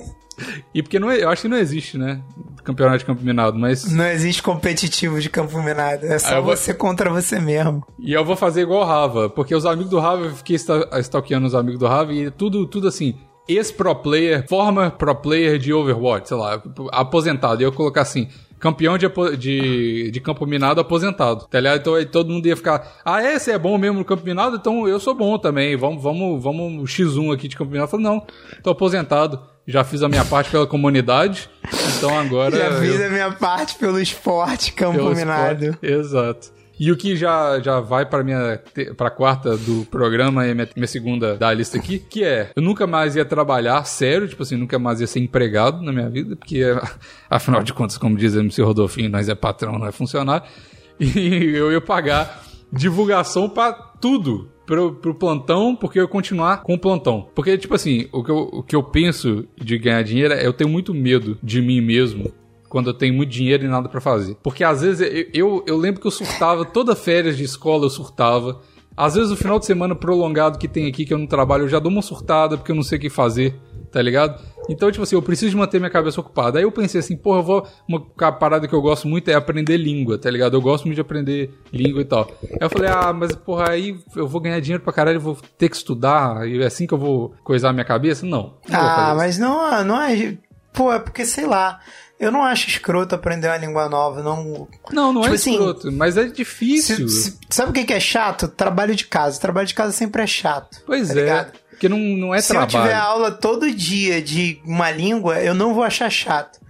E 0.75 0.83
porque 0.83 0.99
não, 0.99 1.11
é- 1.11 1.23
eu 1.23 1.29
acho 1.29 1.43
que 1.43 1.49
não 1.49 1.59
existe, 1.59 1.99
né? 1.99 2.21
Campeonato 2.65 2.99
de 2.99 3.05
campo 3.05 3.23
minado, 3.23 3.59
mas... 3.59 3.91
Não 3.91 4.07
existe 4.07 4.43
competitivo 4.43 5.21
de 5.21 5.29
campo 5.29 5.61
minado. 5.63 6.07
É 6.07 6.19
só 6.19 6.41
vou- 6.41 6.57
você 6.57 6.73
contra 6.73 7.11
você 7.11 7.39
mesmo. 7.39 7.85
E 7.99 8.13
eu 8.13 8.25
vou 8.25 8.37
fazer 8.37 8.63
igual 8.63 8.81
o 8.83 8.85
Rava, 8.85 9.29
porque 9.29 9.55
os 9.55 9.67
amigos 9.67 9.91
do 9.91 9.99
Rava, 9.99 10.25
eu 10.27 10.35
fiquei 10.35 10.57
stalkeando 11.01 11.47
os 11.47 11.55
amigos 11.55 11.79
do 11.79 11.87
Rava 11.87 12.13
e 12.13 12.31
tudo, 12.31 12.67
tudo 12.67 12.89
assim, 12.89 13.19
ex-pro 13.49 13.95
player, 13.97 14.47
forma 14.49 14.91
pro 14.91 15.15
player 15.15 15.59
de 15.59 15.73
Overwatch, 15.73 16.29
sei 16.29 16.37
lá, 16.37 16.63
aposentado. 16.93 17.61
E 17.63 17.65
eu 17.65 17.73
colocar 17.73 18.03
assim, 18.03 18.29
campeão 18.61 18.97
de, 18.99 19.09
de, 19.39 20.11
de 20.11 20.21
campo 20.21 20.47
minado 20.47 20.81
aposentado, 20.81 21.47
tá 21.49 21.59
ligado? 21.59 21.81
Então 21.81 21.95
aí 21.95 22.05
todo 22.07 22.31
mundo 22.31 22.47
ia 22.47 22.55
ficar, 22.57 23.01
ah, 23.05 23.23
é, 23.23 23.39
você 23.39 23.53
é 23.53 23.59
bom 23.59 23.77
mesmo 23.79 23.99
no 23.99 24.05
campo 24.05 24.25
minado? 24.25 24.57
Então 24.57 24.87
eu 24.87 25.01
sou 25.01 25.15
bom 25.15 25.39
também, 25.39 25.77
vamos, 25.77 26.03
vamos, 26.03 26.43
vamos 26.43 26.91
X1 26.91 27.35
aqui 27.35 27.49
de 27.49 27.57
campo 27.57 27.71
minado. 27.73 27.87
Eu 27.87 27.91
falei, 27.91 28.07
não, 28.07 28.23
tô 28.63 28.71
aposentado, 28.71 29.41
já 29.67 29.83
fiz 29.83 30.03
a 30.03 30.09
minha 30.09 30.25
parte 30.25 30.51
pela 30.51 30.67
comunidade, 30.67 31.49
então 31.97 32.17
agora... 32.19 32.57
Já 32.57 32.67
eu- 32.67 32.81
fiz 32.81 33.01
a 33.01 33.09
minha 33.09 33.33
parte 33.33 33.77
pelo 33.77 33.99
esporte 33.99 34.73
campo 34.73 34.99
pelo 34.99 35.15
minado. 35.15 35.65
esporte. 35.65 35.87
Exato. 35.87 36.60
E 36.81 36.91
o 36.91 36.97
que 36.97 37.15
já, 37.15 37.61
já 37.61 37.79
vai 37.79 38.07
para 38.07 38.25
minha 38.25 38.57
te- 38.57 38.95
pra 38.95 39.11
quarta 39.11 39.55
do 39.55 39.85
programa 39.91 40.47
e 40.47 40.55
minha, 40.55 40.67
minha 40.75 40.87
segunda 40.87 41.37
da 41.37 41.53
lista 41.53 41.77
aqui, 41.77 41.99
que 41.99 42.25
é 42.25 42.51
eu 42.57 42.63
nunca 42.63 42.87
mais 42.87 43.15
ia 43.17 43.25
trabalhar 43.25 43.85
sério, 43.85 44.27
tipo 44.27 44.43
assim, 44.43 44.57
nunca 44.57 44.79
mais 44.79 44.99
ia 44.99 45.07
ser 45.07 45.21
empregado 45.21 45.83
na 45.83 45.93
minha 45.93 46.09
vida, 46.09 46.37
porque 46.37 46.63
afinal 47.29 47.63
de 47.63 47.75
contas, 47.75 47.99
como 47.99 48.17
diz 48.17 48.35
MC 48.35 48.63
Rodolfinho, 48.63 49.11
nós 49.11 49.29
é 49.29 49.35
patrão, 49.35 49.79
não 49.79 49.87
é 49.87 49.93
funcionário. 49.93 50.47
E 50.99 51.55
eu 51.55 51.71
ia 51.73 51.81
pagar 51.81 52.43
divulgação 52.73 53.49
pra 53.49 53.73
tudo. 53.73 54.51
Pro, 54.67 54.95
pro 54.95 55.13
plantão, 55.15 55.75
porque 55.75 55.99
eu 55.99 56.05
ia 56.05 56.09
continuar 56.09 56.63
com 56.63 56.75
o 56.75 56.79
plantão. 56.79 57.29
Porque, 57.35 57.59
tipo 57.59 57.75
assim, 57.75 58.07
o 58.13 58.23
que, 58.23 58.31
eu, 58.31 58.37
o 58.53 58.63
que 58.63 58.77
eu 58.77 58.85
penso 58.85 59.45
de 59.61 59.77
ganhar 59.77 60.01
dinheiro 60.05 60.33
é 60.33 60.47
eu 60.47 60.53
tenho 60.53 60.71
muito 60.71 60.95
medo 60.95 61.37
de 61.43 61.61
mim 61.61 61.81
mesmo 61.81 62.33
quando 62.71 62.89
eu 62.89 62.95
tenho 62.95 63.13
muito 63.13 63.31
dinheiro 63.31 63.65
e 63.65 63.69
nada 63.69 63.89
pra 63.89 64.01
fazer. 64.01 64.37
Porque 64.43 64.63
às 64.63 64.81
vezes 64.81 65.01
eu, 65.01 65.27
eu, 65.35 65.65
eu 65.67 65.77
lembro 65.77 66.01
que 66.01 66.07
eu 66.07 66.11
surtava, 66.11 66.65
toda 66.73 66.95
férias 66.97 67.37
de 67.37 67.43
escola 67.45 67.85
eu 67.85 67.91
surtava. 67.91 68.61
Às 68.97 69.15
vezes 69.15 69.31
o 69.31 69.37
final 69.37 69.59
de 69.59 69.67
semana 69.67 69.95
prolongado 69.95 70.57
que 70.57 70.69
tem 70.69 70.87
aqui 70.87 71.05
que 71.05 71.13
eu 71.13 71.19
não 71.19 71.27
trabalho, 71.27 71.65
eu 71.65 71.69
já 71.69 71.79
dou 71.79 71.91
uma 71.91 72.01
surtada 72.01 72.57
porque 72.57 72.71
eu 72.71 72.77
não 72.77 72.83
sei 72.83 72.97
o 72.97 73.01
que 73.01 73.11
fazer, 73.11 73.57
tá 73.91 74.01
ligado? 74.01 74.41
Então, 74.69 74.91
tipo 74.91 75.03
assim, 75.03 75.17
eu 75.17 75.23
preciso 75.23 75.51
de 75.51 75.57
manter 75.57 75.81
minha 75.81 75.91
cabeça 75.91 76.21
ocupada. 76.21 76.59
Aí 76.59 76.65
eu 76.65 76.71
pensei 76.71 77.01
assim, 77.01 77.17
porra, 77.17 77.39
eu 77.39 77.43
vou. 77.43 77.67
Uma 77.89 78.01
parada 78.33 78.69
que 78.69 78.75
eu 78.75 78.81
gosto 78.81 79.09
muito 79.09 79.29
é 79.29 79.35
aprender 79.35 79.77
língua, 79.77 80.17
tá 80.17 80.31
ligado? 80.31 80.55
Eu 80.57 80.61
gosto 80.61 80.85
muito 80.85 80.95
de 80.95 81.01
aprender 81.01 81.51
língua 81.73 82.03
e 82.03 82.05
tal. 82.05 82.31
Aí 82.43 82.59
eu 82.61 82.71
falei, 82.71 82.89
ah, 82.89 83.13
mas 83.13 83.35
porra, 83.35 83.71
aí 83.71 83.99
eu 84.15 84.29
vou 84.29 84.41
ganhar 84.41 84.61
dinheiro 84.61 84.85
pra 84.85 84.93
caralho, 84.93 85.17
eu 85.17 85.21
vou 85.21 85.37
ter 85.59 85.69
que 85.69 85.77
estudar, 85.77 86.47
e 86.47 86.63
é 86.63 86.67
assim 86.67 86.87
que 86.87 86.95
eu 86.95 86.99
vou 86.99 87.35
coisar 87.43 87.73
minha 87.73 87.85
cabeça? 87.85 88.25
Não. 88.25 88.55
não 88.69 88.79
Ah, 88.79 89.15
mas 89.17 89.39
não, 89.39 89.85
não 89.85 90.01
é. 90.01 90.39
Pô, 90.73 90.93
é 90.93 91.01
porque, 91.01 91.25
sei 91.25 91.47
lá. 91.47 91.81
Eu 92.21 92.31
não 92.31 92.45
acho 92.45 92.69
escroto 92.69 93.15
aprender 93.15 93.49
uma 93.49 93.57
língua 93.57 93.89
nova. 93.89 94.23
Não. 94.23 94.69
Não, 94.93 95.11
não 95.13 95.23
Tipo 95.23 95.33
é 95.33 95.37
assim, 95.37 95.53
escroto, 95.53 95.91
mas 95.91 96.17
é 96.19 96.25
difícil. 96.25 97.09
Se- 97.09 97.31
se- 97.31 97.39
sabe 97.49 97.71
o 97.71 97.73
que 97.85 97.91
é 97.93 97.99
chato? 97.99 98.47
Trabalho 98.47 98.95
de 98.95 99.07
casa. 99.07 99.41
Trabalho 99.41 99.67
de 99.67 99.73
casa 99.75 99.93
sempre 99.93 100.23
é 100.23 100.27
chato. 100.27 100.83
Pois 100.87 101.09
tá 101.09 101.15
é. 101.15 101.17
ligado? 101.17 101.53
Porque 101.71 101.89
não, 101.89 101.99
não 101.99 102.35
é 102.35 102.43
Se 102.43 102.49
trabalho. 102.49 102.67
eu 102.77 102.83
tiver 102.83 102.95
aula 102.95 103.31
todo 103.31 103.71
dia 103.71 104.21
de 104.21 104.61
uma 104.67 104.91
língua, 104.91 105.41
eu 105.41 105.55
não 105.55 105.73
vou 105.73 105.83
achar 105.83 106.11
chato. 106.11 106.61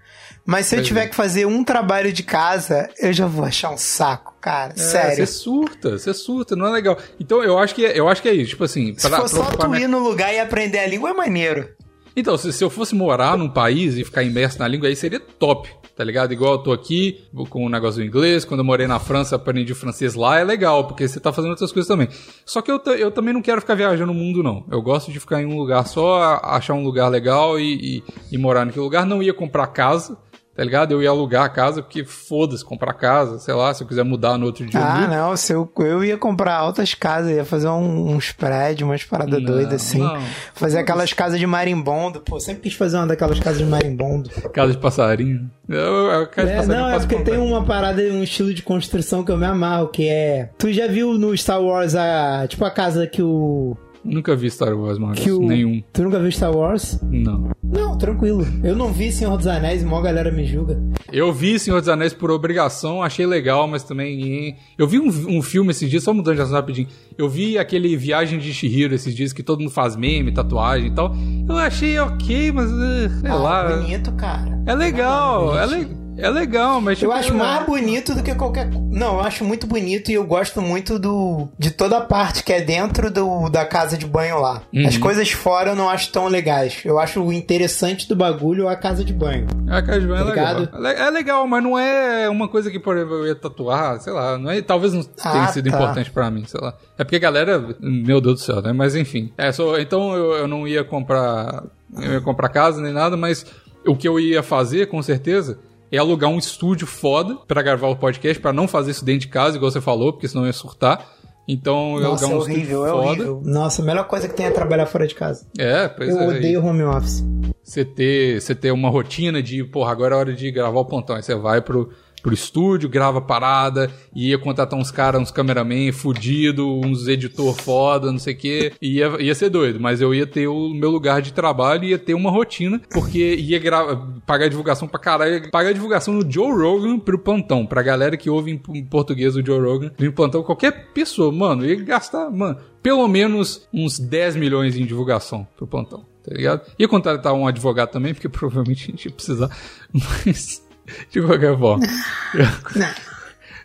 Mas 0.46 0.66
se 0.66 0.76
eu 0.76 0.82
tiver 0.82 1.04
é. 1.04 1.06
que 1.08 1.14
fazer 1.16 1.46
um 1.46 1.62
trabalho 1.62 2.12
de 2.12 2.22
casa, 2.22 2.88
eu 2.98 3.12
já 3.12 3.26
vou 3.26 3.44
achar 3.44 3.70
um 3.70 3.76
saco, 3.76 4.34
cara. 4.40 4.72
É, 4.76 4.80
Sério. 4.80 5.16
Você 5.16 5.26
surta, 5.26 5.98
você 5.98 6.14
surta, 6.14 6.56
não 6.56 6.66
é 6.66 6.70
legal. 6.70 6.96
Então 7.20 7.42
eu 7.42 7.58
acho 7.58 7.74
que 7.74 7.84
é, 7.84 7.98
eu 7.98 8.08
acho 8.08 8.22
que 8.22 8.28
é 8.28 8.32
isso, 8.34 8.50
tipo 8.50 8.64
assim, 8.64 8.94
Se 8.96 9.08
pra- 9.08 9.18
for 9.20 9.28
só 9.28 9.42
pra 9.44 9.56
tu 9.58 9.68
minha- 9.68 9.84
ir 9.84 9.88
no 9.88 9.98
lugar 9.98 10.32
e 10.32 10.38
aprender 10.40 10.78
a 10.78 10.86
língua, 10.86 11.10
é 11.10 11.12
maneiro. 11.12 11.68
Então, 12.16 12.36
se, 12.36 12.52
se 12.52 12.62
eu 12.62 12.70
fosse 12.70 12.94
morar 12.94 13.36
num 13.36 13.48
país 13.48 13.96
e 13.96 14.04
ficar 14.04 14.22
imerso 14.22 14.58
na 14.58 14.68
língua, 14.68 14.88
aí 14.88 14.96
seria 14.96 15.20
top, 15.20 15.68
tá 15.96 16.02
ligado? 16.02 16.32
Igual 16.32 16.54
eu 16.54 16.58
tô 16.58 16.72
aqui 16.72 17.24
com 17.48 17.64
o 17.64 17.68
negócio 17.68 18.00
do 18.00 18.06
inglês, 18.06 18.44
quando 18.44 18.60
eu 18.60 18.64
morei 18.64 18.86
na 18.86 18.98
França, 18.98 19.36
aprendi 19.36 19.74
francês 19.74 20.14
lá, 20.14 20.38
é 20.38 20.44
legal, 20.44 20.86
porque 20.86 21.06
você 21.06 21.20
tá 21.20 21.32
fazendo 21.32 21.52
outras 21.52 21.72
coisas 21.72 21.88
também. 21.88 22.08
Só 22.44 22.60
que 22.60 22.70
eu, 22.70 22.80
eu 22.98 23.10
também 23.10 23.32
não 23.32 23.42
quero 23.42 23.60
ficar 23.60 23.74
viajando 23.74 24.12
o 24.12 24.14
mundo, 24.14 24.42
não. 24.42 24.64
Eu 24.70 24.82
gosto 24.82 25.12
de 25.12 25.20
ficar 25.20 25.40
em 25.40 25.46
um 25.46 25.56
lugar 25.56 25.86
só, 25.86 26.40
achar 26.42 26.74
um 26.74 26.82
lugar 26.84 27.08
legal 27.08 27.58
e, 27.58 27.98
e, 27.98 28.04
e 28.32 28.38
morar 28.38 28.64
naquele 28.64 28.84
lugar. 28.84 29.06
Não 29.06 29.22
ia 29.22 29.32
comprar 29.32 29.66
casa, 29.68 30.16
tá 30.54 30.64
ligado? 30.64 30.92
Eu 30.92 31.02
ia 31.02 31.08
alugar 31.10 31.44
a 31.44 31.48
casa, 31.48 31.82
porque 31.82 32.04
foda-se, 32.04 32.64
comprar 32.64 32.92
casa, 32.94 33.38
sei 33.38 33.54
lá, 33.54 33.72
se 33.72 33.82
eu 33.82 33.86
quiser 33.88 34.04
mudar 34.04 34.36
no 34.36 34.46
outro 34.46 34.66
dia. 34.66 34.80
Ah, 34.80 35.06
não. 35.06 35.36
Se 35.36 35.52
eu, 35.52 35.70
eu 35.78 36.04
ia 36.04 36.18
comprar 36.18 36.54
altas 36.56 36.92
casas, 36.94 37.30
ia 37.32 37.44
fazer 37.44 37.68
um- 37.68 38.14
uns 38.14 38.32
prédios, 38.32 38.88
umas 38.88 39.04
paradas 39.04 39.38
Não, 39.42 39.44
doidas 39.52 39.74
assim. 39.74 39.98
não. 39.98 40.20
Fazer 40.54 40.78
aquelas 40.78 41.12
casas 41.12 41.38
de 41.38 41.46
marimbondo. 41.46 42.20
Pô, 42.20 42.38
sempre 42.40 42.62
quis 42.62 42.74
fazer 42.74 42.96
uma 42.98 43.06
daquelas 43.06 43.38
casas 43.40 43.58
de 43.58 43.64
marimbondo. 43.64 44.28
Casa 44.52 44.72
de 44.72 44.78
passarinho. 44.78 45.50
Eu, 45.68 45.78
eu, 45.78 46.26
casa 46.26 46.46
de 46.48 46.52
É, 46.52 46.56
passarinho 46.56 46.82
não, 46.82 46.90
é 46.90 46.98
porque 46.98 47.16
tem 47.20 47.38
uma 47.38 47.64
parada, 47.64 48.02
um 48.02 48.22
estilo 48.22 48.52
de 48.52 48.62
construção 48.62 49.24
que 49.24 49.30
eu 49.32 49.36
me 49.38 49.46
amarro, 49.46 49.88
que 49.88 50.08
é. 50.08 50.50
Tu 50.58 50.72
já 50.72 50.86
viu 50.86 51.14
no 51.14 51.36
Star 51.36 51.62
Wars 51.62 51.94
a. 51.94 52.46
Tipo 52.48 52.64
a 52.64 52.70
casa 52.70 53.06
que 53.06 53.22
o. 53.22 53.76
Nunca 54.04 54.34
vi 54.34 54.50
Star 54.50 54.74
Wars, 54.74 54.98
mano. 54.98 55.14
Que 55.14 55.30
o... 55.30 55.40
Nenhum. 55.40 55.82
Tu 55.92 56.02
nunca 56.02 56.18
viu 56.18 56.30
Star 56.32 56.56
Wars? 56.56 56.98
Não. 57.02 57.50
Não, 57.62 57.96
tranquilo. 57.98 58.46
Eu 58.64 58.74
não 58.74 58.92
vi 58.92 59.12
Senhor 59.12 59.36
dos 59.36 59.46
Anéis 59.46 59.84
mó 59.84 60.00
galera 60.00 60.32
me 60.32 60.44
julga. 60.46 60.80
Eu 61.12 61.32
vi 61.32 61.58
Senhor 61.58 61.80
dos 61.80 61.88
Anéis 61.88 62.12
por 62.14 62.30
obrigação, 62.30 63.02
achei 63.02 63.26
legal, 63.26 63.68
mas 63.68 63.84
também. 63.84 64.56
Eu 64.78 64.86
vi 64.88 64.98
um, 64.98 65.08
um 65.38 65.42
filme 65.42 65.70
esses 65.70 65.88
dias, 65.90 66.02
só 66.02 66.14
mudando 66.14 66.36
de 66.36 66.40
assunto 66.42 66.54
rapidinho. 66.56 66.88
Eu 67.18 67.28
vi 67.28 67.58
aquele 67.58 67.94
Viagem 67.96 68.38
de 68.38 68.52
Shihiro 68.54 68.94
esses 68.94 69.14
dias 69.14 69.32
que 69.32 69.42
todo 69.42 69.60
mundo 69.60 69.70
faz 69.70 69.94
meme, 69.96 70.32
tatuagem 70.32 70.88
e 70.88 70.94
tal. 70.94 71.14
Eu 71.48 71.56
achei 71.58 71.98
ok, 71.98 72.52
mas. 72.52 72.70
eh, 72.70 73.08
sei 73.20 73.30
Ah, 73.30 73.34
lá. 73.34 73.76
bonito, 73.76 74.12
cara. 74.12 74.62
É 74.66 74.74
legal, 74.74 75.56
é, 75.58 75.66
Realmente. 75.66 75.90
le- 75.90 76.00
é 76.16 76.28
legal, 76.30 76.80
mas. 76.80 77.00
Eu 77.02 77.08
tipo, 77.08 77.18
acho 77.20 77.34
mais 77.34 77.64
bonito 77.66 78.14
do 78.14 78.22
que 78.22 78.34
qualquer. 78.34 78.68
Não, 78.70 79.14
eu 79.14 79.20
acho 79.20 79.44
muito 79.44 79.66
bonito 79.66 80.10
e 80.10 80.14
eu 80.14 80.24
gosto 80.24 80.60
muito 80.60 80.98
do 80.98 81.48
de 81.58 81.70
toda 81.70 81.98
a 81.98 82.00
parte 82.00 82.42
que 82.44 82.52
é 82.52 82.60
dentro 82.60 83.10
do, 83.10 83.48
da 83.48 83.64
casa 83.64 83.96
de 83.96 84.06
banho 84.06 84.40
lá. 84.40 84.62
Uhum. 84.74 84.86
As 84.86 84.96
coisas 84.98 85.30
fora 85.30 85.70
eu 85.70 85.76
não 85.76 85.88
acho 85.88 86.10
tão 86.12 86.26
legais. 86.28 86.80
Eu 86.84 86.98
acho 86.98 87.22
o 87.22 87.32
interessante 87.32 88.08
do 88.08 88.14
bagulho 88.16 88.68
a 88.68 88.76
casa 88.76 89.04
de 89.04 89.12
banho. 89.12 89.46
A 89.68 89.80
casa 89.82 90.00
de 90.00 90.06
banho 90.06 90.20
é 90.22 90.24
legal. 90.24 90.58
Ligado? 90.60 90.76
É 90.76 90.80
le- 90.80 91.00
É 91.00 91.10
legal, 91.10 91.46
mas 91.46 91.62
não 91.62 91.78
é 91.78 92.28
uma 92.28 92.48
coisa 92.48 92.70
que, 92.70 92.78
por 92.78 92.96
exemplo, 92.96 93.14
eu 93.16 93.26
ia 93.28 93.34
tatuar, 93.34 94.00
sei 94.00 94.12
lá. 94.12 94.36
Não 94.38 94.50
é, 94.50 94.60
talvez 94.60 94.92
não 94.92 95.04
Ah, 95.22 95.32
tenha 95.32 95.46
sido 95.48 95.70
tá. 95.70 95.76
importante 95.76 96.10
pra 96.10 96.30
mim, 96.30 96.44
sei 96.46 96.60
lá. 96.60 96.74
É 96.98 97.04
porque 97.04 97.16
a 97.16 97.20
galera, 97.20 97.64
meu 97.80 98.20
Deus 98.20 98.34
do 98.34 98.40
céu, 98.40 98.60
né? 98.60 98.72
Mas 98.72 98.94
enfim. 98.94 99.32
É, 99.38 99.50
só, 99.52 99.78
então 99.78 100.14
eu, 100.14 100.32
eu 100.32 100.48
não 100.48 100.66
ia 100.68 100.84
comprar. 100.84 101.64
Eu 101.96 102.12
ia 102.14 102.20
comprar 102.20 102.48
casa 102.50 102.80
nem 102.80 102.92
nada, 102.92 103.16
mas 103.16 103.44
o 103.86 103.96
que 103.96 104.06
eu 104.06 104.20
ia 104.20 104.42
fazer, 104.42 104.86
com 104.88 105.02
certeza. 105.02 105.58
É 105.92 105.98
alugar 105.98 106.30
um 106.30 106.38
estúdio 106.38 106.86
foda 106.86 107.36
pra 107.48 107.62
gravar 107.62 107.88
o 107.88 107.96
podcast, 107.96 108.40
pra 108.40 108.52
não 108.52 108.68
fazer 108.68 108.92
isso 108.92 109.04
dentro 109.04 109.22
de 109.22 109.28
casa, 109.28 109.56
igual 109.56 109.70
você 109.70 109.80
falou, 109.80 110.12
porque 110.12 110.28
senão 110.28 110.44
eu 110.44 110.48
ia 110.48 110.52
surtar. 110.52 111.04
Então 111.48 111.96
eu 111.96 112.02
ia 112.02 112.08
Nossa, 112.08 112.24
é 112.24 112.28
alugar 112.28 112.38
um 112.38 112.40
horrível, 112.42 112.86
é 112.86 112.88
estúdio 112.88 113.08
foda. 113.08 113.08
horrível. 113.08 113.42
Nossa, 113.44 113.82
a 113.82 113.84
melhor 113.84 114.06
coisa 114.06 114.28
que 114.28 114.34
tem 114.34 114.46
é 114.46 114.50
trabalhar 114.50 114.86
fora 114.86 115.06
de 115.06 115.14
casa. 115.14 115.46
É, 115.58 115.88
pois 115.88 116.08
eu 116.08 116.20
é. 116.20 116.28
odeio 116.28 116.64
home 116.64 116.84
office. 116.84 117.24
você 117.64 117.84
ter, 117.84 118.40
você 118.40 118.54
ter 118.54 118.70
uma 118.70 118.88
rotina 118.88 119.42
de, 119.42 119.64
porra, 119.64 119.90
agora 119.90 120.14
é 120.14 120.18
hora 120.18 120.32
de 120.32 120.50
gravar 120.50 120.78
o 120.78 120.84
plantão. 120.84 121.16
Aí 121.16 121.22
você 121.22 121.34
vai 121.34 121.60
pro, 121.60 121.90
pro 122.22 122.34
estúdio, 122.34 122.88
grava 122.88 123.20
parada, 123.20 123.90
e 124.14 124.30
ia 124.30 124.38
contratar 124.38 124.78
uns 124.78 124.90
caras, 124.90 125.20
uns 125.22 125.30
cameraman 125.30 125.92
fudido, 125.92 126.66
uns 126.80 127.08
editor 127.08 127.54
foda, 127.54 128.10
não 128.12 128.18
sei 128.18 128.34
o 128.34 128.36
quê. 128.36 128.72
Ia, 128.80 129.16
ia 129.20 129.34
ser 129.34 129.48
doido, 129.50 129.80
mas 129.80 130.00
eu 130.00 130.14
ia 130.14 130.26
ter 130.26 130.46
o 130.48 130.68
meu 130.74 130.90
lugar 130.90 131.22
de 131.22 131.32
trabalho, 131.32 131.84
ia 131.84 131.98
ter 131.98 132.14
uma 132.14 132.30
rotina, 132.30 132.80
porque 132.90 133.34
ia 133.36 133.58
gra- 133.58 133.96
pagar 134.26 134.48
divulgação 134.48 134.86
pra 134.88 135.00
caralho, 135.00 135.50
pagar 135.50 135.72
divulgação 135.72 136.14
no 136.14 136.30
Joe 136.30 136.52
Rogan 136.52 136.98
pro 136.98 137.18
plantão, 137.18 137.64
pra 137.66 137.82
galera 137.82 138.16
que 138.16 138.28
ouve 138.30 138.50
em, 138.50 138.84
português 138.84 139.36
o 139.36 139.44
Joe 139.44 139.60
Rogan, 139.60 139.90
em 139.98 140.10
plantão, 140.10 140.42
qualquer 140.42 140.88
pessoa, 140.92 141.32
mano, 141.32 141.64
ia 141.64 141.76
gastar, 141.76 142.30
mano, 142.30 142.58
pelo 142.82 143.06
menos 143.08 143.66
uns 143.72 143.98
10 143.98 144.36
milhões 144.36 144.76
em 144.76 144.84
divulgação 144.86 145.46
pro 145.56 145.66
plantão, 145.66 146.04
tá 146.24 146.34
ligado? 146.34 146.62
Ia 146.78 146.88
contratar 146.88 147.32
um 147.32 147.46
advogado 147.46 147.90
também, 147.90 148.14
porque 148.14 148.28
provavelmente 148.28 148.84
a 148.84 148.90
gente 148.90 149.04
ia 149.06 149.12
precisar, 149.12 149.50
mas 149.92 150.62
de 151.10 151.20
qualquer 151.22 151.56
forma. 151.58 151.86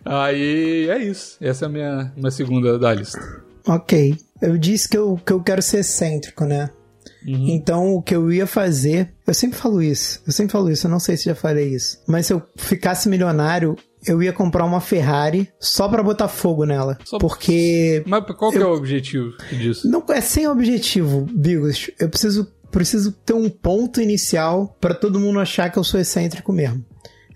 Aí 0.04 0.88
é 0.90 0.98
isso. 1.04 1.38
Essa 1.42 1.66
é 1.66 1.68
a 1.68 1.70
minha, 1.70 2.14
minha 2.16 2.32
segunda 2.32 2.78
da 2.78 2.94
lista. 2.94 3.20
Ok. 3.68 4.16
Eu 4.42 4.58
disse 4.58 4.88
que 4.88 4.98
eu, 4.98 5.20
que 5.26 5.34
eu 5.34 5.42
quero 5.42 5.62
ser 5.62 5.80
excêntrico, 5.80 6.46
né? 6.46 6.70
Uhum. 7.28 7.48
Então, 7.50 7.96
o 7.96 8.02
que 8.04 8.16
eu 8.16 8.32
ia 8.32 8.46
fazer. 8.46 9.12
Eu 9.26 9.34
sempre 9.34 9.58
falo 9.58 9.82
isso. 9.82 10.22
Eu 10.28 10.32
sempre 10.34 10.52
falo 10.52 10.70
isso. 10.70 10.86
Eu 10.86 10.92
não 10.92 11.00
sei 11.00 11.18
se 11.18 11.26
já 11.26 11.34
falei 11.34 11.70
isso. 11.74 11.98
Mas 12.08 12.28
se 12.28 12.34
eu 12.34 12.42
ficasse 12.56 13.10
milionário, 13.10 13.76
eu 14.06 14.22
ia 14.22 14.32
comprar 14.32 14.64
uma 14.66 14.80
Ferrari 14.80 15.50
só 15.60 15.88
pra 15.90 16.04
botar 16.04 16.28
fogo 16.28 16.66
nela. 16.66 17.00
Só- 17.04 17.18
Porque. 17.18 18.04
Mas 18.06 18.24
qual 18.38 18.52
que 18.52 18.60
é 18.60 18.66
o 18.66 18.74
objetivo 18.76 19.34
disso? 19.50 19.90
Não 19.90 20.04
é 20.10 20.22
sem 20.22 20.48
objetivo, 20.48 21.26
Bigos. 21.34 21.90
Eu 22.00 22.10
preciso, 22.10 22.48
preciso 22.70 23.12
ter 23.12 23.34
um 23.34 23.50
ponto 23.50 24.00
inicial 24.00 24.78
pra 24.80 24.94
todo 24.94 25.20
mundo 25.20 25.40
achar 25.40 25.72
que 25.72 25.80
eu 25.80 25.84
sou 25.84 26.00
excêntrico 26.00 26.54
mesmo. 26.54 26.86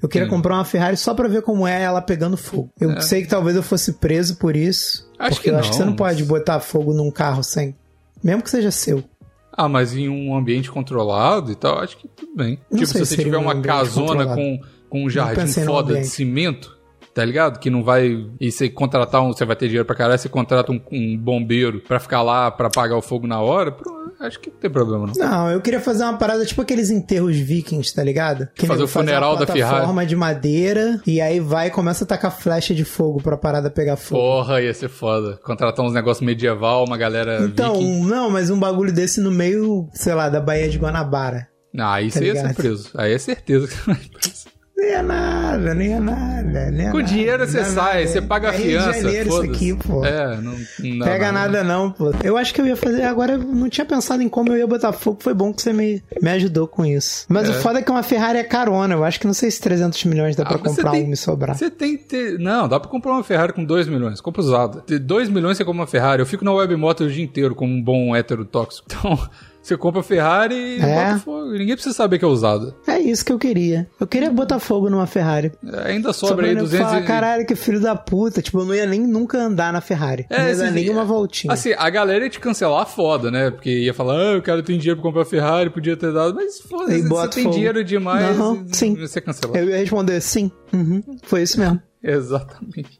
Eu 0.01 0.07
queria 0.07 0.27
comprar 0.27 0.55
uma 0.55 0.65
Ferrari 0.65 0.95
só 0.95 1.13
pra 1.13 1.27
ver 1.27 1.41
como 1.41 1.67
é 1.67 1.81
ela 1.81 2.01
pegando 2.01 2.37
fogo. 2.37 2.69
Eu 2.79 2.91
É. 2.91 3.01
sei 3.01 3.21
que 3.21 3.27
talvez 3.27 3.55
eu 3.55 3.63
fosse 3.63 3.93
preso 3.93 4.37
por 4.37 4.55
isso. 4.55 5.09
Acho 5.19 5.35
porque 5.35 5.49
que 5.49 5.55
eu 5.55 5.59
acho 5.59 5.69
que 5.71 5.75
você 5.75 5.83
não, 5.83 5.89
não 5.91 5.95
pode 5.97 6.23
botar 6.23 6.59
fogo 6.61 6.93
num 6.93 7.11
carro 7.11 7.43
sem. 7.43 7.75
Mesmo 8.23 8.41
que 8.41 8.49
seja 8.49 8.71
seu. 8.71 9.03
Ah, 9.51 9.67
mas 9.67 9.93
em 9.93 10.07
um 10.07 10.33
ambiente 10.37 10.71
controlado 10.71 11.51
e 11.51 11.55
tal, 11.55 11.79
acho 11.79 11.97
que 11.97 12.07
tudo 12.07 12.33
bem. 12.33 12.57
Não 12.71 12.79
tipo, 12.79 12.91
se 12.93 12.99
você 13.05 13.17
tiver 13.17 13.37
um 13.37 13.41
uma 13.41 13.61
casona 13.61 14.25
com, 14.33 14.59
com 14.89 15.03
um 15.03 15.09
jardim 15.09 15.47
foda 15.65 15.99
de 15.99 16.07
cimento, 16.07 16.77
tá 17.19 17.25
ligado? 17.25 17.59
Que 17.59 17.69
não 17.69 17.83
vai. 17.83 18.25
E 18.39 18.49
você 18.49 18.69
contratar 18.69 19.21
um. 19.21 19.33
Você 19.33 19.43
vai 19.43 19.55
ter 19.57 19.65
dinheiro 19.67 19.85
pra 19.85 19.93
caralho, 19.95 20.17
você 20.17 20.29
contrata 20.29 20.71
um, 20.71 20.79
um 20.89 21.17
bombeiro 21.17 21.81
pra 21.81 21.99
ficar 21.99 22.21
lá 22.21 22.49
pra 22.49 22.67
apagar 22.67 22.97
o 22.97 23.01
fogo 23.01 23.27
na 23.27 23.41
hora, 23.41 23.75
acho 24.21 24.39
que 24.39 24.49
não 24.49 24.57
tem 24.57 24.69
problema, 24.71 25.05
não. 25.07 25.13
Não, 25.13 25.51
eu 25.51 25.59
queria 25.59 25.81
fazer 25.81 26.03
uma 26.03 26.17
parada 26.17 26.45
tipo 26.45 26.61
aqueles 26.61 26.89
enterros 26.89 27.35
vikings, 27.35 27.93
tá 27.93 28.01
ligado? 28.03 28.47
Que 28.55 28.65
Fazer 28.65 28.83
o 28.83 28.87
funeral 28.87 29.35
da 29.35 29.45
Ferrari. 29.45 29.69
plataforma 29.71 30.05
de 30.05 30.15
madeira 30.15 31.01
e 31.05 31.19
aí 31.19 31.39
vai 31.41 31.67
e 31.67 31.71
começa 31.71 32.05
a 32.05 32.07
tacar 32.07 32.31
flecha 32.31 32.73
de 32.73 32.85
fogo 32.85 33.21
pra 33.21 33.35
parada 33.37 33.69
pegar 33.69 33.97
fogo. 33.97 34.21
Porra, 34.21 34.61
ia 34.61 34.73
ser 34.73 34.87
foda. 34.89 35.37
Contratar 35.43 35.85
uns 35.85 35.93
negócios 35.93 36.25
medieval, 36.25 36.85
uma 36.85 36.97
galera 36.97 37.41
Então, 37.45 37.73
viking. 37.73 38.05
não, 38.05 38.29
mas 38.29 38.49
um 38.49 38.57
bagulho 38.59 38.93
desse 38.93 39.19
no 39.19 39.31
meio, 39.31 39.87
sei 39.93 40.13
lá, 40.13 40.29
da 40.29 40.39
Baía 40.39 40.69
de 40.69 40.77
Guanabara. 40.77 41.47
Ah, 41.77 41.95
aí 41.95 42.07
tá 42.11 42.19
você 42.19 42.25
ia 42.25 42.35
ser 42.35 42.53
preso. 42.55 42.89
Aí 42.95 43.13
é 43.13 43.17
certeza 43.17 43.67
que 43.67 43.73
você 43.75 43.91
vai 43.91 43.95
preso. 44.13 44.45
Nem 44.79 44.89
é 44.91 45.01
nada, 45.01 45.73
nem 45.75 45.93
é 45.93 45.99
nada. 45.99 46.71
Nem 46.71 46.87
é 46.87 46.91
Com 46.91 46.97
nada, 46.99 47.09
dinheiro 47.09 47.45
você 47.47 47.57
não 47.57 47.63
é 47.63 47.69
sai, 47.69 47.99
nada. 47.99 48.07
você 48.07 48.21
paga 48.21 48.49
a 48.49 48.53
é 48.53 48.57
Rio 48.57 48.65
de 48.65 48.83
fiança. 48.85 49.01
Janeiro 49.01 49.29
isso 49.29 49.41
aqui, 49.41 49.75
pô. 49.75 50.05
É, 50.05 50.37
não, 50.41 50.53
não 50.79 51.05
Pega 51.05 51.31
nada 51.31 51.63
não, 51.63 51.91
pô. 51.91 52.11
Eu 52.23 52.37
acho 52.37 52.53
que 52.53 52.61
eu 52.61 52.67
ia 52.67 52.75
fazer. 52.75 53.03
Agora 53.03 53.33
eu 53.33 53.39
não 53.39 53.69
tinha 53.69 53.85
pensado 53.85 54.23
em 54.23 54.29
como 54.29 54.49
eu 54.51 54.57
ia 54.57 54.67
botar 54.67 54.91
fogo. 54.93 55.17
Foi 55.21 55.33
bom 55.33 55.53
que 55.53 55.61
você 55.61 55.73
me, 55.73 56.01
me 56.21 56.29
ajudou 56.31 56.67
com 56.67 56.85
isso. 56.85 57.25
Mas 57.27 57.47
É. 57.47 57.51
o 57.51 57.55
foda 57.55 57.79
é 57.79 57.81
que 57.81 57.91
uma 57.91 58.03
Ferrari 58.03 58.39
é 58.39 58.43
carona. 58.43 58.93
Eu 58.95 59.03
acho 59.03 59.19
que 59.19 59.27
não 59.27 59.33
sei 59.33 59.51
se 59.51 59.59
300 59.61 60.03
milhões 60.05 60.35
dá 60.35 60.43
Ah, 60.43 60.47
pra 60.47 60.57
comprar 60.59 60.91
tem- 60.91 61.03
uma 61.03 61.13
e 61.13 61.17
sobrar. 61.17 61.57
Você 61.57 61.69
tem 61.69 61.97
que 61.97 62.03
ter. 62.05 62.39
Não, 62.39 62.67
dá 62.67 62.79
pra 62.79 62.89
comprar 62.89 63.11
uma 63.13 63.23
Ferrari 63.23 63.53
com 63.53 63.63
2 63.63 63.87
milhões. 63.87 64.21
Compra 64.21 64.41
usada. 64.41 64.83
2 65.01 65.29
milhões 65.29 65.57
você 65.57 65.65
compra 65.65 65.81
uma 65.81 65.87
Ferrari. 65.87 66.21
Eu 66.21 66.25
fico 66.25 66.45
na 66.45 66.53
web 66.53 66.75
moto 66.75 67.03
o 67.03 67.09
dia 67.09 67.23
inteiro 67.23 67.53
como 67.53 67.73
um 67.73 67.81
bom 67.83 68.15
hétero 68.15 68.45
tóxico. 68.45 68.87
Então, 68.89 69.19
você 69.61 69.75
compra 69.77 69.99
a 70.01 70.03
Ferrari 70.03 70.55
e 70.55 70.81
É. 70.81 70.95
bota 71.11 71.19
fogo. 71.19 71.51
Ninguém 71.51 71.75
precisa 71.75 71.93
saber 71.95 72.17
que 72.19 72.25
é 72.25 72.27
usada. 72.27 72.73
É 72.87 72.99
isso 72.99 73.23
que 73.25 73.31
eu 73.31 73.37
queria. 73.37 73.87
Eu 73.99 74.07
queria 74.07 74.31
botar 74.31 74.59
fogo 74.59 74.89
numa 74.89 75.05
Ferrari. 75.05 75.51
Ainda 75.85 76.13
sobra 76.13 76.45
aí 76.47 76.53
nego 76.53 76.65
200 76.65 76.87
falar, 76.87 77.01
e... 77.01 77.05
caralho, 77.05 77.45
que 77.45 77.55
filho 77.55 77.79
da 77.79 77.95
puta. 77.95 78.41
Tipo, 78.41 78.59
eu 78.59 78.65
não 78.65 78.73
ia 78.75 78.85
nem 78.85 79.01
nunca 79.01 79.37
andar 79.37 79.71
na 79.73 79.81
Ferrari. 79.81 80.25
não 80.29 80.47
ia 80.47 80.55
dar 80.55 80.71
nem 80.71 80.89
uma 80.89 81.03
voltinha. 81.03 81.53
Assim, 81.53 81.73
a 81.77 81.89
galera 81.89 82.23
ia 82.23 82.29
te 82.29 82.39
cancelar 82.39 82.87
foda, 82.87 83.29
né? 83.29 83.51
Porque 83.51 83.69
ia 83.69 83.93
falar, 83.93 84.13
ah, 84.15 84.37
o 84.37 84.41
cara 84.41 84.63
tem 84.63 84.77
dinheiro 84.77 84.99
pra 85.01 85.09
comprar 85.09 85.25
Ferrari, 85.25 85.69
podia 85.69 85.95
ter 85.97 86.13
dado. 86.13 86.33
Mas 86.35 86.59
foda-se, 86.61 87.01
você 87.07 87.27
tem 87.29 87.43
fogo. 87.43 87.55
dinheiro 87.55 87.83
demais. 87.83 88.37
Não, 88.37 88.65
e- 88.65 88.75
sim. 88.75 88.93
e 88.93 89.07
Você 89.07 89.19
cancelado. 89.21 89.57
Eu 89.59 89.69
ia 89.69 89.77
responder 89.77 90.19
sim. 90.21 90.51
Uhum. 90.73 91.01
Foi 91.23 91.41
isso 91.43 91.59
mesmo. 91.59 91.79
Exatamente. 92.01 92.98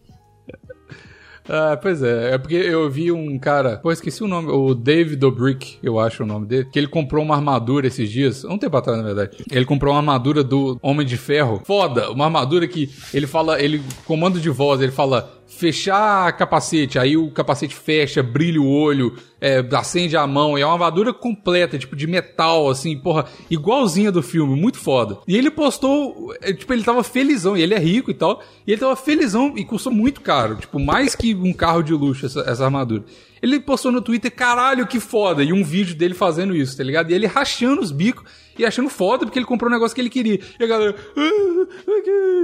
Ah, 1.50 1.76
pois 1.82 2.04
é, 2.04 2.36
é 2.36 2.38
porque 2.38 2.54
eu 2.54 2.88
vi 2.92 3.12
um 3.12 3.40
cara, 3.40 3.78
pô, 3.78 3.92
esqueci 3.92 4.24
o 4.24 4.28
nome, 4.28 4.52
o 4.52 4.76
David 4.76 5.16
Dobrik, 5.16 5.80
eu 5.82 6.00
acho 6.00 6.22
o 6.22 6.26
nome 6.26 6.46
dele, 6.46 6.66
que 6.72 6.78
ele 6.78 6.88
comprou 6.88 7.24
uma 7.24 7.36
armadura 7.36 7.88
esses 7.88 8.08
dias, 8.08 8.46
um 8.46 8.58
tempo 8.58 8.78
atrás, 8.78 9.00
na 9.00 9.04
verdade. 9.04 9.44
Ele 9.52 9.66
comprou 9.66 9.94
uma 9.94 10.00
armadura 10.00 10.44
do 10.44 10.78
Homem 10.80 11.08
de 11.08 11.18
Ferro. 11.18 11.62
Foda, 11.66 12.12
uma 12.12 12.26
armadura 12.26 12.68
que 12.68 12.92
ele 13.12 13.26
fala, 13.26 13.60
ele, 13.60 13.82
comando 14.06 14.40
de 14.40 14.50
voz, 14.50 14.80
ele 14.80 14.92
fala 14.92 15.39
fechar 15.60 16.32
capacete, 16.38 16.98
aí 16.98 17.18
o 17.18 17.30
capacete 17.32 17.76
fecha, 17.76 18.24
brilha 18.24 18.62
o 18.62 18.72
olho, 18.72 19.14
é, 19.42 19.60
acende 19.74 20.16
a 20.16 20.26
mão, 20.26 20.58
é 20.58 20.66
uma 20.66 20.74
armadura 20.74 21.14
completa, 21.14 21.78
tipo, 21.78 21.98
de 21.98 22.08
metal, 22.08 22.70
assim, 22.70 22.98
porra, 22.98 23.26
igualzinha 23.52 24.10
do 24.10 24.24
filme, 24.24 24.56
muito 24.56 24.78
foda. 24.78 25.18
E 25.28 25.36
ele 25.36 25.52
postou, 25.52 26.34
é, 26.42 26.54
tipo, 26.54 26.72
ele 26.72 26.84
tava 26.84 27.04
felizão, 27.04 27.58
e 27.58 27.62
ele 27.62 27.74
é 27.74 27.78
rico 27.78 28.10
e 28.10 28.14
tal, 28.14 28.42
e 28.66 28.72
ele 28.72 28.80
tava 28.80 28.96
felizão, 28.96 29.54
e 29.58 29.66
custou 29.66 29.92
muito 29.92 30.22
caro, 30.22 30.56
tipo, 30.56 30.80
mais 30.80 31.14
que 31.14 31.36
um 31.36 31.52
carro 31.52 31.84
de 31.84 31.94
luxo 31.94 32.26
essa, 32.26 32.40
essa 32.42 32.64
armadura. 32.64 33.04
Ele 33.42 33.60
postou 33.60 33.92
no 33.92 34.02
Twitter, 34.02 34.34
caralho, 34.34 34.88
que 34.88 35.00
foda, 35.00 35.44
e 35.44 35.52
um 35.52 35.64
vídeo 35.64 35.94
dele 35.94 36.14
fazendo 36.14 36.56
isso, 36.56 36.78
tá 36.78 36.86
ligado? 36.86 37.12
E 37.12 37.14
ele 37.14 37.28
rachando 37.28 37.82
os 37.82 37.92
bicos 37.92 38.24
e 38.60 38.66
achando 38.66 38.90
foda 38.90 39.26
porque 39.26 39.40
ele 39.40 39.46
comprou 39.46 39.70
um 39.70 39.74
negócio 39.74 39.96
que 39.96 40.02
ele 40.02 40.10
queria. 40.10 40.40
E 40.60 40.64
a 40.64 40.68
galera, 40.68 40.96
ah, 41.16 41.68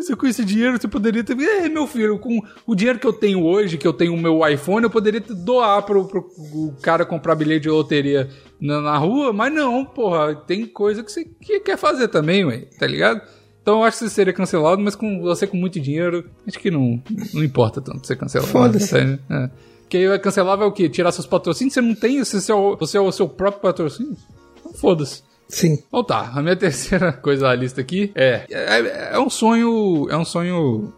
você 0.02 0.16
com 0.16 0.26
esse 0.26 0.44
dinheiro 0.44 0.80
você 0.80 0.88
poderia 0.88 1.24
ter. 1.24 1.38
É, 1.40 1.70
meu 1.70 1.86
filho, 1.86 2.18
com 2.18 2.42
o 2.66 2.74
dinheiro 2.74 2.98
que 2.98 3.06
eu 3.06 3.14
tenho 3.14 3.44
hoje, 3.44 3.78
que 3.78 3.88
eu 3.88 3.94
tenho 3.94 4.14
o 4.14 4.18
meu 4.18 4.48
iPhone, 4.48 4.84
eu 4.84 4.90
poderia 4.90 5.20
doar 5.20 5.84
pro, 5.84 6.06
pro 6.06 6.20
o 6.20 6.74
cara 6.82 7.06
comprar 7.06 7.36
bilhete 7.36 7.64
de 7.64 7.70
loteria 7.70 8.30
na, 8.60 8.82
na 8.82 8.98
rua, 8.98 9.34
mas 9.34 9.54
não, 9.54 9.86
porra, 9.86 10.36
tem 10.36 10.66
coisa 10.66 11.04
que 11.04 11.12
você 11.12 11.26
que 11.26 11.60
quer 11.60 11.78
fazer 11.78 12.08
também, 12.08 12.46
ué, 12.46 12.68
tá 12.80 12.88
ligado? 12.88 13.22
Então 13.62 13.80
eu 13.80 13.84
acho 13.84 13.98
que 13.98 14.06
você 14.06 14.10
seria 14.12 14.32
cancelado, 14.32 14.82
mas 14.82 14.96
com 14.96 15.22
você 15.22 15.48
com 15.48 15.58
muito 15.58 15.80
dinheiro, 15.80 16.30
acho 16.48 16.60
que 16.60 16.70
não, 16.70 17.02
não 17.34 17.44
importa 17.44 17.82
tanto 17.82 18.06
ser 18.06 18.16
cancelado. 18.16 18.52
Foda-se. 18.52 18.96
É. 18.96 19.50
Porque 19.82 20.08
vai 20.08 20.20
cancelar 20.20 20.58
vai 20.58 20.68
o 20.68 20.72
quê? 20.72 20.90
Tirar 20.90 21.12
seus 21.12 21.28
patrocínios? 21.28 21.74
Você 21.74 21.82
não 21.82 21.96
tem, 21.96 22.24
você 22.24 22.52
é 22.52 22.56
o, 22.56 22.76
você 22.76 22.98
é 22.98 23.02
o 23.02 23.12
seu 23.12 23.28
próprio 23.30 23.62
patrocínio? 23.62 24.16
Então 24.60 24.74
foda-se. 24.74 25.24
Sim. 25.48 25.84
Então 25.88 26.04
tá, 26.04 26.32
a 26.34 26.42
minha 26.42 26.56
terceira 26.58 27.12
coisa 27.14 27.44
da 27.44 27.56
lista 27.56 27.82
aqui 27.82 28.12
é, 28.16 28.46
é. 28.50 29.10
É 29.14 29.20
um 29.20 29.30
sonho. 29.30 30.08
É 30.10 30.18
um 30.18 30.26
sonho 30.26 30.94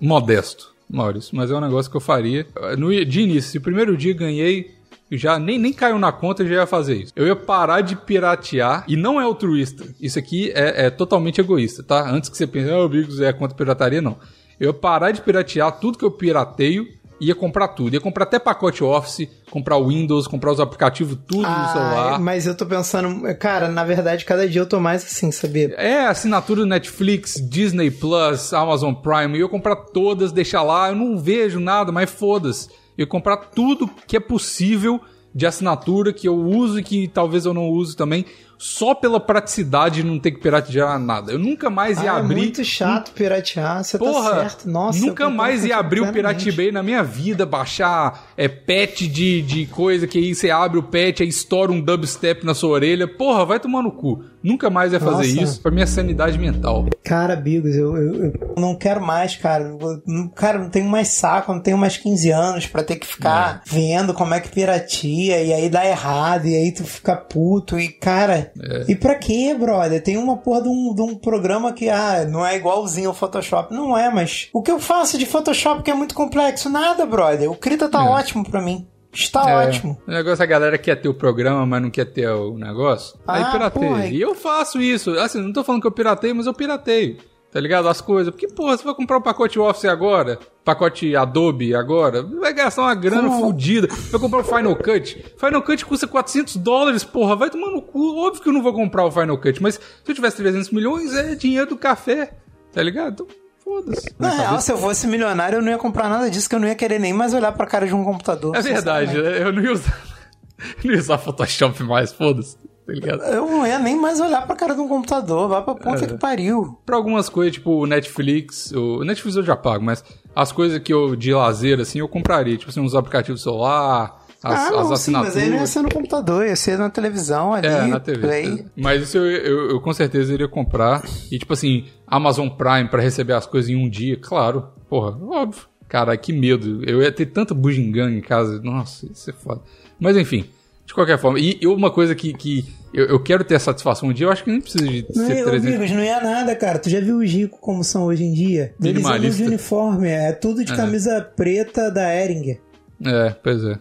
modesto, 0.00 0.74
Maurício, 0.88 1.36
mas 1.36 1.50
é 1.50 1.54
um 1.54 1.60
negócio 1.60 1.90
que 1.90 1.96
eu 1.96 2.00
faria. 2.00 2.46
No, 2.78 2.92
de 3.04 3.20
início, 3.20 3.58
o 3.58 3.62
primeiro 3.62 3.96
dia 3.96 4.14
ganhei, 4.14 4.74
já 5.10 5.38
nem, 5.38 5.58
nem 5.58 5.72
caiu 5.72 5.98
na 5.98 6.12
conta, 6.12 6.42
eu 6.42 6.48
já 6.48 6.54
ia 6.56 6.66
fazer 6.66 6.96
isso. 6.96 7.12
Eu 7.16 7.26
ia 7.26 7.36
parar 7.36 7.80
de 7.80 7.96
piratear, 7.96 8.84
e 8.86 8.96
não 8.96 9.20
é 9.20 9.24
altruísta. 9.24 9.84
Isso 10.00 10.18
aqui 10.18 10.50
é, 10.52 10.86
é 10.86 10.90
totalmente 10.90 11.40
egoísta, 11.40 11.82
tá? 11.82 12.08
Antes 12.10 12.30
que 12.30 12.36
você 12.36 12.46
pense, 12.46 12.70
ah, 12.70 12.78
o 12.78 12.88
Bigos 12.88 13.20
é 13.20 13.32
contra 13.32 13.56
pirataria, 13.56 14.00
não. 14.00 14.16
Eu 14.58 14.68
ia 14.68 14.74
parar 14.74 15.10
de 15.10 15.20
piratear 15.20 15.78
tudo 15.78 15.98
que 15.98 16.04
eu 16.04 16.10
pirateio 16.10 16.88
ia 17.20 17.34
comprar 17.34 17.68
tudo. 17.68 17.94
Ia 17.94 18.00
comprar 18.00 18.24
até 18.24 18.38
pacote 18.38 18.82
Office, 18.82 19.28
comprar 19.50 19.76
o 19.76 19.88
Windows, 19.88 20.26
comprar 20.26 20.52
os 20.52 20.60
aplicativos, 20.60 21.18
tudo 21.26 21.48
no 21.48 21.68
celular. 21.68 22.14
Ah, 22.14 22.18
mas 22.18 22.46
eu 22.46 22.54
tô 22.56 22.64
pensando, 22.66 23.22
cara, 23.36 23.68
na 23.68 23.84
verdade, 23.84 24.24
cada 24.24 24.48
dia 24.48 24.60
eu 24.60 24.66
tô 24.66 24.80
mais 24.80 25.04
assim, 25.04 25.30
sabia? 25.30 25.74
É, 25.76 26.06
assinatura 26.06 26.60
do 26.60 26.66
Netflix, 26.66 27.34
Disney 27.34 27.90
Plus, 27.90 28.52
Amazon 28.52 28.94
Prime. 28.94 29.38
Eu 29.38 29.46
ia 29.46 29.48
comprar 29.48 29.76
todas, 29.76 30.32
deixar 30.32 30.62
lá. 30.62 30.88
Eu 30.88 30.94
não 30.94 31.18
vejo 31.18 31.60
nada, 31.60 31.90
mas 31.90 32.10
foda-se. 32.10 32.68
Eu 32.96 33.02
ia 33.02 33.06
comprar 33.06 33.36
tudo 33.36 33.90
que 34.06 34.16
é 34.16 34.20
possível 34.20 35.00
de 35.34 35.46
assinatura 35.46 36.12
que 36.12 36.26
eu 36.26 36.36
uso 36.36 36.80
e 36.80 36.82
que 36.82 37.06
talvez 37.06 37.44
eu 37.44 37.54
não 37.54 37.68
use 37.68 37.96
também, 37.96 38.24
só 38.58 38.92
pela 38.94 39.20
praticidade 39.20 40.02
de 40.02 40.06
não 40.08 40.18
ter 40.18 40.32
que 40.32 40.40
piratear 40.40 40.98
nada. 40.98 41.30
Eu 41.32 41.38
nunca 41.38 41.70
mais 41.70 42.02
ia 42.02 42.12
Ah, 42.12 42.16
abrir. 42.18 42.34
É 42.34 42.38
muito 42.38 42.64
chato 42.64 43.12
piratear, 43.12 43.84
você 43.84 43.96
Porra, 43.96 44.30
tá 44.30 44.40
certo. 44.40 44.68
Nossa, 44.68 44.98
nunca 44.98 45.30
mais 45.30 45.64
ia 45.64 45.76
abrir 45.76 46.00
o 46.00 46.12
plenamente. 46.12 46.44
Pirate 46.44 46.56
Bay 46.56 46.72
na 46.72 46.82
minha 46.82 47.02
vida, 47.04 47.46
baixar 47.46 48.26
é, 48.36 48.48
patch 48.48 49.02
de, 49.02 49.42
de 49.42 49.66
coisa 49.66 50.06
que 50.06 50.18
aí 50.18 50.34
você 50.34 50.50
abre 50.50 50.78
o 50.78 50.82
patch, 50.82 51.20
aí 51.20 51.28
estoura 51.28 51.70
um 51.70 51.80
dubstep 51.80 52.44
na 52.44 52.52
sua 52.52 52.70
orelha. 52.70 53.06
Porra, 53.06 53.44
vai 53.46 53.60
tomar 53.60 53.82
no 53.82 53.92
cu. 53.92 54.24
Nunca 54.42 54.68
mais 54.70 54.92
ia 54.92 55.00
fazer 55.00 55.28
Nossa. 55.34 55.42
isso 55.42 55.60
pra 55.60 55.70
minha 55.70 55.86
sanidade 55.86 56.38
mental. 56.38 56.86
Cara, 57.04 57.34
Bigos, 57.36 57.74
eu, 57.74 57.96
eu, 57.96 58.24
eu 58.24 58.54
não 58.56 58.74
quero 58.74 59.00
mais, 59.00 59.36
cara. 59.36 59.64
Eu 59.64 60.30
cara, 60.34 60.58
não 60.58 60.70
tenho 60.70 60.88
mais 60.88 61.08
saco, 61.08 61.52
não 61.52 61.60
tenho 61.60 61.78
mais 61.78 61.96
15 61.96 62.30
anos 62.30 62.66
pra 62.66 62.82
ter 62.82 62.96
que 62.96 63.06
ficar 63.06 63.62
É. 63.66 63.70
vendo 63.70 64.14
como 64.14 64.34
é 64.34 64.40
que 64.40 64.48
piratia 64.48 65.42
e 65.42 65.52
aí 65.52 65.68
dá 65.68 65.84
errado 65.86 66.46
e 66.46 66.54
aí 66.56 66.72
tu 66.72 66.84
fica 66.84 67.14
puto 67.16 67.78
e, 67.78 67.88
cara. 67.88 68.47
É. 68.60 68.84
E 68.88 68.94
pra 68.96 69.14
quê, 69.14 69.54
brother? 69.58 70.02
Tem 70.02 70.16
uma 70.16 70.36
porra 70.36 70.62
de 70.62 70.68
um, 70.68 70.94
de 70.94 71.02
um 71.02 71.14
programa 71.14 71.72
que, 71.72 71.88
ah, 71.88 72.24
não 72.28 72.44
é 72.46 72.56
igualzinho 72.56 73.08
ao 73.08 73.14
Photoshop. 73.14 73.72
Não 73.74 73.96
é, 73.96 74.10
mas 74.10 74.48
o 74.52 74.62
que 74.62 74.70
eu 74.70 74.78
faço 74.78 75.18
de 75.18 75.26
Photoshop 75.26 75.82
que 75.82 75.90
é 75.90 75.94
muito 75.94 76.14
complexo? 76.14 76.68
Nada, 76.70 77.04
brother. 77.06 77.50
O 77.50 77.56
Krita 77.56 77.88
tá 77.88 78.04
É. 78.04 78.08
ótimo 78.08 78.48
pra 78.48 78.60
mim. 78.60 78.86
Está 79.12 79.48
É, 79.50 79.66
ótimo. 79.66 79.98
O 80.06 80.10
negócio 80.10 80.42
é 80.42 80.44
a 80.44 80.48
galera 80.48 80.76
quer 80.78 80.96
ter 80.96 81.08
o 81.08 81.14
programa, 81.14 81.64
mas 81.64 81.80
não 81.82 81.90
quer 81.90 82.04
ter 82.04 82.28
o 82.28 82.58
negócio. 82.58 83.18
Aí 83.26 83.42
Ah, 83.42 83.50
pirateia. 83.50 83.88
porra. 83.88 84.06
E 84.06 84.20
eu 84.20 84.34
faço 84.34 84.80
isso. 84.80 85.10
Assim, 85.18 85.40
não 85.40 85.52
tô 85.52 85.64
falando 85.64 85.80
que 85.80 85.86
eu 85.86 85.92
pirateio, 85.92 86.36
mas 86.36 86.46
eu 86.46 86.52
pirateio. 86.54 87.16
Tá 87.50 87.58
ligado? 87.60 87.88
As 87.88 88.00
coisas. 88.00 88.30
Porque, 88.30 88.46
porra, 88.48 88.76
você 88.76 88.84
vai 88.84 88.94
comprar 88.94 89.16
um 89.18 89.22
pacote 89.22 89.58
Office 89.58 89.86
agora, 89.86 90.38
pacote 90.64 91.16
Adobe 91.16 91.74
agora, 91.74 92.22
vai 92.22 92.52
gastar 92.52 92.82
uma 92.82 92.94
grana 92.94 93.22
Como? 93.28 93.40
fodida. 93.40 93.88
Vai 94.10 94.20
comprar 94.20 94.40
o 94.40 94.44
Final 94.44 94.76
Cut. 94.76 95.34
Final 95.38 95.62
Cut 95.62 95.86
custa 95.86 96.06
400 96.06 96.56
dólares, 96.56 97.04
porra. 97.04 97.34
Vai 97.36 97.48
tomar 97.48 97.70
no 97.70 97.80
cu. 97.80 98.18
Óbvio 98.18 98.42
que 98.42 98.48
eu 98.48 98.52
não 98.52 98.62
vou 98.62 98.74
comprar 98.74 99.04
o 99.06 99.10
Final 99.10 99.38
Cut, 99.38 99.62
mas 99.62 99.76
se 99.76 99.80
eu 100.06 100.14
tivesse 100.14 100.36
300 100.36 100.70
milhões, 100.70 101.14
é 101.14 101.34
dinheiro 101.34 101.66
do 101.70 101.76
café. 101.78 102.34
Tá 102.70 102.82
ligado? 102.82 103.12
Então, 103.24 103.26
foda-se. 103.64 104.14
Na 104.18 104.28
Minha 104.28 104.40
real, 104.40 104.60
se 104.60 104.70
eu 104.70 104.76
fosse 104.76 105.06
milionário, 105.06 105.56
eu 105.56 105.62
não 105.62 105.70
ia 105.72 105.78
comprar 105.78 106.08
nada 106.10 106.30
disso, 106.30 106.48
que 106.48 106.54
eu 106.54 106.60
não 106.60 106.68
ia 106.68 106.74
querer 106.74 106.98
nem 106.98 107.14
mais 107.14 107.32
olhar 107.32 107.52
pra 107.52 107.66
cara 107.66 107.86
de 107.86 107.94
um 107.94 108.04
computador. 108.04 108.54
É 108.54 108.60
verdade, 108.60 109.16
eu 109.16 109.50
não 109.52 109.62
ia 109.62 109.72
usar, 109.72 109.98
não 110.84 110.92
ia 110.92 110.98
usar 110.98 111.16
Photoshop 111.16 111.82
mais, 111.82 112.12
foda-se, 112.12 112.56
tá 112.88 112.92
ligado? 112.94 113.22
Eu 113.24 113.46
não 113.46 113.66
ia 113.66 113.78
nem 113.78 113.94
mais 114.00 114.18
olhar 114.18 114.46
pra 114.46 114.56
cara 114.56 114.74
de 114.74 114.80
um 114.80 114.88
computador, 114.88 115.48
vai 115.48 115.62
pra 115.62 115.74
puta 115.74 116.04
É. 116.04 116.06
que 116.08 116.14
pariu. 116.18 116.78
Pra 116.86 116.96
algumas 116.96 117.28
coisas, 117.28 117.52
tipo 117.52 117.70
o 117.82 117.86
Netflix, 117.86 118.72
o 118.72 119.04
Netflix 119.04 119.36
eu 119.36 119.42
já 119.44 119.54
pago, 119.54 119.84
mas 119.84 120.02
as 120.34 120.50
coisas 120.52 120.78
que 120.78 120.92
eu 120.92 121.14
de 121.14 121.32
lazer, 121.34 121.78
assim, 121.80 121.98
eu 121.98 122.08
compraria, 122.08 122.56
tipo 122.56 122.70
assim, 122.70 122.80
uns 122.80 122.94
aplicativos 122.94 123.42
celular, 123.42 124.24
as, 124.42 124.68
ah, 124.68 124.70
não, 124.70 124.92
as 124.92 125.00
sim, 125.00 125.10
mas 125.10 125.36
aí 125.36 125.50
não 125.50 125.58
ia 125.58 125.66
ser 125.66 125.82
no 125.82 125.90
computador, 125.92 126.46
ia 126.46 126.56
ser 126.56 126.78
na 126.78 126.88
televisão 126.88 127.52
ali. 127.52 127.66
É, 127.66 127.86
na 127.86 128.00
TV. 128.00 128.20
Play. 128.20 128.66
Mas 128.76 129.02
isso 129.02 129.18
eu, 129.18 129.26
eu, 129.30 129.70
eu 129.72 129.80
com 129.80 129.92
certeza 129.92 130.32
iria 130.32 130.48
comprar. 130.48 131.02
E 131.30 131.38
tipo 131.38 131.52
assim, 131.52 131.86
Amazon 132.06 132.48
Prime 132.48 132.88
pra 132.88 133.02
receber 133.02 133.32
as 133.34 133.46
coisas 133.46 133.68
em 133.68 133.76
um 133.76 133.88
dia, 133.90 134.16
claro. 134.16 134.68
Porra, 134.88 135.18
óbvio. 135.28 135.64
Cara, 135.88 136.16
que 136.16 136.32
medo. 136.32 136.84
Eu 136.88 137.02
ia 137.02 137.10
ter 137.10 137.26
tanta 137.26 137.52
bugiganga 137.52 138.14
em 138.16 138.20
casa. 138.20 138.60
Nossa, 138.62 139.06
isso 139.10 139.28
é 139.28 139.32
foda. 139.32 139.60
Mas 139.98 140.16
enfim, 140.16 140.44
de 140.88 140.94
qualquer 140.94 141.18
forma. 141.18 141.38
E, 141.38 141.58
e 141.60 141.66
uma 141.66 141.90
coisa 141.90 142.14
que, 142.14 142.32
que 142.32 142.64
eu, 142.94 143.04
eu 143.04 143.22
quero 143.22 143.44
ter 143.44 143.54
a 143.56 143.60
satisfação 143.60 144.08
um 144.08 144.12
dia, 144.12 144.26
eu 144.26 144.32
acho 144.32 144.42
que 144.42 144.50
nem 144.50 144.58
precisa 144.60 144.84
de 144.86 145.06
Não, 145.14 145.26
ser 145.26 145.32
é, 145.36 145.44
300. 145.44 145.66
amigos, 145.66 145.90
não 145.92 146.02
ia 146.02 146.20
nada, 146.20 146.56
cara. 146.56 146.78
Tu 146.78 146.88
já 146.88 146.98
viu 147.00 147.18
os 147.18 147.30
ricos 147.30 147.58
como 147.60 147.84
são 147.84 148.04
hoje 148.06 148.24
em 148.24 148.32
dia? 148.32 148.74
Eles 148.82 149.04
andam 149.04 149.30
de 149.30 149.42
uniforme, 149.44 150.08
é 150.08 150.32
tudo 150.32 150.64
de 150.64 150.72
É. 150.72 150.76
camisa 150.76 151.20
preta 151.36 151.90
da 151.90 152.12
Ering. 152.14 152.58
É, 153.04 153.34
pois 153.44 153.62
é. 153.64 153.78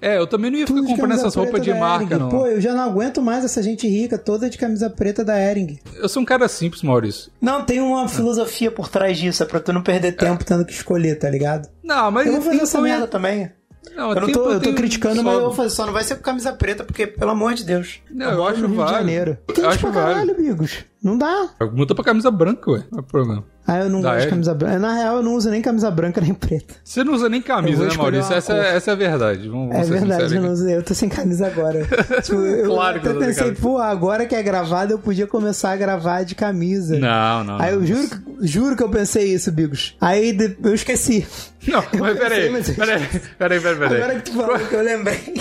É, 0.00 0.16
eu 0.16 0.26
também 0.26 0.50
não 0.50 0.58
ia 0.58 0.66
ficar 0.66 0.78
Tudo 0.80 0.88
comprando 0.88 1.12
essas 1.12 1.34
roupas 1.34 1.60
de 1.60 1.74
marca, 1.74 2.14
Hering. 2.14 2.22
não. 2.22 2.28
Pô, 2.30 2.46
eu 2.46 2.58
já 2.58 2.72
não 2.72 2.80
aguento 2.84 3.20
mais 3.20 3.44
essa 3.44 3.62
gente 3.62 3.86
rica, 3.86 4.16
toda 4.16 4.48
de 4.48 4.56
camisa 4.56 4.88
preta 4.88 5.22
da 5.22 5.38
Ering. 5.38 5.78
Eu 5.96 6.08
sou 6.08 6.22
um 6.22 6.24
cara 6.24 6.48
simples, 6.48 6.82
Maurício. 6.82 7.30
Não, 7.38 7.62
tem 7.62 7.78
uma 7.82 8.08
filosofia 8.08 8.70
por 8.70 8.88
trás 8.88 9.18
disso, 9.18 9.42
é 9.42 9.46
pra 9.46 9.60
tu 9.60 9.74
não 9.74 9.82
perder 9.82 10.12
tempo 10.12 10.42
tendo 10.42 10.64
que 10.64 10.72
escolher, 10.72 11.16
tá 11.18 11.28
ligado? 11.28 11.68
Não, 11.84 12.10
mas 12.10 12.26
Eu 12.26 12.32
vou 12.32 12.40
fazer 12.40 12.56
tem 12.56 12.62
essa 12.62 12.78
também- 12.78 12.92
merda 12.92 13.06
também. 13.06 13.50
Não, 13.96 14.12
Eu 14.12 14.20
não 14.20 14.32
tô, 14.32 14.50
eu 14.50 14.60
tô 14.60 14.74
criticando, 14.74 15.22
mas 15.22 15.34
eu 15.34 15.50
vou. 15.50 15.70
Só 15.70 15.86
não 15.86 15.92
vai 15.92 16.04
ser 16.04 16.16
com 16.16 16.22
camisa 16.22 16.52
preta, 16.52 16.84
porque, 16.84 17.06
pelo 17.06 17.30
amor 17.30 17.54
de 17.54 17.64
Deus. 17.64 18.00
Não, 18.10 18.30
eu 18.30 18.46
acho 18.46 18.68
de 18.68 18.76
Janeiro. 18.76 19.38
Eu 19.56 19.68
acho 19.68 19.90
caralho, 19.90 20.34
amigos. 20.34 20.84
Não 21.06 21.16
dá. 21.16 21.50
Muda 21.72 21.94
pra 21.94 22.02
camisa 22.02 22.32
branca, 22.32 22.68
ué. 22.68 22.82
Não 22.90 22.98
é 22.98 23.02
problema. 23.02 23.44
Ah, 23.64 23.78
eu 23.78 23.88
não 23.90 24.00
Da 24.00 24.12
gosto 24.12 24.24
de 24.24 24.30
camisa 24.30 24.54
branca. 24.54 24.78
Na 24.78 24.92
real, 24.94 25.16
eu 25.16 25.22
não 25.22 25.34
uso 25.34 25.50
nem 25.50 25.62
camisa 25.62 25.88
branca 25.90 26.20
nem 26.20 26.34
preta. 26.34 26.74
Você 26.84 27.02
não 27.04 27.14
usa 27.14 27.28
nem 27.28 27.40
camisa, 27.40 27.84
né, 27.86 27.94
Maurício? 27.96 28.32
Essa, 28.34 28.52
é- 28.54 28.76
essa 28.76 28.90
é 28.90 28.92
a 28.92 28.96
verdade. 28.96 29.48
Vamos, 29.48 29.70
É 29.70 29.82
vamos 29.82 29.86
ser 29.88 29.98
verdade, 30.06 30.34
eu, 30.36 30.42
não 30.42 30.52
usei, 30.52 30.76
eu 30.76 30.82
tô 30.82 30.94
sem 30.94 31.08
camisa 31.08 31.46
agora. 31.46 31.84
tipo, 32.22 32.36
eu 32.40 32.70
Claro 32.70 33.00
que 33.00 33.08
até 33.08 33.18
pensei, 33.26 33.52
pô, 33.52 33.78
agora 33.78 34.26
que 34.26 34.34
é 34.34 34.42
gravado, 34.42 34.92
eu 34.92 34.98
podia 34.98 35.26
começar 35.28 35.70
a 35.72 35.76
gravar 35.76 36.24
de 36.24 36.34
camisa. 36.34 36.98
Não, 36.98 37.44
não. 37.44 37.60
Aí 37.60 37.72
eu 37.72 37.80
não. 37.80 37.86
juro, 37.86 38.08
que- 38.08 38.46
juro 38.46 38.76
que 38.76 38.82
eu 38.82 38.88
pensei 38.88 39.32
isso, 39.32 39.50
Bigos. 39.52 39.96
Aí 40.00 40.36
eu 40.64 40.74
esqueci. 40.74 41.24
Não, 41.66 41.82
mas 41.98 42.16
Peraí, 42.18 42.50
peraí, 42.52 43.60
peraí, 43.60 43.60
peraí. 43.60 43.96
Agora 44.02 44.14
que 44.20 44.30
tu 44.30 44.36
falou 44.36 44.58
que 44.58 44.74
eu 44.74 44.82
lembrei. 44.82 45.34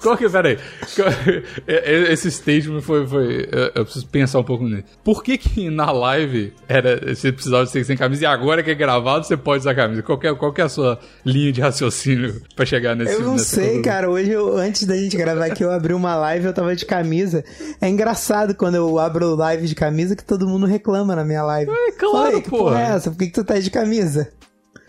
Qual 0.00 0.16
que, 0.16 0.28
peraí. 0.28 0.58
Qual- 0.94 1.08
Esse 1.66 2.30
statement 2.30 2.80
foi, 2.80 3.06
foi. 3.06 3.48
eu- 3.74 3.84
preciso 3.84 4.06
pensar 4.08 4.38
um 4.38 4.44
pouco 4.44 4.64
nele. 4.64 4.84
Por 5.04 5.22
que 5.22 5.36
que 5.36 5.68
na 5.70 5.90
live 5.90 6.52
era, 6.66 7.14
você 7.14 7.30
precisava 7.30 7.64
de 7.64 7.70
ser 7.70 7.84
sem 7.84 7.96
camisa 7.96 8.22
e 8.22 8.26
agora 8.26 8.62
que 8.62 8.70
é 8.70 8.74
gravado 8.74 9.24
você 9.26 9.36
pode 9.36 9.60
usar 9.60 9.74
camisa? 9.74 10.02
Qual 10.02 10.18
que 10.18 10.26
é, 10.26 10.34
qual 10.34 10.52
que 10.52 10.60
é 10.60 10.64
a 10.64 10.68
sua 10.68 10.98
linha 11.24 11.52
de 11.52 11.60
raciocínio 11.60 12.40
pra 12.54 12.64
chegar 12.64 12.94
nesse 12.96 13.12
Eu 13.14 13.20
não 13.20 13.36
sei, 13.38 13.64
conclusão? 13.64 13.82
cara. 13.82 14.10
Hoje, 14.10 14.30
eu- 14.30 14.56
antes 14.56 14.84
da 14.84 14.96
gente 14.96 15.16
gravar 15.16 15.46
aqui, 15.46 15.62
eu 15.62 15.70
abri 15.70 15.92
uma 15.92 16.16
live 16.16 16.46
eu 16.46 16.54
tava 16.54 16.74
de 16.74 16.86
camisa. 16.86 17.44
É 17.80 17.88
engraçado 17.88 18.54
quando 18.54 18.76
eu 18.76 18.98
abro 18.98 19.34
live 19.34 19.66
de 19.66 19.74
camisa 19.74 20.16
que 20.16 20.24
todo 20.24 20.48
mundo 20.48 20.64
reclama 20.66 21.14
na 21.14 21.24
minha 21.24 21.42
live. 21.42 21.70
É, 21.70 21.92
claro, 21.92 22.26
Falei, 22.26 22.40
que 22.42 22.50
porra 22.50 22.62
porra. 22.70 22.80
é 22.82 22.96
essa? 22.96 23.10
Por 23.10 23.18
que, 23.18 23.26
que 23.26 23.32
tu 23.32 23.44
tá 23.44 23.58
de 23.58 23.70
camisa? 23.70 24.30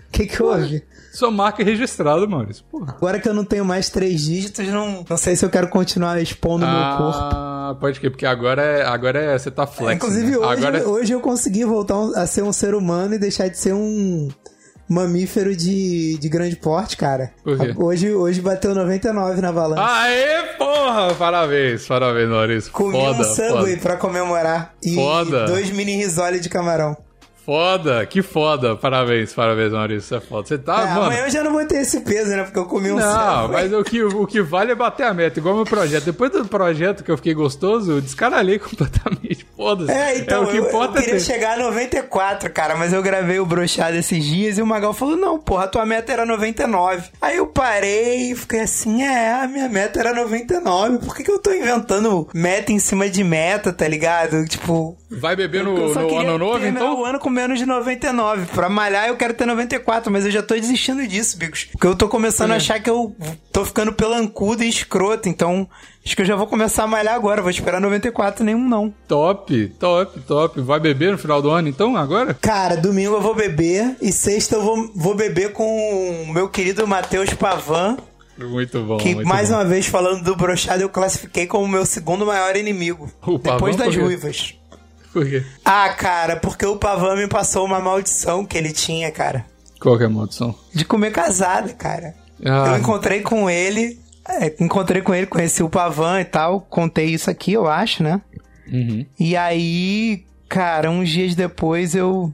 O 0.08 0.12
que 0.12 0.26
que 0.26 0.42
houve? 0.42 0.82
Sua 1.18 1.32
marca 1.32 1.64
é 1.64 1.66
registrada, 1.66 2.28
Maurício. 2.28 2.64
Porra. 2.70 2.94
Agora 2.96 3.20
que 3.20 3.28
eu 3.28 3.34
não 3.34 3.44
tenho 3.44 3.66
mais 3.66 3.90
três 3.90 4.22
dígitos, 4.22 4.68
não, 4.68 5.04
não 5.10 5.18
sei 5.18 5.36
se 5.36 5.44
eu 5.44 5.50
quero 5.50 5.68
continuar 5.68 6.22
expondo 6.22 6.64
o 6.64 6.70
meu 6.70 6.98
corpo. 6.98 7.18
Ah, 7.20 7.76
pode 7.80 8.00
crer, 8.00 8.12
porque 8.12 8.26
agora 8.28 8.62
é, 8.62 8.86
agora 8.86 9.20
é, 9.20 9.36
você 9.36 9.50
tá 9.50 9.66
flex. 9.66 9.96
Inclusive, 9.96 10.30
né? 10.30 10.38
hoje, 10.38 10.66
agora, 10.66 10.88
hoje 10.88 11.14
eu 11.14 11.20
consegui 11.20 11.66
voltar 11.66 11.96
a 12.16 12.28
ser 12.28 12.44
um 12.44 12.54
ser 12.54 12.76
humano 12.76 13.16
e 13.16 13.18
deixar 13.18 13.48
de 13.48 13.58
ser 13.58 13.74
um 13.74 14.28
mamífero 14.88 15.56
de, 15.56 16.20
de 16.20 16.30
grande 16.30 16.56
porte, 16.56 16.96
cara. 16.96 17.32
Por 17.44 17.58
quê? 17.58 17.74
Hoje, 17.76 18.14
hoje 18.14 18.40
bateu 18.40 18.76
99 18.76 19.42
na 19.42 19.52
balança. 19.52 19.84
Aê, 19.84 20.44
porra! 20.56 21.16
Parabéns, 21.16 21.88
parabéns, 21.88 22.30
Maurício. 22.30 22.72
Comi 22.72 22.92
foda, 22.94 23.22
um 23.22 23.36
foda. 23.36 23.78
pra 23.78 23.98
comemorar. 23.98 24.76
E 24.84 24.94
Foda. 24.94 25.48
dois 25.48 25.72
mini 25.72 25.96
risole 25.96 26.40
de 26.40 26.48
camarão. 26.48 26.96
Foda, 27.48 28.06
que 28.06 28.22
foda. 28.22 28.76
Parabéns, 28.76 29.34
parabéns, 29.34 29.72
Maurício. 29.72 30.02
Você 30.10 30.16
é 30.16 30.20
foda. 30.20 30.46
Você 30.50 30.58
tá, 30.58 30.82
É, 30.82 30.86
mano. 30.88 31.04
amanhã 31.04 31.24
eu 31.24 31.30
já 31.30 31.42
não 31.42 31.54
vou 31.54 31.66
ter 31.66 31.78
esse 31.78 32.02
peso, 32.02 32.32
né? 32.32 32.44
Porque 32.44 32.60
eu 32.60 32.66
comi 32.66 32.92
um 32.92 32.98
Não, 32.98 33.44
Subway. 33.44 33.64
mas 33.64 33.74
o 33.74 33.84
que, 33.86 34.04
o 34.04 34.28
que 34.28 34.42
vale 34.42 34.74
é 34.74 34.76
bater 34.76 35.06
a 35.06 35.14
meta, 35.14 35.40
igual 35.40 35.56
meu 35.56 35.64
projeto. 35.64 36.04
Depois 36.04 36.30
do 36.30 36.44
projeto 36.44 37.06
que 37.06 37.10
eu 37.10 37.16
fiquei 37.16 37.34
gostoso, 37.34 37.94
eu 37.94 38.02
descaralhei 38.02 38.60
completamente. 38.60 39.48
Foda-se. 39.56 39.90
É, 39.90 40.18
então, 40.18 40.44
o 40.44 40.48
que 40.48 40.58
eu, 40.58 40.64
eu 40.64 40.68
importa 40.68 41.00
queria 41.00 41.16
é 41.16 41.20
ter. 41.20 41.24
chegar 41.24 41.54
a 41.58 41.64
94, 41.64 42.52
cara, 42.52 42.76
mas 42.76 42.92
eu 42.92 43.02
gravei 43.02 43.40
o 43.40 43.46
brochado 43.46 43.96
esses 43.96 44.26
dias 44.26 44.58
e 44.58 44.62
o 44.62 44.68
Magal 44.68 44.94
falou, 44.94 45.16
não, 45.16 45.40
porra, 45.40 45.64
a 45.64 45.68
tua 45.70 45.86
meta 45.86 46.12
era 46.12 46.26
99. 46.26 47.10
Aí 47.22 47.38
eu 47.38 47.48
parei 47.48 48.32
e 48.32 48.36
fiquei 48.36 48.60
assim, 48.60 49.04
é, 49.04 49.42
a 49.42 49.48
minha 49.48 49.70
meta 49.70 50.02
era 50.02 50.14
99, 50.14 50.98
por 50.98 51.16
que, 51.16 51.24
que 51.24 51.32
eu 51.32 51.40
tô 51.40 51.54
inventando 51.54 52.28
meta 52.34 52.74
em 52.74 52.80
cima 52.80 53.10
de 53.10 53.24
meta, 53.24 53.72
tá 53.72 53.88
ligado? 53.88 54.46
Tipo... 54.46 54.98
Vai 55.10 55.38
beber 55.38 55.64
no, 55.64 55.78
eu 55.78 55.94
no 55.96 56.18
ano 56.18 56.38
novo, 56.38 56.66
então? 56.66 57.00
o 57.00 57.06
ano 57.06 57.18
com 57.18 57.37
menos 57.38 57.60
de 57.60 57.66
99. 57.66 58.48
Pra 58.48 58.68
malhar 58.68 59.08
eu 59.08 59.16
quero 59.16 59.34
ter 59.34 59.46
94, 59.46 60.12
mas 60.12 60.26
eu 60.26 60.32
já 60.32 60.42
tô 60.42 60.56
desistindo 60.56 61.06
disso, 61.08 61.38
Bigos. 61.38 61.66
Porque 61.72 61.86
eu 61.88 61.96
tô 61.96 62.08
começando 62.10 62.52
a 62.52 62.56
achar 62.56 62.80
que 62.82 62.90
eu 62.90 63.16
tô 63.52 63.64
ficando 63.64 63.94
pelancudo 63.94 64.64
e 64.64 64.70
escroto, 64.70 65.30
então... 65.30 65.70
Acho 66.04 66.16
que 66.16 66.22
eu 66.22 66.26
já 66.26 66.38
vou 66.38 66.48
começar 66.48 66.84
a 66.84 66.88
malhar 66.88 67.16
agora, 67.16 67.42
vou 67.42 67.52
esperar 67.52 67.82
94 67.82 68.42
nenhum 68.44 68.66
não. 68.68 68.94
Top, 69.10 69.68
top, 69.78 70.20
top. 70.22 70.62
Vai 70.62 70.80
beber 70.80 71.12
no 71.12 71.18
final 71.18 71.42
do 71.42 71.50
ano, 71.50 71.68
então, 71.68 71.98
agora? 71.98 72.34
Cara, 72.34 72.78
domingo 72.78 73.16
eu 73.16 73.22
vou 73.22 73.36
beber 73.36 73.98
e 74.02 74.10
sexta 74.10 74.56
eu 74.56 74.64
vou, 74.64 74.90
vou 74.96 75.16
beber 75.16 75.52
com 75.52 76.24
o 76.24 76.32
meu 76.34 76.48
querido 76.48 76.88
Matheus 76.88 77.34
Pavan, 77.34 77.98
Muito 78.38 78.82
bom, 78.84 78.98
que 78.98 79.16
muito 79.16 79.28
mais 79.28 79.50
bom. 79.50 79.56
uma 79.56 79.66
vez 79.66 79.88
falando 79.88 80.24
do 80.24 80.34
brochado 80.34 80.82
eu 80.82 80.88
classifiquei 80.88 81.46
como 81.46 81.68
meu 81.68 81.86
segundo 81.86 82.26
maior 82.26 82.56
inimigo. 82.56 83.12
O 83.26 83.38
depois 83.38 83.76
Pavan 83.76 83.92
das 83.92 83.96
ruivas. 83.98 84.57
Por 85.18 85.28
quê? 85.28 85.44
Ah, 85.66 85.90
cara, 85.90 86.36
porque 86.36 86.64
o 86.64 86.78
Pavan 86.78 87.16
me 87.16 87.28
passou 87.28 87.66
uma 87.66 87.80
maldição 87.80 88.46
que 88.46 88.56
ele 88.56 88.72
tinha, 88.72 89.12
cara. 89.12 89.44
Qual 89.82 89.98
que 89.98 90.04
é 90.04 90.06
a 90.06 90.10
maldição? 90.10 90.54
De 90.72 90.86
comer 90.86 91.12
casada, 91.12 91.74
cara. 91.74 92.14
Ah. 92.46 92.68
Eu 92.68 92.78
encontrei 92.78 93.22
com 93.22 93.50
ele. 93.50 94.00
é, 94.30 94.54
encontrei 94.60 95.02
com 95.02 95.16
ele, 95.16 95.26
conheci 95.26 95.64
o 95.64 95.70
Pavan 95.70 96.22
e 96.22 96.26
tal. 96.26 96.62
Contei 96.62 97.08
isso 97.08 97.32
aqui, 97.32 97.52
eu 97.54 97.66
acho, 97.68 98.04
né? 98.04 98.22
Uhum. 98.72 99.04
E 99.20 99.36
aí, 99.36 100.24
cara, 100.48 100.92
uns 100.92 101.10
dias 101.10 101.34
depois 101.34 101.96
eu 101.96 102.32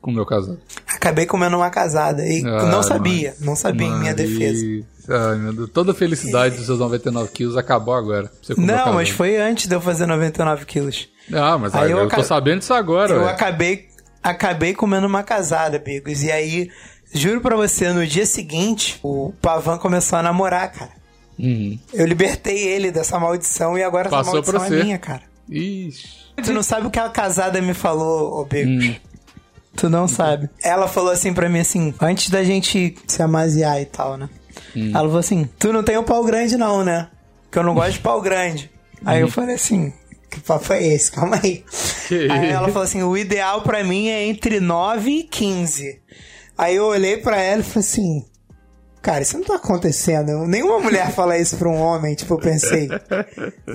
Com 0.00 0.10
o 0.10 0.14
meu 0.14 0.24
casal. 0.24 0.56
Acabei 1.02 1.26
comendo 1.26 1.56
uma 1.56 1.68
casada. 1.68 2.24
E 2.24 2.42
não 2.42 2.82
sabia, 2.82 3.34
não 3.40 3.56
sabia 3.56 3.88
em 3.88 3.98
minha 3.98 4.14
defesa. 4.14 4.86
Ai, 5.08 5.36
meu 5.36 5.52
Deus. 5.52 5.70
Toda 5.70 5.90
a 5.90 5.94
felicidade 5.94 6.56
dos 6.56 6.66
seus 6.66 6.78
99 6.78 7.30
quilos 7.32 7.56
acabou 7.56 7.94
agora. 7.94 8.30
Não, 8.56 8.92
mas 8.94 9.08
foi 9.08 9.36
antes 9.36 9.66
de 9.66 9.74
eu 9.74 9.80
fazer 9.80 10.06
99 10.06 10.64
quilos. 10.64 11.08
Ah, 11.32 11.58
mas 11.58 11.74
Aí 11.74 11.90
eu, 11.90 11.98
eu 11.98 12.08
tô 12.08 12.22
sabendo 12.22 12.60
disso 12.60 12.72
agora, 12.72 13.14
Eu 13.14 13.28
acabei, 13.28 13.88
acabei 14.22 14.74
comendo 14.74 15.06
uma 15.06 15.24
casada, 15.24 15.78
Bigos. 15.78 16.22
E 16.22 16.30
aí, 16.30 16.70
juro 17.12 17.40
pra 17.40 17.56
você, 17.56 17.92
no 17.92 18.06
dia 18.06 18.26
seguinte, 18.26 19.00
o 19.02 19.32
Pavan 19.42 19.78
começou 19.78 20.18
a 20.18 20.22
namorar, 20.22 20.70
cara. 20.70 20.92
Uhum. 21.38 21.78
Eu 21.92 22.06
libertei 22.06 22.68
ele 22.68 22.92
dessa 22.92 23.18
maldição 23.18 23.76
e 23.76 23.82
agora 23.82 24.08
Passou 24.08 24.38
essa 24.38 24.52
maldição 24.52 24.78
é 24.78 24.82
minha, 24.84 24.98
cara. 24.98 25.22
Ixi. 25.48 26.22
Tu 26.44 26.52
não 26.52 26.62
sabe 26.62 26.86
o 26.86 26.90
que 26.90 26.98
a 26.98 27.08
casada 27.08 27.60
me 27.60 27.74
falou, 27.74 28.40
ô 28.40 28.44
Bigos. 28.44 28.86
Hum. 28.86 29.11
Tu 29.76 29.88
não 29.88 30.06
sabe. 30.06 30.48
Ela 30.62 30.86
falou 30.86 31.10
assim 31.10 31.32
pra 31.32 31.48
mim 31.48 31.60
assim, 31.60 31.94
antes 32.00 32.28
da 32.30 32.44
gente 32.44 32.94
se 33.06 33.22
amaziar 33.22 33.80
e 33.80 33.86
tal, 33.86 34.16
né? 34.16 34.28
Hum. 34.76 34.90
Ela 34.90 35.04
falou 35.04 35.18
assim: 35.18 35.48
Tu 35.58 35.72
não 35.72 35.82
tem 35.82 35.96
o 35.96 36.02
pau 36.04 36.22
grande, 36.24 36.56
não, 36.56 36.84
né? 36.84 37.08
Que 37.50 37.58
eu 37.58 37.62
não 37.62 37.74
gosto 37.74 37.92
de 37.94 37.98
pau 38.00 38.20
grande. 38.20 38.70
Aí 39.04 39.18
Hum. 39.22 39.26
eu 39.26 39.30
falei 39.30 39.54
assim: 39.56 39.92
Que 40.30 40.40
papo 40.40 40.72
é 40.72 40.82
esse? 40.86 41.10
Calma 41.10 41.40
aí. 41.42 41.64
Aí 42.30 42.50
ela 42.50 42.68
falou 42.68 42.82
assim: 42.84 43.02
O 43.02 43.16
ideal 43.16 43.62
pra 43.62 43.82
mim 43.82 44.08
é 44.08 44.24
entre 44.26 44.60
9 44.60 45.10
e 45.10 45.22
15. 45.24 46.00
Aí 46.56 46.76
eu 46.76 46.84
olhei 46.84 47.16
pra 47.16 47.40
ela 47.40 47.60
e 47.60 47.64
falei 47.64 47.80
assim: 47.88 48.24
Cara, 49.00 49.22
isso 49.22 49.36
não 49.36 49.44
tá 49.44 49.56
acontecendo. 49.56 50.46
Nenhuma 50.46 50.78
mulher 50.78 51.10
fala 51.16 51.36
isso 51.38 51.56
pra 51.56 51.68
um 51.68 51.80
homem, 51.80 52.14
tipo, 52.14 52.34
eu 52.34 52.38
pensei. 52.38 52.88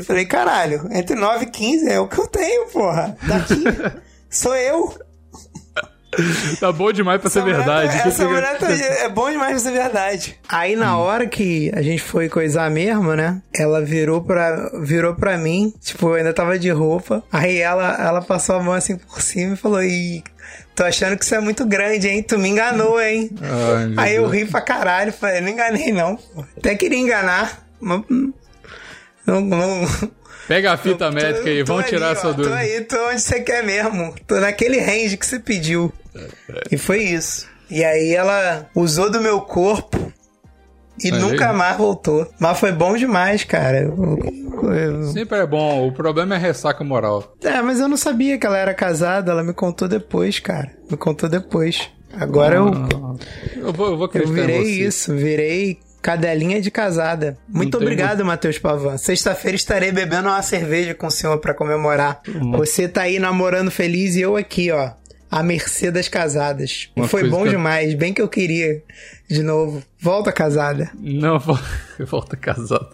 Falei, 0.05 0.25
caralho, 0.25 0.87
entre 0.91 1.15
9 1.15 1.45
e 1.45 1.49
15 1.49 1.89
é 1.89 1.99
o 1.99 2.07
que 2.07 2.17
eu 2.19 2.27
tenho, 2.27 2.67
porra. 2.67 3.17
Daqui 3.27 3.63
sou 4.29 4.55
eu. 4.55 4.93
Tá 6.59 6.71
bom 6.71 6.91
demais 6.91 7.19
pra 7.21 7.29
ser 7.29 7.39
Essa 7.39 7.47
mulher 7.47 7.57
verdade. 7.57 7.91
tá- 7.97 8.01
Que 8.03 8.07
essa 8.09 8.25
mulher 8.25 8.57
tá- 8.57 8.71
é 8.71 9.09
bom 9.09 9.29
demais 9.29 9.51
pra 9.51 9.59
ser 9.59 9.71
verdade. 9.71 10.39
Aí 10.49 10.75
na 10.75 10.97
hora 10.97 11.27
que 11.27 11.71
a 11.75 11.81
gente 11.81 12.01
foi 12.01 12.29
coisar 12.29 12.69
mesmo, 12.71 13.13
né? 13.15 13.41
Ela 13.55 13.81
virou 13.83 14.21
pra, 14.23 14.69
virou 14.81 15.15
pra 15.15 15.37
mim, 15.37 15.73
tipo, 15.81 16.07
eu 16.09 16.13
ainda 16.15 16.33
tava 16.33 16.57
de 16.57 16.69
roupa. 16.71 17.23
Aí 17.31 17.57
ela, 17.59 17.95
ela 17.99 18.21
passou 18.21 18.55
a 18.55 18.63
mão 18.63 18.73
assim 18.73 18.95
por 18.97 19.21
cima 19.21 19.53
e 19.53 19.57
falou: 19.57 19.83
Ih, 19.83 20.23
tô 20.75 20.83
achando 20.85 21.17
que 21.17 21.25
isso 21.25 21.35
é 21.35 21.39
muito 21.41 21.65
grande, 21.65 22.07
hein? 22.07 22.23
Tu 22.23 22.39
me 22.39 22.49
enganou, 22.49 22.99
hein? 23.01 23.29
Ai, 23.41 23.93
Aí 23.97 24.15
eu 24.15 24.27
ri 24.27 24.45
pra 24.45 24.61
caralho, 24.61 25.11
falei, 25.13 25.41
não 25.41 25.49
enganei 25.49 25.91
não. 25.91 26.15
pô. 26.15 26.43
Até 26.57 26.73
queria 26.75 26.97
enganar, 26.97 27.67
mas 27.79 28.01
hum, 28.09 28.31
não, 29.25 29.41
não, 29.41 29.81
Pega 30.47 30.71
a 30.71 30.77
fita 30.77 31.11
médica 31.11 31.49
aí, 31.49 31.63
tô 31.63 31.73
vamos 31.73 31.89
tirar 31.89 32.09
ali, 32.09 32.17
essa 32.17 32.27
ó, 32.29 32.31
Tô 32.31 32.37
dúvida. 32.37 32.55
aí, 32.55 32.81
tô 32.81 33.09
onde 33.09 33.21
você 33.21 33.41
quer 33.41 33.63
mesmo. 33.63 34.15
Tô 34.25 34.39
naquele 34.39 34.79
range 34.79 35.17
que 35.17 35.25
você 35.25 35.39
pediu. 35.39 35.91
E 36.71 36.77
foi 36.77 37.03
isso. 37.03 37.47
E 37.69 37.83
aí 37.83 38.13
ela 38.13 38.69
usou 38.73 39.11
do 39.11 39.19
meu 39.19 39.41
corpo 39.41 40.11
E 41.03 41.11
nunca 41.11 41.51
mais 41.51 41.77
voltou. 41.77 42.27
Mas 42.39 42.57
foi 42.59 42.71
bom 42.71 42.95
demais, 42.95 43.43
cara. 43.43 43.81
Eu, 43.81 44.19
eu... 44.73 45.03
Sempre 45.11 45.39
é 45.39 45.45
bom. 45.45 45.87
O 45.87 45.91
problema 45.91 46.35
é 46.35 46.37
ressaca 46.37 46.83
moral. 46.83 47.35
É, 47.43 47.61
mas 47.61 47.79
eu 47.79 47.87
não 47.87 47.97
sabia 47.97 48.37
que 48.37 48.47
ela 48.47 48.57
era 48.57 48.73
casada. 48.73 49.31
Ela 49.31 49.43
me 49.43 49.53
contou 49.53 49.87
depois, 49.87 50.39
cara. 50.39 50.71
Me 50.89 50.97
contou 50.97 51.29
depois. 51.29 51.89
Agora 52.13 52.55
eu. 52.55 52.67
Ah, 52.69 53.15
eu 53.57 53.73
vou, 53.73 53.89
eu 53.89 53.97
vou 53.97 54.09
Eu 54.13 54.27
virei 54.27 54.63
isso, 54.63 55.13
virei 55.13 55.79
cadelinha 56.07 56.61
de 56.61 56.71
casada. 56.71 57.37
Muito 57.49 57.75
obrigado, 57.75 58.23
Matheus 58.23 58.57
Pavan. 58.57 58.97
Sexta-feira 58.97 59.57
estarei 59.57 59.91
bebendo 59.91 60.29
uma 60.29 60.41
cerveja 60.41 60.95
com 60.95 61.07
o 61.07 61.11
senhor 61.11 61.37
para 61.39 61.53
comemorar. 61.53 62.21
Você 62.53 62.87
tá 62.87 63.01
aí 63.01 63.19
namorando 63.19 63.69
feliz 63.69 64.15
e 64.15 64.21
eu 64.21 64.37
aqui, 64.37 64.71
ó. 64.71 64.91
A 65.29 65.43
mercê 65.43 65.91
das 65.91 66.07
casadas. 66.07 66.89
Uma 66.95 67.09
Foi 67.09 67.29
bom 67.29 67.43
que... 67.43 67.49
demais, 67.49 67.93
bem 67.93 68.13
que 68.13 68.21
eu 68.21 68.29
queria. 68.29 68.81
De 69.29 69.43
novo. 69.43 69.83
Volta 69.99 70.31
casada. 70.31 70.89
Não, 70.97 71.37
volta 71.99 72.37
casada. 72.37 72.87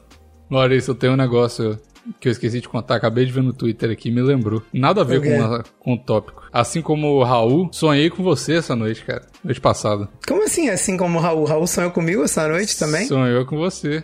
Maurício, 0.49 0.89
eu 0.89 0.95
tenho 0.95 1.13
um 1.13 1.17
negócio 1.17 1.79
que 2.19 2.27
eu 2.27 2.31
esqueci 2.31 2.59
de 2.61 2.69
contar, 2.69 2.95
acabei 2.95 3.25
de 3.25 3.31
ver 3.31 3.43
no 3.43 3.53
Twitter 3.53 3.91
aqui 3.91 4.11
me 4.11 4.21
lembrou. 4.21 4.61
Nada 4.73 5.01
a 5.01 5.03
ver 5.03 5.21
com, 5.21 5.63
com 5.79 5.93
o 5.93 5.97
tópico. 5.97 6.43
Assim 6.51 6.81
como 6.81 7.07
o 7.07 7.23
Raul, 7.23 7.69
sonhei 7.71 8.09
com 8.09 8.23
você 8.23 8.53
essa 8.55 8.75
noite, 8.75 9.03
cara. 9.03 9.25
Noite 9.43 9.61
passada. 9.61 10.09
Como 10.27 10.43
assim, 10.43 10.69
assim 10.69 10.97
como 10.97 11.17
o 11.17 11.21
Raul? 11.21 11.45
Raul 11.45 11.67
sonhou 11.67 11.91
comigo 11.91 12.23
essa 12.23 12.47
noite 12.47 12.77
também? 12.77 13.07
Sonhou 13.07 13.45
com 13.45 13.57
você. 13.57 14.03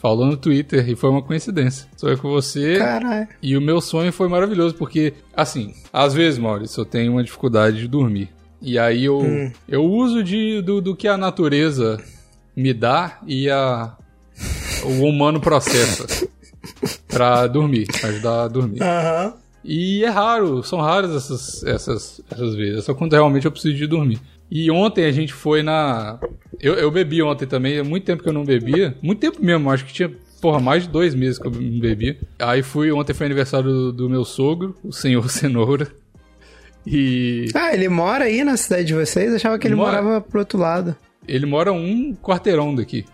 Falou 0.00 0.26
no 0.26 0.36
Twitter 0.36 0.88
e 0.88 0.94
foi 0.94 1.10
uma 1.10 1.22
coincidência. 1.22 1.88
Sonhei 1.96 2.16
com 2.16 2.28
você. 2.28 2.78
Caralho. 2.78 3.28
E 3.42 3.56
o 3.56 3.60
meu 3.60 3.80
sonho 3.80 4.12
foi 4.12 4.28
maravilhoso, 4.28 4.74
porque, 4.74 5.14
assim, 5.34 5.74
às 5.92 6.12
vezes, 6.12 6.38
Maurício, 6.38 6.80
eu 6.80 6.84
tenho 6.84 7.12
uma 7.12 7.24
dificuldade 7.24 7.78
de 7.78 7.88
dormir. 7.88 8.30
E 8.60 8.78
aí 8.78 9.04
eu, 9.04 9.18
hum. 9.18 9.50
eu 9.68 9.84
uso 9.84 10.22
de, 10.22 10.60
do, 10.62 10.80
do 10.80 10.96
que 10.96 11.08
a 11.08 11.16
natureza 11.16 11.98
me 12.54 12.72
dá 12.72 13.18
e 13.26 13.50
a, 13.50 13.94
o 14.84 15.04
humano 15.04 15.40
processa 15.40 16.06
pra 17.08 17.46
dormir, 17.46 17.86
ajudar 18.04 18.44
a 18.44 18.48
dormir. 18.48 18.82
Aham. 18.82 19.26
Uhum. 19.26 19.46
E 19.68 20.04
é 20.04 20.08
raro, 20.08 20.62
são 20.62 20.80
raras 20.80 21.10
essas, 21.10 21.64
essas, 21.64 22.20
essas 22.30 22.54
vezes. 22.54 22.78
É 22.78 22.82
só 22.82 22.94
quando 22.94 23.14
realmente 23.14 23.46
eu 23.46 23.50
preciso 23.50 23.74
de 23.74 23.86
dormir. 23.88 24.20
E 24.48 24.70
ontem 24.70 25.04
a 25.04 25.10
gente 25.10 25.32
foi 25.32 25.60
na. 25.60 26.20
Eu, 26.60 26.74
eu 26.74 26.88
bebi 26.88 27.20
ontem 27.20 27.46
também, 27.46 27.78
há 27.78 27.82
muito 27.84 28.04
tempo 28.04 28.22
que 28.22 28.28
eu 28.28 28.32
não 28.32 28.44
bebia. 28.44 28.96
Muito 29.02 29.18
tempo 29.18 29.44
mesmo, 29.44 29.68
acho 29.68 29.84
que 29.84 29.92
tinha, 29.92 30.12
porra, 30.40 30.60
mais 30.60 30.84
de 30.84 30.88
dois 30.88 31.16
meses 31.16 31.36
que 31.36 31.48
eu 31.48 31.50
não 31.50 31.80
bebia. 31.80 32.16
Aí 32.38 32.62
fui, 32.62 32.92
ontem 32.92 33.12
foi 33.12 33.26
aniversário 33.26 33.68
do, 33.68 33.92
do 33.92 34.08
meu 34.08 34.24
sogro, 34.24 34.76
o 34.84 34.92
senhor 34.92 35.26
Cenoura. 35.28 35.88
E. 36.86 37.46
Ah, 37.52 37.74
ele 37.74 37.88
mora 37.88 38.26
aí 38.26 38.44
na 38.44 38.56
cidade 38.56 38.84
de 38.84 38.94
vocês? 38.94 39.34
Achava 39.34 39.58
que 39.58 39.66
ele 39.66 39.74
mora... 39.74 40.00
morava 40.00 40.20
pro 40.20 40.38
outro 40.38 40.60
lado. 40.60 40.94
Ele 41.26 41.44
mora 41.44 41.72
um 41.72 42.14
quarteirão 42.14 42.72
daqui. 42.72 43.04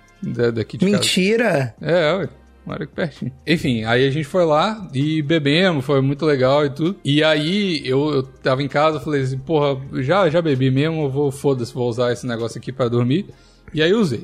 daqui 0.55 0.77
de 0.77 0.85
Mentira! 0.85 1.75
Casa. 1.81 1.91
É, 1.91 2.13
ué. 2.13 2.29
Mora 2.65 2.85
aqui 2.85 2.95
pertinho. 2.95 3.33
Enfim, 3.47 3.85
aí 3.85 4.07
a 4.07 4.11
gente 4.11 4.25
foi 4.25 4.45
lá 4.45 4.89
e 4.95 5.21
bebemos, 5.21 5.85
foi 5.85 6.01
muito 6.01 6.25
legal 6.25 6.65
e 6.65 6.71
tudo. 6.71 6.97
E 7.05 7.23
aí 7.23 7.83
eu, 7.85 8.13
eu 8.13 8.23
tava 8.23 8.63
em 8.63 8.69
casa, 8.69 9.01
falei 9.01 9.23
assim, 9.23 9.39
porra, 9.39 9.81
já, 10.01 10.31
já 10.31 10.41
bebi 10.41 10.71
mesmo, 10.71 11.11
vou, 11.11 11.33
foda-se, 11.33 11.75
vou 11.75 11.89
usar 11.89 12.13
esse 12.13 12.27
negócio 12.27 12.59
aqui 12.59 12.71
para 12.71 12.89
dormir. 12.89 13.27
E 13.75 13.83
aí 13.83 13.93
usei. 13.93 14.23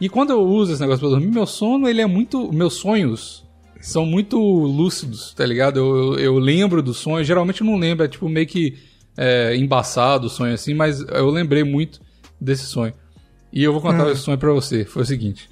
E 0.00 0.08
quando 0.08 0.30
eu 0.30 0.40
uso 0.40 0.72
esse 0.72 0.80
negócio 0.80 1.00
pra 1.00 1.08
dormir, 1.08 1.28
meu 1.32 1.46
sono, 1.46 1.88
ele 1.88 2.00
é 2.00 2.06
muito. 2.06 2.52
Meus 2.52 2.74
sonhos 2.74 3.44
são 3.80 4.04
muito 4.04 4.38
lúcidos, 4.38 5.32
tá 5.32 5.46
ligado? 5.46 5.78
Eu, 5.78 5.96
eu, 6.14 6.18
eu 6.18 6.38
lembro 6.38 6.82
do 6.82 6.92
sonho, 6.92 7.24
geralmente 7.24 7.60
eu 7.60 7.66
não 7.66 7.76
lembro, 7.76 8.04
é 8.04 8.08
tipo 8.08 8.28
meio 8.28 8.46
que 8.46 8.76
é, 9.16 9.56
embaçado 9.56 10.26
o 10.26 10.30
sonho 10.30 10.54
assim, 10.54 10.74
mas 10.74 11.00
eu 11.00 11.30
lembrei 11.30 11.62
muito 11.62 12.00
desse 12.40 12.64
sonho. 12.64 12.92
E 13.52 13.62
eu 13.62 13.72
vou 13.72 13.80
contar 13.80 14.06
hum. 14.06 14.10
esse 14.10 14.22
sonho 14.22 14.36
pra 14.36 14.52
você. 14.52 14.84
Foi 14.84 15.02
o 15.02 15.06
seguinte. 15.06 15.48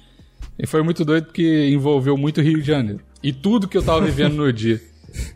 E 0.57 0.65
foi 0.65 0.81
muito 0.83 1.03
doido 1.03 1.25
porque 1.25 1.69
envolveu 1.69 2.17
muito 2.17 2.41
Rio 2.41 2.61
de 2.61 2.67
Janeiro. 2.67 3.01
E 3.21 3.33
tudo 3.33 3.67
que 3.67 3.77
eu 3.77 3.83
tava 3.83 4.01
vivendo 4.01 4.35
no 4.35 4.51
dia. 4.51 4.81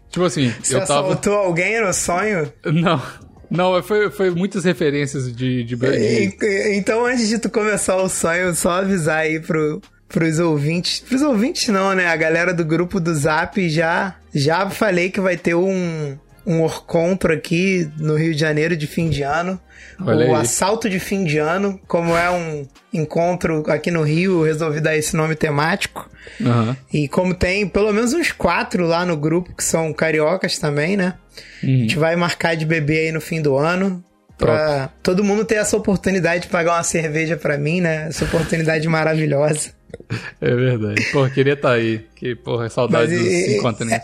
Tipo 0.10 0.26
assim, 0.26 0.54
Você 0.62 0.76
eu 0.76 0.86
tava. 0.86 1.16
Você 1.16 1.30
alguém 1.30 1.82
no 1.82 1.94
sonho? 1.94 2.52
Não. 2.66 3.02
Não, 3.50 3.82
foi, 3.82 4.12
foi 4.12 4.30
muitas 4.30 4.64
referências 4.64 5.36
de, 5.36 5.64
de, 5.64 5.76
de... 5.76 6.76
Então, 6.76 7.06
antes 7.06 7.28
de 7.28 7.40
tu 7.40 7.50
começar 7.50 7.98
o 7.98 8.08
sonho, 8.08 8.54
só 8.54 8.74
avisar 8.74 9.22
aí 9.22 9.40
pro, 9.40 9.82
pros 10.08 10.38
ouvintes. 10.38 11.00
Pros 11.00 11.24
ouvintes 11.24 11.68
não, 11.70 11.96
né? 11.96 12.08
A 12.08 12.16
galera 12.16 12.54
do 12.54 12.64
grupo 12.64 13.00
do 13.00 13.14
Zap 13.14 13.68
já, 13.68 14.16
já 14.34 14.70
falei 14.70 15.10
que 15.10 15.20
vai 15.20 15.36
ter 15.36 15.56
um, 15.56 16.16
um 16.46 16.66
encontro 16.66 17.34
aqui 17.34 17.90
no 17.98 18.16
Rio 18.16 18.34
de 18.34 18.40
Janeiro 18.40 18.76
de 18.76 18.88
fim 18.88 19.10
de 19.10 19.24
ano. 19.24 19.60
Olha 20.02 20.28
o 20.28 20.36
aí. 20.36 20.42
assalto 20.42 20.90
de 20.90 21.00
fim 21.00 21.26
de 21.26 21.38
ano, 21.38 21.80
como 21.88 22.16
é 22.16 22.30
um 22.30 22.66
encontro 22.94 23.64
aqui 23.68 23.92
no 23.92 24.02
Rio, 24.02 24.44
resolvi 24.44 24.80
dar 24.80 24.96
esse 24.96 25.16
nome 25.16 25.36
temático. 25.36 26.10
Uhum. 26.40 26.76
E 26.94 27.08
como 27.08 27.34
tem 27.34 27.68
pelo 27.68 27.92
menos 27.92 28.14
uns 28.14 28.32
quatro 28.32 28.86
lá 28.86 29.06
no 29.06 29.18
grupo 29.18 29.54
que 29.56 29.64
são 29.64 29.92
cariocas 29.92 30.58
também, 30.58 30.96
né? 30.96 31.16
Uhum. 31.62 31.70
A 31.70 31.78
gente 31.78 31.98
vai 31.98 32.16
marcar 32.16 32.56
de 32.56 32.66
beber 32.66 33.08
aí 33.08 33.12
no 33.12 33.22
fim 33.22 33.42
do 33.42 33.58
ano. 33.58 34.04
Pra 34.38 34.88
Top. 34.88 34.94
todo 35.04 35.24
mundo 35.24 35.44
ter 35.44 35.56
essa 35.56 35.76
oportunidade 35.76 36.44
de 36.44 36.48
pagar 36.48 36.76
uma 36.76 36.84
cerveja 36.84 37.36
para 37.36 37.58
mim, 37.58 37.82
né? 37.82 38.08
Essa 38.08 38.24
oportunidade 38.24 38.88
maravilhosa. 38.90 39.72
É 40.40 40.56
verdade. 40.56 41.04
Pô, 41.12 41.28
queria 41.30 41.54
estar 41.54 41.70
tá 41.70 41.74
aí. 41.76 42.06
Que, 42.16 42.36
porra, 42.36 42.70
saudade 42.70 43.14
Mas, 43.14 43.22
dos 43.22 43.30
e, 43.30 43.58
encontros. 43.58 43.92
É... 43.92 44.02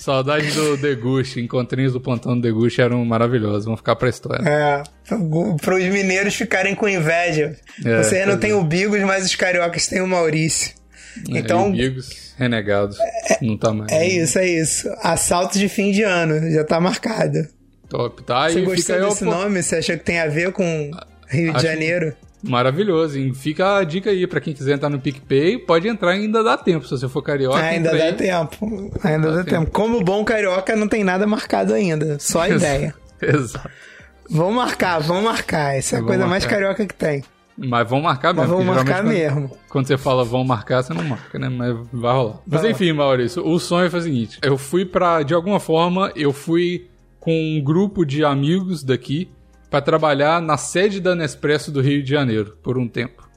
Saudade 0.00 0.50
do 0.52 0.78
Deguste. 0.78 1.40
Encontrinhos 1.40 1.92
do 1.92 2.00
plantão 2.00 2.34
do 2.34 2.40
Deguste 2.40 2.80
eram 2.80 3.04
maravilhosos. 3.04 3.66
Vão 3.66 3.76
ficar 3.76 3.94
pra 3.96 4.08
história. 4.08 4.42
É. 4.48 4.82
Para 5.60 5.74
os 5.76 5.84
mineiros 5.84 6.34
ficarem 6.34 6.74
com 6.74 6.88
inveja. 6.88 7.54
É, 7.84 8.02
Você 8.02 8.24
não 8.24 8.38
tem 8.38 8.54
o 8.54 8.64
Bigos, 8.64 9.00
mas 9.02 9.26
os 9.26 9.36
cariocas 9.36 9.86
têm 9.86 10.00
o 10.00 10.06
Maurício. 10.06 10.72
É, 11.30 11.38
então. 11.38 11.66
É, 11.68 11.70
Bigos, 11.72 12.34
renegados. 12.38 12.98
É, 12.98 13.38
não 13.42 13.58
tá 13.58 13.74
mais. 13.74 13.92
É 13.92 14.08
isso, 14.08 14.38
é 14.38 14.48
isso. 14.48 14.88
Assalto 15.02 15.58
de 15.58 15.68
fim 15.68 15.92
de 15.92 16.02
ano. 16.02 16.50
Já 16.50 16.64
tá 16.64 16.80
marcado. 16.80 17.46
Top, 17.90 18.22
tá? 18.22 18.48
Você 18.48 18.62
gostou 18.62 19.00
desse 19.00 19.24
eu, 19.24 19.30
nome? 19.30 19.62
Você 19.62 19.76
achou 19.76 19.98
que 19.98 20.04
tem 20.04 20.18
a 20.18 20.28
ver 20.28 20.52
com 20.52 20.90
Rio 21.28 21.50
Acho... 21.50 21.58
de 21.58 21.66
Janeiro? 21.66 22.16
Maravilhoso. 22.42 23.18
E 23.18 23.34
fica 23.34 23.76
a 23.76 23.84
dica 23.84 24.10
aí 24.10 24.26
para 24.26 24.40
quem 24.40 24.54
quiser 24.54 24.74
entrar 24.74 24.88
no 24.88 25.00
PicPay, 25.00 25.58
pode 25.58 25.88
entrar 25.88 26.12
ainda 26.12 26.42
dá 26.42 26.56
tempo. 26.56 26.84
Se 26.84 26.90
você 26.90 27.08
for 27.08 27.22
carioca, 27.22 27.58
ainda 27.58 27.90
dá 27.90 28.04
aí. 28.04 28.14
tempo. 28.14 28.90
Ainda 29.02 29.30
dá, 29.30 29.36
dá 29.36 29.44
tempo. 29.44 29.58
tempo. 29.58 29.70
Como 29.70 30.02
bom 30.02 30.24
carioca, 30.24 30.74
não 30.74 30.88
tem 30.88 31.04
nada 31.04 31.26
marcado 31.26 31.74
ainda. 31.74 32.18
Só 32.18 32.40
a 32.42 32.48
ideia. 32.48 32.94
Exato. 33.20 33.68
Vamos 34.28 34.54
marcar, 34.54 35.00
vamos 35.00 35.24
marcar. 35.24 35.76
Essa 35.76 35.96
é 35.96 35.98
a 35.98 36.02
coisa 36.02 36.18
marcar. 36.18 36.30
mais 36.30 36.46
carioca 36.46 36.86
que 36.86 36.94
tem. 36.94 37.24
Mas 37.56 37.88
vão 37.88 38.00
marcar 38.00 38.32
mesmo. 38.32 38.48
Mas 38.48 38.64
vão 38.64 38.74
marcar 38.74 39.02
mesmo. 39.02 39.48
Quando, 39.48 39.58
quando, 39.68 39.86
você 39.86 39.98
fala 39.98 40.24
vão 40.24 40.44
marcar, 40.44 40.82
você 40.82 40.94
não 40.94 41.04
marca, 41.04 41.38
né? 41.38 41.48
Mas 41.48 41.76
vai 41.92 42.14
rolar. 42.14 42.40
Vai 42.46 42.62
Mas 42.62 42.64
enfim, 42.64 42.92
Maurício, 42.92 43.46
o 43.46 43.58
sonho 43.58 43.90
foi 43.90 44.00
o 44.00 44.02
seguinte: 44.02 44.38
eu 44.42 44.56
fui 44.56 44.86
para, 44.86 45.22
de 45.22 45.34
alguma 45.34 45.60
forma, 45.60 46.10
eu 46.16 46.32
fui 46.32 46.88
com 47.18 47.32
um 47.32 47.62
grupo 47.62 48.06
de 48.06 48.24
amigos 48.24 48.82
daqui 48.82 49.30
para 49.70 49.80
trabalhar 49.80 50.42
na 50.42 50.56
sede 50.56 51.00
da 51.00 51.14
Nespresso 51.14 51.70
do 51.70 51.80
Rio 51.80 52.02
de 52.02 52.10
Janeiro 52.10 52.58
por 52.62 52.76
um 52.76 52.88
tempo. 52.88 53.28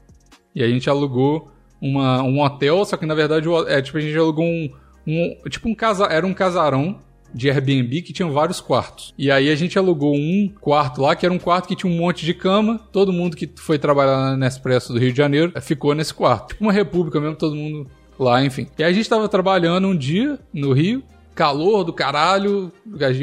E 0.54 0.62
a 0.62 0.68
gente 0.68 0.90
alugou 0.90 1.50
uma, 1.80 2.22
um 2.22 2.40
hotel, 2.40 2.84
só 2.84 2.96
que 2.96 3.06
na 3.06 3.14
verdade 3.14 3.48
é, 3.68 3.80
tipo, 3.80 3.98
a 3.98 4.00
gente 4.00 4.16
alugou 4.18 4.44
um, 4.44 4.70
um 5.06 5.36
tipo 5.48 5.68
um 5.68 5.74
casa, 5.74 6.06
era 6.06 6.26
um 6.26 6.34
casarão 6.34 6.98
de 7.32 7.50
Airbnb 7.50 8.02
que 8.02 8.12
tinha 8.12 8.28
vários 8.28 8.60
quartos. 8.60 9.12
E 9.18 9.30
aí 9.30 9.50
a 9.50 9.56
gente 9.56 9.78
alugou 9.78 10.14
um 10.14 10.48
quarto 10.60 11.02
lá, 11.02 11.16
que 11.16 11.26
era 11.26 11.34
um 11.34 11.38
quarto 11.38 11.66
que 11.66 11.74
tinha 11.74 11.92
um 11.92 11.96
monte 11.96 12.24
de 12.24 12.32
cama. 12.32 12.80
Todo 12.92 13.12
mundo 13.12 13.36
que 13.36 13.50
foi 13.56 13.78
trabalhar 13.78 14.16
na 14.16 14.36
Nespresso 14.36 14.92
do 14.92 14.98
Rio 14.98 15.10
de 15.10 15.18
Janeiro 15.18 15.52
ficou 15.60 15.94
nesse 15.94 16.14
quarto. 16.14 16.48
Tipo 16.48 16.64
uma 16.64 16.72
república 16.72 17.20
mesmo, 17.20 17.36
todo 17.36 17.56
mundo 17.56 17.90
lá, 18.18 18.44
enfim. 18.44 18.68
E 18.78 18.84
aí 18.84 18.90
a 18.90 18.94
gente 18.94 19.08
tava 19.08 19.28
trabalhando 19.28 19.88
um 19.88 19.96
dia 19.96 20.38
no 20.52 20.72
Rio 20.72 21.02
calor 21.34 21.84
do 21.84 21.92
caralho. 21.92 22.72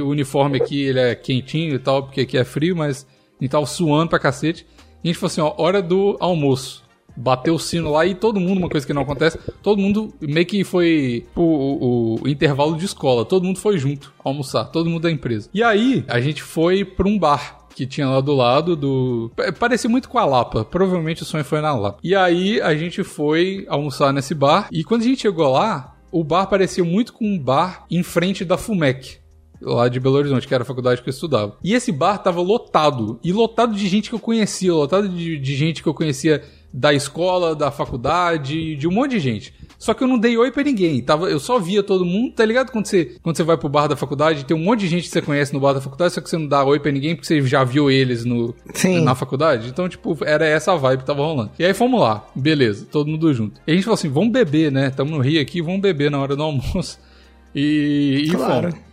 O 0.03 0.07
uniforme 0.07 0.57
aqui 0.57 0.83
ele 0.83 0.99
é 0.99 1.15
quentinho 1.15 1.75
e 1.75 1.79
tal, 1.79 2.03
porque 2.03 2.21
aqui 2.21 2.37
é 2.37 2.43
frio, 2.43 2.75
mas 2.75 3.07
a 3.39 3.43
gente 3.43 3.51
tava 3.51 3.65
suando 3.65 4.09
pra 4.09 4.19
cacete. 4.19 4.65
E 5.03 5.07
a 5.09 5.11
gente 5.11 5.17
falou 5.17 5.31
assim: 5.31 5.41
ó, 5.41 5.53
hora 5.57 5.81
do 5.81 6.17
almoço. 6.19 6.81
Bateu 7.15 7.55
o 7.55 7.59
sino 7.59 7.91
lá 7.91 8.05
e 8.05 8.15
todo 8.15 8.39
mundo, 8.39 8.59
uma 8.59 8.69
coisa 8.69 8.87
que 8.87 8.93
não 8.93 9.01
acontece, 9.01 9.37
todo 9.61 9.81
mundo 9.81 10.13
meio 10.21 10.45
que 10.45 10.63
foi 10.63 11.25
o, 11.35 11.41
o, 11.41 12.23
o 12.23 12.27
intervalo 12.27 12.77
de 12.77 12.85
escola, 12.85 13.25
todo 13.25 13.43
mundo 13.43 13.59
foi 13.59 13.77
junto 13.77 14.13
almoçar, 14.23 14.63
todo 14.65 14.89
mundo 14.89 15.03
da 15.03 15.11
empresa. 15.11 15.49
E 15.53 15.61
aí 15.61 16.05
a 16.07 16.21
gente 16.21 16.41
foi 16.41 16.85
pra 16.85 17.05
um 17.05 17.19
bar 17.19 17.61
que 17.75 17.85
tinha 17.85 18.07
lá 18.07 18.21
do 18.21 18.33
lado 18.33 18.75
do. 18.75 19.31
Parecia 19.59 19.89
muito 19.89 20.09
com 20.09 20.17
a 20.17 20.25
Lapa. 20.25 20.63
Provavelmente 20.63 21.23
o 21.23 21.25
sonho 21.25 21.43
foi 21.43 21.61
na 21.61 21.73
Lapa. 21.73 21.99
E 22.03 22.15
aí 22.15 22.61
a 22.61 22.75
gente 22.75 23.03
foi 23.03 23.65
almoçar 23.67 24.13
nesse 24.13 24.33
bar. 24.33 24.67
E 24.71 24.83
quando 24.83 25.01
a 25.01 25.05
gente 25.05 25.21
chegou 25.21 25.51
lá, 25.51 25.95
o 26.11 26.23
bar 26.23 26.47
parecia 26.47 26.83
muito 26.83 27.13
com 27.13 27.25
um 27.25 27.39
bar 27.39 27.85
em 27.89 28.03
frente 28.03 28.43
da 28.43 28.57
FUMEC 28.57 29.21
lá 29.61 29.87
de 29.87 29.99
Belo 29.99 30.15
Horizonte, 30.15 30.47
que 30.47 30.53
era 30.53 30.63
a 30.63 30.65
faculdade 30.65 31.01
que 31.01 31.09
eu 31.09 31.11
estudava. 31.11 31.55
E 31.63 31.73
esse 31.73 31.91
bar 31.91 32.17
tava 32.17 32.41
lotado, 32.41 33.19
e 33.23 33.31
lotado 33.31 33.75
de 33.75 33.87
gente 33.87 34.09
que 34.09 34.15
eu 34.15 34.19
conhecia, 34.19 34.73
lotado 34.73 35.07
de, 35.07 35.37
de 35.37 35.55
gente 35.55 35.83
que 35.83 35.87
eu 35.87 35.93
conhecia 35.93 36.43
da 36.73 36.93
escola, 36.93 37.55
da 37.55 37.69
faculdade, 37.69 38.75
de 38.75 38.87
um 38.87 38.91
monte 38.91 39.11
de 39.11 39.19
gente. 39.19 39.53
Só 39.81 39.95
que 39.95 40.03
eu 40.03 40.07
não 40.07 40.19
dei 40.19 40.37
oi 40.37 40.51
pra 40.51 40.61
ninguém. 40.61 41.01
Tava, 41.01 41.27
eu 41.27 41.39
só 41.39 41.57
via 41.57 41.81
todo 41.81 42.05
mundo, 42.05 42.33
tá 42.35 42.45
ligado? 42.45 42.71
Quando 42.71 42.85
você, 42.85 43.17
quando 43.23 43.35
você 43.35 43.41
vai 43.41 43.57
pro 43.57 43.67
bar 43.67 43.87
da 43.87 43.95
faculdade, 43.95 44.45
tem 44.45 44.55
um 44.55 44.59
monte 44.59 44.81
de 44.81 44.87
gente 44.87 45.03
que 45.05 45.09
você 45.09 45.23
conhece 45.23 45.51
no 45.55 45.59
bar 45.59 45.73
da 45.73 45.81
faculdade, 45.81 46.13
só 46.13 46.21
que 46.21 46.29
você 46.29 46.37
não 46.37 46.45
dá 46.45 46.63
oi 46.63 46.79
pra 46.79 46.91
ninguém 46.91 47.15
porque 47.15 47.25
você 47.25 47.41
já 47.41 47.63
viu 47.63 47.89
eles 47.89 48.23
no, 48.23 48.53
Sim. 48.75 49.03
na 49.03 49.15
faculdade. 49.15 49.69
Então, 49.69 49.89
tipo, 49.89 50.15
era 50.23 50.45
essa 50.45 50.73
a 50.73 50.75
vibe 50.75 50.99
que 50.99 51.05
tava 51.07 51.23
rolando. 51.23 51.49
E 51.57 51.65
aí 51.65 51.73
fomos 51.73 51.99
lá, 51.99 52.23
beleza, 52.35 52.85
todo 52.91 53.07
mundo 53.09 53.33
junto. 53.33 53.59
E 53.65 53.71
a 53.71 53.73
gente 53.73 53.83
falou 53.83 53.95
assim: 53.95 54.07
vamos 54.09 54.31
beber, 54.31 54.71
né? 54.71 54.91
Tamo 54.91 55.09
no 55.17 55.19
Rio 55.19 55.41
aqui, 55.41 55.63
vamos 55.63 55.81
beber 55.81 56.11
na 56.11 56.19
hora 56.19 56.35
do 56.35 56.43
almoço. 56.43 56.99
E, 57.53 58.27
e 58.27 58.29
Claro. 58.31 58.69
fomos. 58.69 58.85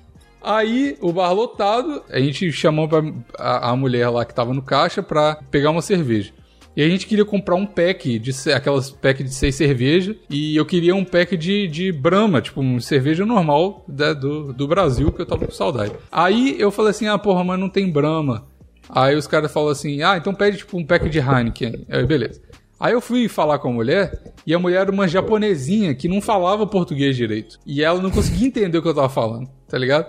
Aí, 0.42 0.96
o 1.00 1.12
bar 1.12 1.32
lotado, 1.32 2.02
a 2.10 2.18
gente 2.18 2.50
chamou 2.50 2.88
pra, 2.88 3.02
a, 3.38 3.70
a 3.70 3.76
mulher 3.76 4.08
lá 4.08 4.24
que 4.24 4.34
tava 4.34 4.54
no 4.54 4.62
caixa 4.62 5.02
pra 5.02 5.36
pegar 5.50 5.70
uma 5.70 5.82
cerveja. 5.82 6.32
E 6.78 6.82
a 6.84 6.88
gente 6.88 7.08
queria 7.08 7.24
comprar 7.24 7.56
um 7.56 7.66
pack 7.66 8.20
de 8.20 8.30
aquelas 8.52 8.88
pack 8.88 9.24
de 9.24 9.34
seis 9.34 9.56
cervejas. 9.56 10.14
E 10.30 10.54
eu 10.56 10.64
queria 10.64 10.94
um 10.94 11.04
pack 11.04 11.36
de, 11.36 11.66
de 11.66 11.90
Brahma, 11.90 12.40
tipo, 12.40 12.60
uma 12.60 12.80
cerveja 12.80 13.26
normal 13.26 13.84
da- 13.88 14.12
do, 14.12 14.52
do 14.52 14.68
Brasil, 14.68 15.10
que 15.10 15.20
eu 15.20 15.26
tava 15.26 15.44
com 15.44 15.50
saudade. 15.52 15.92
Aí 16.12 16.54
eu 16.56 16.70
falei 16.70 16.92
assim: 16.92 17.08
ah, 17.08 17.18
porra, 17.18 17.42
mas 17.42 17.58
não 17.58 17.68
tem 17.68 17.90
Brahma. 17.90 18.46
Aí 18.88 19.16
os 19.16 19.26
caras 19.26 19.50
falaram 19.52 19.72
assim: 19.72 20.02
ah, 20.04 20.16
então 20.16 20.32
pede 20.32 20.58
tipo 20.58 20.78
um 20.78 20.86
pack 20.86 21.08
de 21.08 21.18
Heineken. 21.18 21.84
Aí, 21.88 22.06
beleza. 22.06 22.40
Aí 22.78 22.92
eu 22.92 23.00
fui 23.00 23.26
falar 23.26 23.58
com 23.58 23.70
a 23.70 23.72
mulher, 23.72 24.32
e 24.46 24.54
a 24.54 24.58
mulher 24.60 24.82
era 24.82 24.92
uma 24.92 25.08
japonesinha 25.08 25.96
que 25.96 26.06
não 26.06 26.20
falava 26.20 26.64
português 26.64 27.16
direito. 27.16 27.58
E 27.66 27.82
ela 27.82 28.00
não 28.00 28.08
conseguia 28.12 28.46
entender 28.46 28.78
o 28.78 28.82
que 28.82 28.86
eu 28.88 28.94
tava 28.94 29.08
falando, 29.08 29.48
tá 29.68 29.76
ligado? 29.76 30.06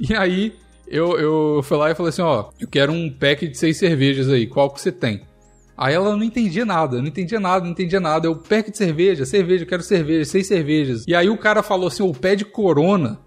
E 0.00 0.14
aí 0.14 0.54
eu, 0.86 1.18
eu 1.20 1.62
fui 1.62 1.76
lá 1.76 1.90
e 1.90 1.94
falei 1.94 2.08
assim: 2.08 2.22
ó, 2.22 2.46
eu 2.58 2.66
quero 2.66 2.92
um 2.92 3.10
pack 3.10 3.46
de 3.46 3.58
seis 3.58 3.76
cervejas 3.76 4.30
aí, 4.30 4.46
qual 4.46 4.70
que 4.70 4.80
você 4.80 4.90
tem? 4.90 5.27
Aí 5.78 5.94
ela 5.94 6.16
não 6.16 6.24
entendia 6.24 6.64
nada, 6.64 6.98
não 6.98 7.06
entendia 7.06 7.38
nada, 7.38 7.64
não 7.64 7.70
entendia 7.70 8.00
nada. 8.00 8.26
Eu, 8.26 8.34
pack 8.34 8.72
de 8.72 8.76
cerveja, 8.76 9.24
cerveja, 9.24 9.62
eu 9.62 9.68
quero 9.68 9.82
cerveja, 9.84 10.24
seis 10.24 10.48
cervejas. 10.48 11.04
E 11.06 11.14
aí 11.14 11.30
o 11.30 11.38
cara 11.38 11.62
falou 11.62 11.86
assim: 11.86 12.02
o 12.02 12.12
pé 12.12 12.34
de 12.34 12.44
Corona. 12.44 13.20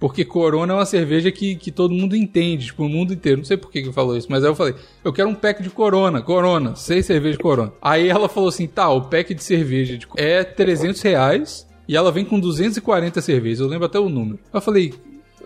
Porque 0.00 0.24
Corona 0.24 0.72
é 0.72 0.76
uma 0.76 0.84
cerveja 0.84 1.30
que, 1.30 1.54
que 1.54 1.70
todo 1.70 1.94
mundo 1.94 2.16
entende, 2.16 2.66
tipo, 2.66 2.84
o 2.84 2.88
mundo 2.88 3.14
inteiro. 3.14 3.38
Não 3.38 3.44
sei 3.44 3.56
por 3.56 3.70
que 3.70 3.80
que 3.80 3.92
falou 3.92 4.16
isso, 4.16 4.26
mas 4.28 4.42
aí 4.42 4.50
eu 4.50 4.54
falei, 4.54 4.74
eu 5.04 5.12
quero 5.12 5.28
um 5.28 5.34
pack 5.34 5.62
de 5.62 5.70
Corona, 5.70 6.20
Corona, 6.20 6.74
seis 6.74 7.06
cervejas 7.06 7.36
de 7.38 7.42
Corona. 7.42 7.72
Aí 7.80 8.08
ela 8.08 8.28
falou 8.28 8.48
assim, 8.48 8.66
tá, 8.66 8.90
o 8.90 9.02
pack 9.02 9.32
de 9.32 9.42
cerveja 9.42 9.96
é 10.16 10.42
300 10.42 11.00
reais 11.00 11.66
e 11.88 11.96
ela 11.96 12.10
vem 12.10 12.24
com 12.24 12.40
240 12.40 13.20
cervejas, 13.20 13.60
eu 13.60 13.68
lembro 13.68 13.86
até 13.86 13.98
o 13.98 14.08
número. 14.08 14.40
Eu 14.52 14.60
falei, 14.60 14.92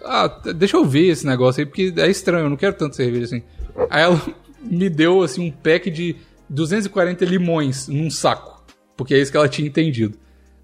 ah, 0.02 0.26
deixa 0.56 0.76
eu 0.76 0.84
ver 0.84 1.08
esse 1.08 1.26
negócio 1.26 1.60
aí, 1.60 1.66
porque 1.66 1.92
é 1.96 2.08
estranho, 2.08 2.46
eu 2.46 2.50
não 2.50 2.56
quero 2.56 2.74
tanta 2.74 2.96
cerveja 2.96 3.26
assim. 3.26 3.42
Aí 3.90 4.02
ela 4.02 4.20
me 4.62 4.88
deu, 4.88 5.22
assim, 5.22 5.46
um 5.46 5.52
pack 5.52 5.90
de 5.90 6.16
240 6.48 7.24
limões 7.24 7.88
num 7.88 8.10
saco, 8.10 8.62
porque 8.96 9.14
é 9.14 9.18
isso 9.20 9.30
que 9.30 9.36
ela 9.36 9.48
tinha 9.48 9.68
entendido. 9.68 10.16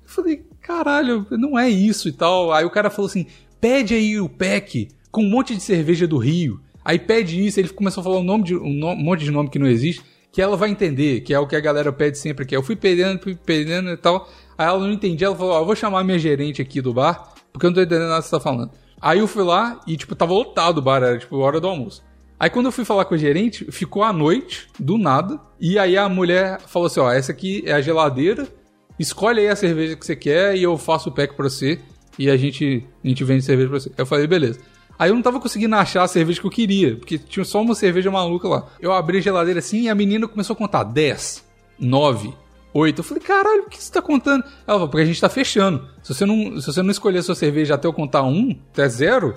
Eu 0.03 0.09
falei, 0.09 0.45
caralho, 0.61 1.26
não 1.30 1.59
é 1.59 1.68
isso 1.68 2.09
e 2.09 2.12
tal. 2.12 2.53
Aí 2.53 2.64
o 2.64 2.70
cara 2.70 2.91
falou 2.91 3.09
assim: 3.09 3.26
pede 3.61 3.95
aí 3.95 4.20
o 4.20 4.28
pack 4.28 4.89
com 5.11 5.22
um 5.22 5.28
monte 5.30 5.55
de 5.55 5.62
cerveja 5.62 6.07
do 6.07 6.18
Rio. 6.18 6.61
Aí 6.85 6.99
pede 6.99 7.45
isso, 7.45 7.59
ele 7.59 7.68
começou 7.70 8.01
a 8.01 8.05
falar 8.05 8.18
um, 8.18 8.24
nome 8.24 8.45
de, 8.45 8.55
um 8.57 8.70
no- 8.72 8.95
monte 8.97 9.24
de 9.24 9.30
nome 9.30 9.49
que 9.49 9.59
não 9.59 9.66
existe, 9.66 10.03
que 10.30 10.43
ela 10.43 10.57
vai 10.57 10.68
entender, 10.68 11.20
que 11.22 11.32
é 11.32 11.39
o 11.39 11.47
que 11.47 11.57
a 11.57 11.61
galera 11.61 11.91
pede 11.93 12.18
sempre 12.18 12.45
aqui. 12.45 12.55
Eu 12.55 12.62
fui 12.62 12.76
perdendo, 12.76 13.18
fui 13.22 13.35
perdendo 13.35 13.89
e 13.91 13.97
tal. 13.97 14.28
Aí 14.59 14.66
ela 14.66 14.78
não 14.78 14.93
entendia, 14.93 15.28
ela 15.28 15.37
falou: 15.37 15.53
Ó, 15.53 15.61
eu 15.61 15.64
vou 15.66 15.74
chamar 15.76 16.05
minha 16.05 16.18
gerente 16.18 16.61
aqui 16.61 16.80
do 16.80 16.93
bar, 16.93 17.32
porque 17.53 17.64
eu 17.66 17.70
não 17.70 17.74
tô 17.74 17.82
entendendo 17.82 18.09
nada 18.09 18.20
que 18.22 18.28
você 18.28 18.37
tá 18.37 18.41
falando. 18.41 18.70
Aí 19.01 19.18
eu 19.18 19.26
fui 19.26 19.43
lá 19.45 19.80
e, 19.87 19.97
tipo, 19.97 20.14
tava 20.14 20.32
lotado 20.32 20.78
o 20.78 20.82
bar, 20.82 21.03
era 21.03 21.18
tipo 21.18 21.37
hora 21.39 21.61
do 21.61 21.68
almoço. 21.68 22.03
Aí 22.39 22.51
quando 22.51 22.66
eu 22.66 22.72
fui 22.72 22.85
falar 22.85 23.05
com 23.05 23.14
o 23.14 23.18
gerente, 23.18 23.70
ficou 23.70 24.03
à 24.03 24.12
noite, 24.12 24.68
do 24.78 24.99
nada. 24.99 25.41
E 25.61 25.78
aí 25.78 25.97
a 25.97 26.09
mulher 26.09 26.61
falou 26.61 26.87
assim: 26.87 27.01
ó, 27.01 27.11
essa 27.11 27.32
aqui 27.32 27.62
é 27.66 27.72
a 27.72 27.80
geladeira. 27.80 28.49
Escolhe 28.99 29.41
aí 29.41 29.49
a 29.49 29.57
cerveja 29.57 29.97
que 29.97 30.07
você 30.07 30.14
quer 30.14 30.57
e 30.57 30.62
eu 30.62 30.76
faço 30.78 31.09
o 31.09 31.12
pack 31.12 31.35
pra 31.35 31.49
você. 31.49 31.80
E 32.18 32.30
a 32.30 32.37
gente, 32.37 32.87
a 33.05 33.09
gente 33.09 33.24
vende 33.24 33.43
cerveja 33.43 33.68
pra 33.68 33.80
você. 33.80 33.91
Eu 33.97 34.07
falei, 34.07 34.26
beleza. 34.26 34.61
Aí 34.99 35.11
eu 35.11 35.14
não 35.14 35.22
tava 35.22 35.41
conseguindo 35.41 35.74
achar 35.74 36.05
a 36.05 36.09
cerveja 36.09 36.41
que 36.41 36.47
eu 36.47 36.51
queria, 36.51 36.97
porque 36.97 37.18
tinha 37.18 37.45
só 37.45 37.61
uma 37.61 37.74
cerveja 37.74 38.11
maluca 38.11 38.47
lá. 38.47 38.68
Eu 38.80 38.93
abri 38.93 39.18
a 39.18 39.20
geladeira 39.20 39.59
assim 39.59 39.82
e 39.82 39.89
a 39.89 39.95
menina 39.95 40.28
começou 40.28 40.55
a 40.55 40.57
contar 40.57 40.85
10, 40.85 41.45
9, 41.80 42.32
8. 42.72 43.01
Eu 43.01 43.05
falei, 43.05 43.22
caralho, 43.22 43.62
o 43.62 43.68
que 43.68 43.82
você 43.82 43.93
tá 43.93 44.01
contando? 44.01 44.45
Ela 44.45 44.76
falou, 44.76 44.89
porque 44.89 45.03
a 45.03 45.07
gente 45.07 45.20
tá 45.20 45.28
fechando. 45.28 45.89
Se 46.03 46.14
você 46.14 46.24
não, 46.24 46.61
se 46.61 46.66
você 46.66 46.82
não 46.82 46.91
escolher 46.91 47.18
a 47.18 47.22
sua 47.24 47.35
cerveja 47.35 47.74
até 47.74 47.89
eu 47.89 47.93
contar 47.93 48.22
um, 48.22 48.57
até 48.72 48.89
zero, 48.89 49.35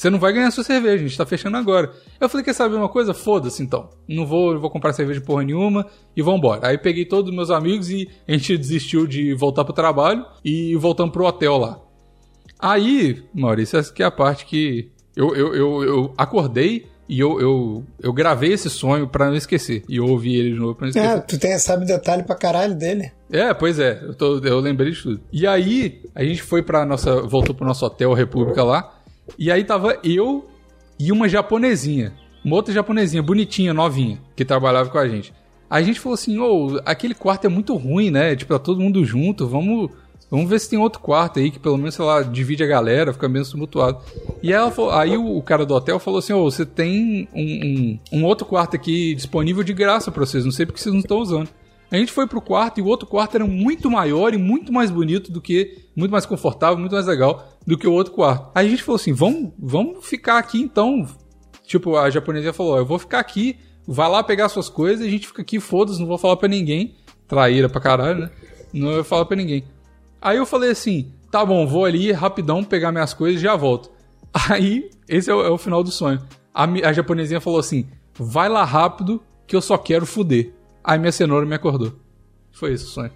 você 0.00 0.08
não 0.08 0.18
vai 0.18 0.32
ganhar 0.32 0.50
sua 0.50 0.64
cerveja, 0.64 0.94
a 1.04 1.06
gente 1.08 1.16
tá 1.18 1.26
fechando 1.26 1.58
agora. 1.58 1.92
Eu 2.18 2.26
falei, 2.28 2.42
quer 2.44 2.54
saber 2.54 2.76
uma 2.76 2.88
coisa? 2.88 3.12
Foda-se 3.12 3.62
então. 3.62 3.90
Não 4.08 4.24
vou, 4.24 4.58
vou 4.58 4.70
comprar 4.70 4.94
cerveja 4.94 5.20
porra 5.20 5.42
nenhuma 5.42 5.86
e 6.16 6.22
vambora. 6.22 6.66
Aí 6.68 6.78
peguei 6.78 7.04
todos 7.04 7.28
os 7.30 7.36
meus 7.36 7.50
amigos 7.50 7.90
e 7.90 8.08
a 8.26 8.32
gente 8.32 8.56
desistiu 8.56 9.06
de 9.06 9.34
voltar 9.34 9.62
pro 9.64 9.74
trabalho 9.74 10.24
e 10.42 10.74
voltamos 10.76 11.12
pro 11.12 11.26
hotel 11.26 11.58
lá. 11.58 11.78
Aí, 12.58 13.22
Maurício, 13.34 13.78
essa 13.78 13.92
que 13.92 14.02
é 14.02 14.06
a 14.06 14.10
parte 14.10 14.44
que 14.46 14.90
eu, 15.16 15.34
eu, 15.34 15.54
eu, 15.54 15.82
eu 15.84 16.14
acordei 16.16 16.86
e 17.08 17.18
eu, 17.18 17.40
eu, 17.40 17.84
eu 18.00 18.12
gravei 18.12 18.52
esse 18.52 18.70
sonho 18.70 19.08
pra 19.08 19.26
não 19.26 19.34
esquecer. 19.34 19.82
E 19.88 19.96
eu 19.96 20.06
ouvi 20.06 20.36
ele 20.36 20.52
de 20.52 20.58
novo 20.60 20.74
pra 20.76 20.84
não 20.86 20.90
esquecer. 20.90 21.08
É, 21.16 21.20
tu 21.20 21.38
tem, 21.38 21.58
sabe 21.58 21.84
detalhe 21.84 22.22
pra 22.22 22.36
caralho 22.36 22.74
dele. 22.74 23.10
É, 23.30 23.52
pois 23.52 23.78
é, 23.78 24.00
eu, 24.02 24.14
tô- 24.14 24.38
eu 24.38 24.60
lembrei 24.60 24.92
de 24.92 25.02
tudo. 25.02 25.20
E 25.32 25.46
aí, 25.46 26.02
a 26.14 26.22
gente 26.24 26.42
foi 26.42 26.62
pra 26.62 26.86
nossa. 26.86 27.20
voltou 27.22 27.54
pro 27.54 27.66
nosso 27.66 27.84
hotel 27.84 28.12
República 28.12 28.62
lá. 28.62 28.99
E 29.38 29.50
aí 29.50 29.64
tava 29.64 29.98
eu 30.04 30.46
e 30.98 31.10
uma 31.12 31.28
japonesinha. 31.28 32.12
Uma 32.44 32.56
outra 32.56 32.72
japonesinha, 32.72 33.22
bonitinha, 33.22 33.74
novinha, 33.74 34.18
que 34.34 34.44
trabalhava 34.44 34.88
com 34.90 34.98
a 34.98 35.08
gente. 35.08 35.32
A 35.68 35.82
gente 35.82 36.00
falou 36.00 36.14
assim, 36.14 36.38
ô, 36.38 36.80
aquele 36.84 37.14
quarto 37.14 37.44
é 37.44 37.48
muito 37.48 37.74
ruim, 37.76 38.10
né? 38.10 38.34
Tipo, 38.34 38.54
tá 38.54 38.58
todo 38.58 38.80
mundo 38.80 39.04
junto, 39.04 39.46
vamos. 39.46 39.90
Vamos 40.30 40.48
ver 40.48 40.60
se 40.60 40.70
tem 40.70 40.78
outro 40.78 41.00
quarto 41.00 41.40
aí 41.40 41.50
que 41.50 41.58
pelo 41.58 41.76
menos, 41.76 41.96
sei 41.96 42.04
lá, 42.04 42.22
divide 42.22 42.62
a 42.62 42.66
galera, 42.66 43.12
fica 43.12 43.28
menos 43.28 43.50
tumultuado. 43.50 43.98
E 44.40 44.52
ela 44.52 44.70
falou- 44.70 44.92
aí 44.92 45.16
o, 45.16 45.36
o 45.36 45.42
cara 45.42 45.66
do 45.66 45.74
hotel 45.74 45.98
falou 45.98 46.18
assim: 46.20 46.32
Ô, 46.32 46.48
você 46.48 46.64
tem 46.64 47.28
um, 47.34 47.40
um, 47.40 47.98
um 48.20 48.24
outro 48.24 48.46
quarto 48.46 48.76
aqui 48.76 49.12
disponível 49.14 49.64
de 49.64 49.72
graça 49.72 50.10
pra 50.12 50.24
vocês, 50.24 50.44
não 50.44 50.52
sei 50.52 50.66
porque 50.66 50.80
vocês 50.80 50.92
não 50.92 51.00
estão 51.00 51.18
usando. 51.18 51.48
A 51.90 51.96
gente 51.96 52.12
foi 52.12 52.26
pro 52.26 52.40
quarto 52.40 52.78
e 52.78 52.82
o 52.82 52.86
outro 52.86 53.06
quarto 53.06 53.34
era 53.34 53.44
muito 53.44 53.90
maior 53.90 54.32
e 54.32 54.38
muito 54.38 54.72
mais 54.72 54.90
bonito 54.90 55.32
do 55.32 55.40
que. 55.40 55.78
Muito 55.96 56.12
mais 56.12 56.24
confortável, 56.24 56.78
muito 56.78 56.92
mais 56.92 57.06
legal 57.06 57.48
do 57.66 57.76
que 57.76 57.86
o 57.86 57.92
outro 57.92 58.12
quarto. 58.12 58.50
Aí 58.54 58.66
a 58.66 58.70
gente 58.70 58.82
falou 58.82 58.96
assim: 58.96 59.12
vamos, 59.12 59.52
vamos 59.58 60.06
ficar 60.06 60.38
aqui 60.38 60.60
então. 60.60 61.06
Tipo, 61.66 61.96
a 61.96 62.08
japonesa 62.08 62.52
falou: 62.52 62.78
eu 62.78 62.86
vou 62.86 62.98
ficar 62.98 63.18
aqui, 63.18 63.58
vai 63.86 64.08
lá 64.08 64.22
pegar 64.22 64.48
suas 64.48 64.68
coisas, 64.68 65.04
a 65.04 65.10
gente 65.10 65.26
fica 65.26 65.42
aqui, 65.42 65.58
foda-se, 65.58 65.98
não 65.98 66.06
vou 66.06 66.18
falar 66.18 66.36
pra 66.36 66.48
ninguém. 66.48 66.94
Traíra 67.26 67.68
pra 67.68 67.80
caralho, 67.80 68.20
né? 68.20 68.30
Não 68.72 68.92
vou 68.92 69.04
falar 69.04 69.24
pra 69.24 69.36
ninguém. 69.36 69.64
Aí 70.22 70.36
eu 70.36 70.46
falei 70.46 70.70
assim: 70.70 71.12
tá 71.28 71.44
bom, 71.44 71.66
vou 71.66 71.84
ali 71.84 72.12
rapidão 72.12 72.62
pegar 72.62 72.92
minhas 72.92 73.12
coisas 73.12 73.40
e 73.40 73.44
já 73.44 73.56
volto. 73.56 73.90
Aí, 74.48 74.90
esse 75.08 75.28
é 75.28 75.34
o, 75.34 75.42
é 75.42 75.50
o 75.50 75.58
final 75.58 75.82
do 75.82 75.90
sonho. 75.90 76.20
A, 76.54 76.64
a 76.64 76.92
japonesinha 76.92 77.40
falou 77.40 77.58
assim: 77.58 77.88
vai 78.14 78.48
lá 78.48 78.64
rápido 78.64 79.20
que 79.44 79.56
eu 79.56 79.60
só 79.60 79.76
quero 79.76 80.06
fuder. 80.06 80.52
Aí 80.82 80.98
minha 80.98 81.12
cenoura 81.12 81.44
me 81.46 81.54
acordou. 81.54 81.92
Foi 82.52 82.72
esse 82.72 82.84
o 82.84 82.88
sonho. 82.88 83.10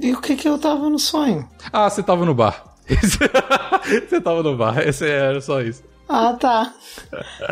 E 0.00 0.12
o 0.12 0.20
que 0.20 0.36
que 0.36 0.48
eu 0.48 0.58
tava 0.58 0.88
no 0.88 0.98
sonho? 0.98 1.48
Ah, 1.72 1.88
você 1.90 2.02
tava 2.02 2.24
no 2.24 2.34
bar. 2.34 2.64
você 4.08 4.20
tava 4.20 4.42
no 4.42 4.56
bar, 4.56 4.78
esse 4.86 5.06
era 5.06 5.40
só 5.40 5.60
isso. 5.60 5.82
Ah, 6.08 6.32
tá. 6.32 6.74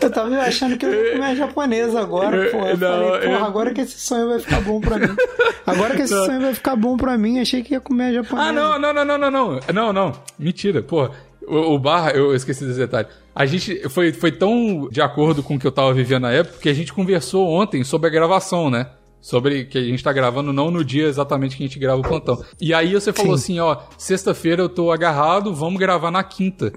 Eu 0.03 0.11
tava 0.11 0.35
achando 0.39 0.77
que 0.77 0.85
eu 0.85 0.93
ia 0.93 1.13
comer 1.13 1.37
japonesa 1.37 2.01
agora, 2.01 2.51
porra. 2.51 2.71
Eu 2.71 2.77
Não, 2.77 2.89
falei, 2.89 3.11
porra, 3.21 3.25
eu- 3.39 3.45
agora 3.45 3.73
que 3.73 3.81
esse 3.83 4.01
sonho 4.01 4.29
vai 4.31 4.41
ficar 4.41 4.61
bom 4.63 4.81
pra 4.81 4.99
mim. 4.99 5.17
Agora 5.65 5.95
que 5.95 6.03
esse 6.03 6.15
sonho 6.27 6.41
vai 6.41 6.55
ficar 6.55 6.75
bom 6.75 6.97
pra 6.97 7.17
mim, 7.17 7.39
achei 7.39 7.63
que 7.63 7.75
ia 7.75 7.81
comer 7.81 8.15
japonesa. 8.15 8.49
Ah, 8.49 8.53
não, 8.53 8.77
não, 8.79 8.93
não, 8.93 9.05
não, 9.05 9.19
não, 9.19 9.31
não. 9.31 9.61
Não, 9.73 9.93
não. 9.93 10.13
Mentira, 10.37 10.83
porra. 10.83 11.13
O, 11.49 11.75
o 11.75 11.79
bar, 11.79 12.11
eu 12.15 12.35
esqueci 12.35 12.65
desse 12.65 12.79
detalhe. 12.79 13.09
A 13.35 13.47
gente 13.47 13.89
foi, 13.89 14.13
foi 14.13 14.33
tão 14.33 14.89
de 14.91 15.01
acordo 15.01 15.43
com 15.43 15.57
o 15.57 15.59
que 15.59 15.67
eu 15.67 15.73
tava 15.73 15.93
vivendo 15.93 16.23
na 16.23 16.33
época 16.33 16.59
que 16.59 16.69
a 16.69 16.75
gente 16.75 16.93
conversou 16.93 17.49
ontem 17.49 17.85
sobre 17.85 18.09
a 18.09 18.11
gravação, 18.11 18.71
né? 18.71 18.91
Sobre 19.21 19.65
que 19.65 19.79
a 19.79 19.83
gente 19.83 20.03
tá 20.03 20.13
gravando 20.13 20.53
não 20.53 20.71
no 20.71 20.85
dia 20.85 21.07
exatamente 21.07 21.57
que 21.57 21.63
a 21.63 21.67
gente 21.67 21.79
grava 21.79 22.01
o 22.01 22.03
plantão. 22.03 22.43
E 22.61 22.73
aí 22.73 22.93
você 22.95 23.13
falou 23.13 23.35
assim, 23.35 23.59
ó, 23.59 23.77
sexta-feira 23.97 24.63
eu 24.63 24.69
tô 24.69 24.93
agarrado, 24.93 25.55
vamos 25.55 25.79
gravar 25.79 26.11
na 26.11 26.23
quinta. 26.23 26.73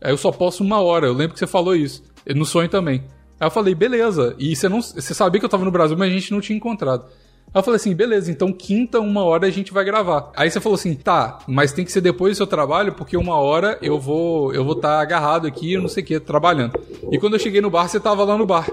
Aí 0.00 0.12
eu 0.12 0.16
só 0.16 0.30
posso 0.30 0.62
uma 0.62 0.80
hora, 0.80 1.06
eu 1.06 1.12
lembro 1.12 1.34
que 1.34 1.38
você 1.38 1.46
falou 1.46 1.74
isso. 1.74 2.02
No 2.34 2.44
sonho 2.44 2.68
também. 2.68 3.04
Aí 3.38 3.46
eu 3.46 3.50
falei, 3.50 3.74
beleza. 3.74 4.34
E 4.38 4.54
você 4.54 4.68
não. 4.68 4.82
Você 4.82 5.14
sabia 5.14 5.40
que 5.40 5.44
eu 5.44 5.50
tava 5.50 5.64
no 5.64 5.70
Brasil, 5.70 5.96
mas 5.96 6.10
a 6.10 6.14
gente 6.14 6.30
não 6.32 6.40
tinha 6.40 6.56
encontrado. 6.56 7.06
Aí 7.52 7.58
eu 7.58 7.62
falei 7.64 7.76
assim, 7.76 7.94
beleza, 7.94 8.30
então 8.30 8.52
quinta, 8.52 9.00
uma 9.00 9.24
hora 9.24 9.46
a 9.46 9.50
gente 9.50 9.72
vai 9.72 9.84
gravar. 9.84 10.30
Aí 10.36 10.48
você 10.50 10.60
falou 10.60 10.76
assim, 10.76 10.94
tá, 10.94 11.40
mas 11.48 11.72
tem 11.72 11.84
que 11.84 11.90
ser 11.90 12.00
depois 12.00 12.34
do 12.34 12.36
seu 12.36 12.46
trabalho, 12.46 12.92
porque 12.92 13.16
uma 13.16 13.34
hora 13.36 13.76
eu 13.82 13.98
vou 13.98 14.54
eu 14.54 14.64
vou 14.64 14.74
estar 14.76 15.00
agarrado 15.00 15.46
aqui, 15.48 15.72
eu 15.72 15.80
não 15.82 15.88
sei 15.88 16.02
o 16.02 16.06
que, 16.06 16.20
trabalhando. 16.20 16.78
E 17.10 17.18
quando 17.18 17.34
eu 17.34 17.40
cheguei 17.40 17.60
no 17.60 17.68
bar, 17.70 17.88
você 17.88 17.98
tava 17.98 18.22
lá 18.24 18.38
no 18.38 18.46
bar. 18.46 18.68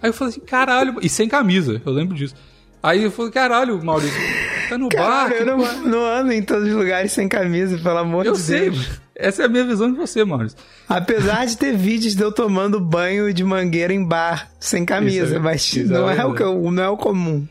Aí 0.00 0.08
eu 0.10 0.12
falei 0.12 0.30
assim, 0.32 0.40
caralho, 0.40 0.96
e 1.02 1.08
sem 1.08 1.28
camisa, 1.28 1.82
eu 1.84 1.92
lembro 1.92 2.14
disso. 2.16 2.34
Aí 2.80 3.02
eu 3.04 3.10
falei, 3.10 3.30
caralho, 3.32 3.82
Maurício, 3.84 4.16
tá 4.68 4.76
no 4.78 4.88
bar? 4.88 5.28
Cara, 5.30 5.34
eu 5.36 5.46
não, 5.46 5.58
não 5.86 6.04
ando 6.04 6.32
em 6.32 6.42
todos 6.42 6.68
os 6.68 6.74
lugares 6.74 7.10
sem 7.12 7.28
camisa, 7.28 7.76
pelo 7.78 7.98
amor 7.98 8.24
Eu 8.26 8.32
de 8.34 8.38
sei, 8.40 8.70
Deus. 8.70 8.88
essa 9.16 9.42
é 9.42 9.46
a 9.46 9.48
minha 9.48 9.64
visão 9.64 9.90
de 9.90 9.96
você, 9.96 10.24
Maurício. 10.24 10.58
Apesar 10.88 11.44
de 11.46 11.56
ter 11.56 11.76
vídeos 11.76 12.14
de 12.16 12.22
eu 12.22 12.30
tomando 12.32 12.80
banho 12.80 13.32
de 13.34 13.42
mangueira 13.44 13.92
em 13.92 14.04
bar 14.04 14.48
sem 14.60 14.84
camisa, 14.84 15.26
Isso 15.26 15.34
é- 15.36 15.38
mas 15.38 15.76
é 15.76 15.82
não, 15.84 16.08
é 16.10 16.24
o 16.24 16.70
não 16.70 16.82
é 16.82 16.88
o 16.88 16.96
comum. 16.96 17.46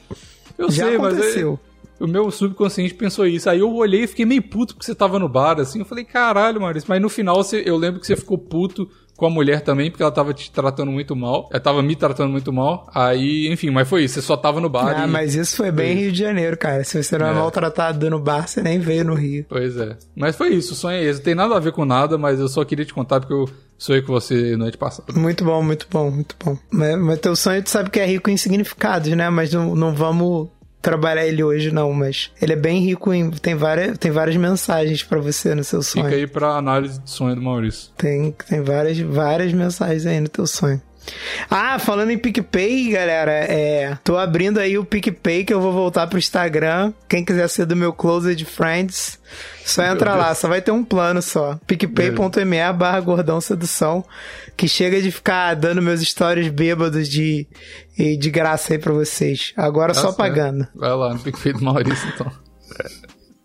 Eu 0.61 0.71
Já 0.71 0.87
sei, 0.87 0.97
mas 0.97 1.13
é- 1.13 1.17
aconteceu. 1.19 1.59
o 1.99 2.07
meu 2.07 2.29
subconsciente 2.31 2.93
pensou 2.93 3.25
isso. 3.27 3.49
Aí 3.49 3.59
eu 3.59 3.73
olhei 3.73 4.03
e 4.03 4.07
fiquei 4.07 4.25
meio 4.25 4.41
puto 4.43 4.73
porque 4.75 4.85
você 4.85 4.95
tava 4.95 5.19
no 5.19 5.27
bar, 5.29 5.59
assim. 5.59 5.79
Eu 5.79 5.85
falei, 5.85 6.03
caralho, 6.03 6.59
Maurício. 6.61 6.87
Mas 6.89 7.01
no 7.01 7.09
final 7.09 7.35
você, 7.35 7.63
eu 7.65 7.77
lembro 7.77 7.99
que 7.99 8.07
você 8.07 8.15
ficou 8.15 8.37
puto 8.37 8.89
com 9.21 9.27
a 9.27 9.29
mulher 9.29 9.61
também, 9.61 9.91
porque 9.91 10.01
ela 10.01 10.11
tava 10.11 10.33
te 10.33 10.49
tratando 10.49 10.91
muito 10.91 11.15
mal. 11.15 11.47
Ela 11.51 11.59
tava 11.59 11.83
me 11.83 11.95
tratando 11.95 12.31
muito 12.31 12.51
mal. 12.51 12.89
Aí, 12.91 13.47
enfim, 13.53 13.69
mas 13.69 13.87
foi 13.87 14.05
isso. 14.05 14.15
Você 14.15 14.23
só 14.23 14.35
tava 14.35 14.59
no 14.59 14.67
bar. 14.67 14.99
Ah, 14.99 15.05
e... 15.05 15.07
mas 15.07 15.35
isso 15.35 15.55
foi 15.57 15.71
bem 15.71 15.95
Rio 15.95 16.11
de 16.11 16.17
Janeiro, 16.17 16.57
cara. 16.57 16.83
Se 16.83 17.01
você 17.01 17.19
não 17.19 17.27
é, 17.27 17.29
É. 17.29 17.33
maltratado 17.33 18.09
no 18.09 18.19
bar, 18.19 18.47
você 18.47 18.63
nem 18.63 18.79
veio 18.79 19.05
no 19.05 19.13
Rio. 19.13 19.45
Pois 19.47 19.77
é. 19.77 19.95
Mas 20.15 20.35
foi 20.35 20.55
isso, 20.55 20.73
o 20.73 20.75
sonho 20.75 20.97
é 20.97 21.03
esse. 21.03 21.19
Não 21.19 21.23
tem 21.25 21.35
nada 21.35 21.55
a 21.55 21.59
ver 21.59 21.71
com 21.71 21.85
nada, 21.85 22.17
mas 22.17 22.39
eu 22.39 22.47
só 22.47 22.65
queria 22.65 22.83
te 22.83 22.95
contar 22.95 23.19
porque 23.19 23.31
eu 23.35 23.47
sonhei 23.77 24.01
com 24.01 24.11
você 24.11 24.57
noite 24.57 24.75
passada. 24.75 25.13
Muito 25.13 25.45
bom, 25.45 25.61
muito 25.61 25.85
bom, 25.87 26.09
muito 26.09 26.35
bom. 26.43 26.57
Mas, 26.71 26.97
mas 26.97 27.19
teu 27.19 27.35
sonho, 27.35 27.61
tu 27.61 27.69
sabe 27.69 27.91
que 27.91 27.99
é 27.99 28.05
rico 28.07 28.27
em 28.27 28.37
significados, 28.37 29.07
né? 29.11 29.29
Mas 29.29 29.53
não, 29.53 29.75
não 29.75 29.93
vamos 29.93 30.49
trabalhar 30.81 31.25
ele 31.25 31.43
hoje, 31.43 31.71
não. 31.71 31.93
Mas 31.93 32.31
ele 32.41 32.53
é 32.53 32.55
bem 32.55 32.81
rico 32.81 33.13
em. 33.13 33.29
Tem 33.31 33.55
várias, 33.55 33.97
tem 33.97 34.11
várias 34.11 34.35
mensagens 34.35 35.03
pra 35.03 35.19
você 35.19 35.53
no 35.53 35.63
seu 35.63 35.81
sonho. 35.81 36.05
Fica 36.05 36.17
aí 36.17 36.27
pra 36.27 36.57
análise 36.57 36.99
de 36.99 37.09
sonho 37.09 37.35
do 37.35 37.41
Maurício. 37.41 37.91
Tem, 37.97 38.33
tem 38.47 38.61
várias, 38.61 38.99
várias 38.99 39.53
mensagens 39.53 40.05
aí 40.05 40.19
no 40.19 40.29
teu 40.29 40.47
sonho. 40.47 40.81
Ah, 41.49 41.79
falando 41.79 42.11
em 42.11 42.17
PicPay, 42.17 42.91
galera, 42.91 43.31
é. 43.31 43.97
Tô 44.03 44.17
abrindo 44.17 44.59
aí 44.59 44.77
o 44.77 44.85
PicPay 44.85 45.43
que 45.43 45.53
eu 45.53 45.59
vou 45.59 45.71
voltar 45.73 46.07
pro 46.07 46.19
Instagram. 46.19 46.93
Quem 47.09 47.25
quiser 47.25 47.47
ser 47.49 47.65
do 47.65 47.75
meu 47.75 47.91
Closed 47.91 48.43
Friends, 48.45 49.19
só 49.65 49.83
entra 49.83 50.15
lá, 50.15 50.33
só 50.35 50.47
vai 50.47 50.61
ter 50.61 50.71
um 50.71 50.83
plano 50.83 51.21
só. 51.21 51.59
PicPay.me 51.67 52.73
barra 52.73 52.99
gordão 52.99 53.41
sedução. 53.41 54.05
Que 54.55 54.67
chega 54.67 55.01
de 55.01 55.11
ficar 55.11 55.55
dando 55.55 55.81
meus 55.81 56.01
stories 56.01 56.49
bêbados 56.49 57.09
de, 57.09 57.47
de 57.97 58.29
graça 58.29 58.73
aí 58.73 58.79
pra 58.79 58.93
vocês. 58.93 59.53
Agora 59.57 59.93
Tá 59.93 59.99
só 60.01 60.07
certo. 60.07 60.17
pagando. 60.17 60.67
Vai 60.75 60.91
lá 60.91 61.13
no 61.13 61.19
PicPay 61.19 61.53
do 61.53 61.63
Maurício, 61.63 62.07
então. 62.13 62.31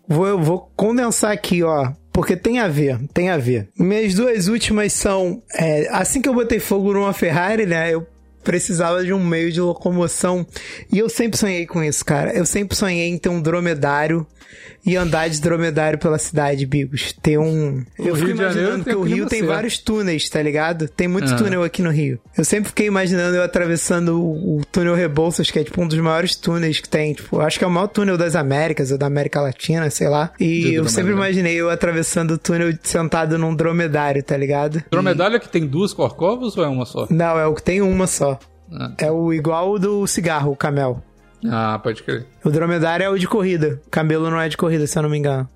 Vou, 0.09 0.26
eu 0.26 0.38
vou 0.40 0.70
condensar 0.76 1.32
aqui, 1.32 1.62
ó. 1.62 1.90
Porque 2.16 2.34
tem 2.34 2.60
a 2.60 2.66
ver, 2.66 2.98
tem 3.12 3.28
a 3.28 3.36
ver. 3.36 3.68
Minhas 3.78 4.14
duas 4.14 4.48
últimas 4.48 4.94
são. 4.94 5.42
é, 5.52 5.86
assim 5.90 6.22
que 6.22 6.26
eu 6.26 6.32
botei 6.32 6.58
fogo 6.58 6.94
numa 6.94 7.12
Ferrari, 7.12 7.66
né? 7.66 7.92
Eu 7.92 8.06
precisava 8.42 9.04
de 9.04 9.12
um 9.12 9.22
meio 9.22 9.52
de 9.52 9.60
locomoção. 9.60 10.46
E 10.90 10.98
eu 10.98 11.10
sempre 11.10 11.36
sonhei 11.36 11.66
com 11.66 11.84
isso, 11.84 12.02
cara. 12.02 12.32
Eu 12.32 12.46
sempre 12.46 12.74
sonhei 12.74 13.06
em 13.06 13.18
ter 13.18 13.28
um 13.28 13.42
dromedário 13.42 14.26
e 14.87 14.97
andar 14.97 15.28
de 15.28 15.41
dromedário 15.41 15.99
pela 15.99 16.16
cidade, 16.18 16.64
Bigos. 16.64 17.12
Ter 17.20 17.37
um. 17.39 17.84
O 17.99 18.07
eu 18.07 18.14
fico 18.14 18.28
Rio 18.28 18.37
imaginando 18.37 18.84
tem 18.84 18.93
que 18.95 18.99
o 18.99 19.03
Rio 19.03 19.26
tem 19.26 19.41
certo. 19.41 19.51
vários 19.53 19.78
túneis, 19.78 20.28
tá 20.28 20.41
ligado? 20.41 20.89
Tem 20.89 21.09
muito 21.09 21.32
Ah. 21.32 21.37
túnel 21.37 21.62
aqui 21.64 21.82
no 21.82 21.91
Rio. 21.91 22.20
Eu 22.39 22.45
sempre 22.45 22.68
fiquei 22.68 22.87
imaginando 22.87 23.37
eu 23.37 23.43
atravessando 23.43 24.20
o, 24.22 24.59
o 24.59 24.64
túnel 24.70 24.95
Rebouças, 24.95 25.51
que 25.51 25.59
é 25.59 25.64
tipo 25.64 25.82
um 25.82 25.89
dos 25.89 25.99
maiores 25.99 26.37
túneis 26.37 26.78
que 26.80 26.89
tem. 26.89 27.12
Tipo, 27.14 27.41
acho 27.41 27.59
que 27.59 27.64
é 27.64 27.66
o 27.66 27.70
maior 27.70 27.89
túnel 27.89 28.16
das 28.16 28.37
Américas 28.37 28.93
ou 28.93 28.99
da 28.99 29.07
América 29.07 29.41
Latina, 29.41 29.91
sei 29.91 30.09
lá. 30.09 30.32
E 30.39 30.74
eu 30.74 30.84
sempre 30.89 31.11
dromedário. 31.11 31.12
imaginei 31.34 31.55
eu 31.57 31.68
atravessando 31.68 32.32
o 32.34 32.39
túnel 32.39 32.72
sentado 32.82 33.37
num 33.39 33.55
dromedário, 33.55 34.22
tá 34.22 34.37
ligado? 34.37 34.82
Dromedário 34.91 35.41
que 35.41 35.49
tem 35.49 35.66
duas 35.66 35.93
corcovas 35.93 36.57
ou 36.57 36.64
é 36.64 36.68
uma 36.68 36.87
só? 36.87 37.07
Não, 37.11 37.39
é 37.39 37.47
o 37.47 37.55
que 37.55 37.62
tem 37.62 37.82
uma 37.82 38.07
só. 38.07 38.39
Ah, 38.72 38.93
É 38.99 39.11
o 39.11 39.32
igual 39.32 39.72
o 39.72 39.78
do 39.78 40.07
cigarro, 40.07 40.53
o 40.53 40.57
camel. 40.57 41.03
Ah, 41.51 41.78
pode 41.82 42.03
crer. 42.03 42.26
O 42.44 42.51
dromedário 42.51 43.05
é 43.05 43.09
o 43.11 43.18
de 43.18 43.26
corrida. 43.26 43.80
O 43.86 43.90
camelo 43.90 44.30
não 44.30 44.40
é 44.40 44.49
de 44.49 44.57
corrida, 44.57 44.86
se 44.86 44.99
eu 44.99 45.03
não 45.03 45.11
me 45.11 45.18
engano. 45.18 45.49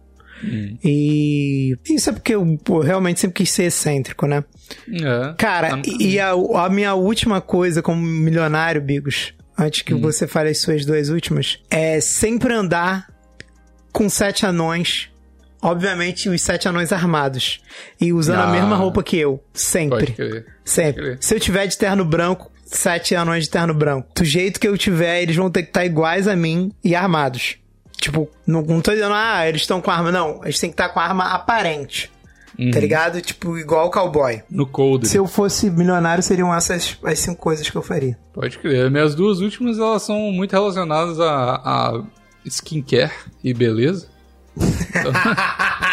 Hum. 0.42 0.78
E 0.82 1.76
isso 1.88 2.08
é 2.10 2.12
porque 2.12 2.34
eu 2.34 2.58
pô, 2.64 2.80
realmente 2.80 3.20
sempre 3.20 3.36
quis 3.36 3.50
ser 3.50 3.64
excêntrico, 3.64 4.26
né? 4.26 4.42
É. 4.90 5.34
Cara, 5.36 5.70
Tá- 5.76 5.82
e 5.98 6.18
a, 6.18 6.30
a 6.32 6.68
minha 6.70 6.94
última 6.94 7.40
coisa 7.40 7.82
como 7.82 8.00
milionário, 8.00 8.80
Bigos, 8.80 9.34
antes 9.58 9.82
Hum. 9.82 9.84
que 9.84 9.94
você 9.94 10.26
fale 10.26 10.48
as 10.50 10.58
suas 10.58 10.84
duas 10.86 11.10
últimas, 11.10 11.58
é 11.70 12.00
sempre 12.00 12.54
andar 12.54 13.06
com 13.92 14.08
sete 14.08 14.46
anões. 14.46 15.08
Obviamente, 15.62 16.26
os 16.30 16.40
sete 16.40 16.66
anões 16.68 16.90
armados. 16.90 17.60
E 18.00 18.14
usando 18.14 18.38
a 18.40 18.48
Ah. 18.48 18.52
mesma 18.52 18.76
roupa 18.76 19.02
que 19.02 19.18
eu. 19.18 19.44
Sempre. 19.52 20.14
Sempre. 20.64 21.02
crer. 21.02 21.18
Se 21.20 21.34
eu 21.34 21.40
tiver 21.40 21.66
de 21.66 21.76
terno 21.76 22.02
branco, 22.02 22.49
sete 22.70 23.14
anões 23.14 23.44
de 23.44 23.50
terno 23.50 23.74
branco. 23.74 24.08
Do 24.14 24.24
jeito 24.24 24.58
que 24.60 24.66
eu 24.68 24.76
tiver, 24.78 25.22
eles 25.22 25.36
vão 25.36 25.50
ter 25.50 25.62
que 25.62 25.70
estar 25.70 25.84
iguais 25.84 26.26
a 26.28 26.36
mim 26.36 26.72
e 26.82 26.94
armados. 26.94 27.56
Tipo, 28.00 28.28
não, 28.46 28.62
não 28.62 28.80
tô 28.80 28.92
dizendo, 28.92 29.12
ah, 29.14 29.46
eles 29.46 29.62
estão 29.62 29.80
com 29.80 29.90
arma. 29.90 30.10
Não, 30.10 30.40
eles 30.42 30.58
têm 30.58 30.70
que 30.70 30.74
estar 30.74 30.88
com 30.88 31.00
arma 31.00 31.24
aparente. 31.34 32.10
Uhum. 32.58 32.70
Tá 32.70 32.80
ligado? 32.80 33.20
Tipo, 33.20 33.58
igual 33.58 33.86
o 33.86 33.90
cowboy. 33.90 34.42
No 34.50 34.66
cold. 34.66 35.06
Se 35.08 35.16
eu 35.16 35.26
fosse 35.26 35.70
milionário, 35.70 36.22
seriam 36.22 36.54
essas 36.54 36.96
as 37.04 37.18
cinco 37.18 37.40
coisas 37.40 37.68
que 37.68 37.76
eu 37.76 37.82
faria. 37.82 38.18
Pode 38.32 38.58
crer. 38.58 38.90
Minhas 38.90 39.14
duas 39.14 39.40
últimas, 39.40 39.78
elas 39.78 40.02
são 40.02 40.18
muito 40.32 40.52
relacionadas 40.52 41.18
a, 41.20 41.54
a 41.64 42.02
skincare 42.46 43.12
e 43.44 43.52
beleza. 43.54 44.08
Então- 44.56 45.12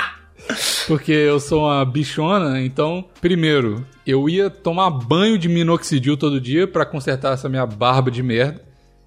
Porque 0.87 1.11
eu 1.11 1.39
sou 1.39 1.65
uma 1.65 1.83
bichona, 1.85 2.61
então, 2.61 3.03
primeiro, 3.21 3.85
eu 4.05 4.29
ia 4.29 4.49
tomar 4.49 4.89
banho 4.89 5.37
de 5.37 5.49
minoxidil 5.49 6.15
todo 6.17 6.39
dia 6.39 6.65
pra 6.67 6.85
consertar 6.85 7.33
essa 7.33 7.49
minha 7.49 7.65
barba 7.65 8.09
de 8.09 8.23
merda. 8.23 8.61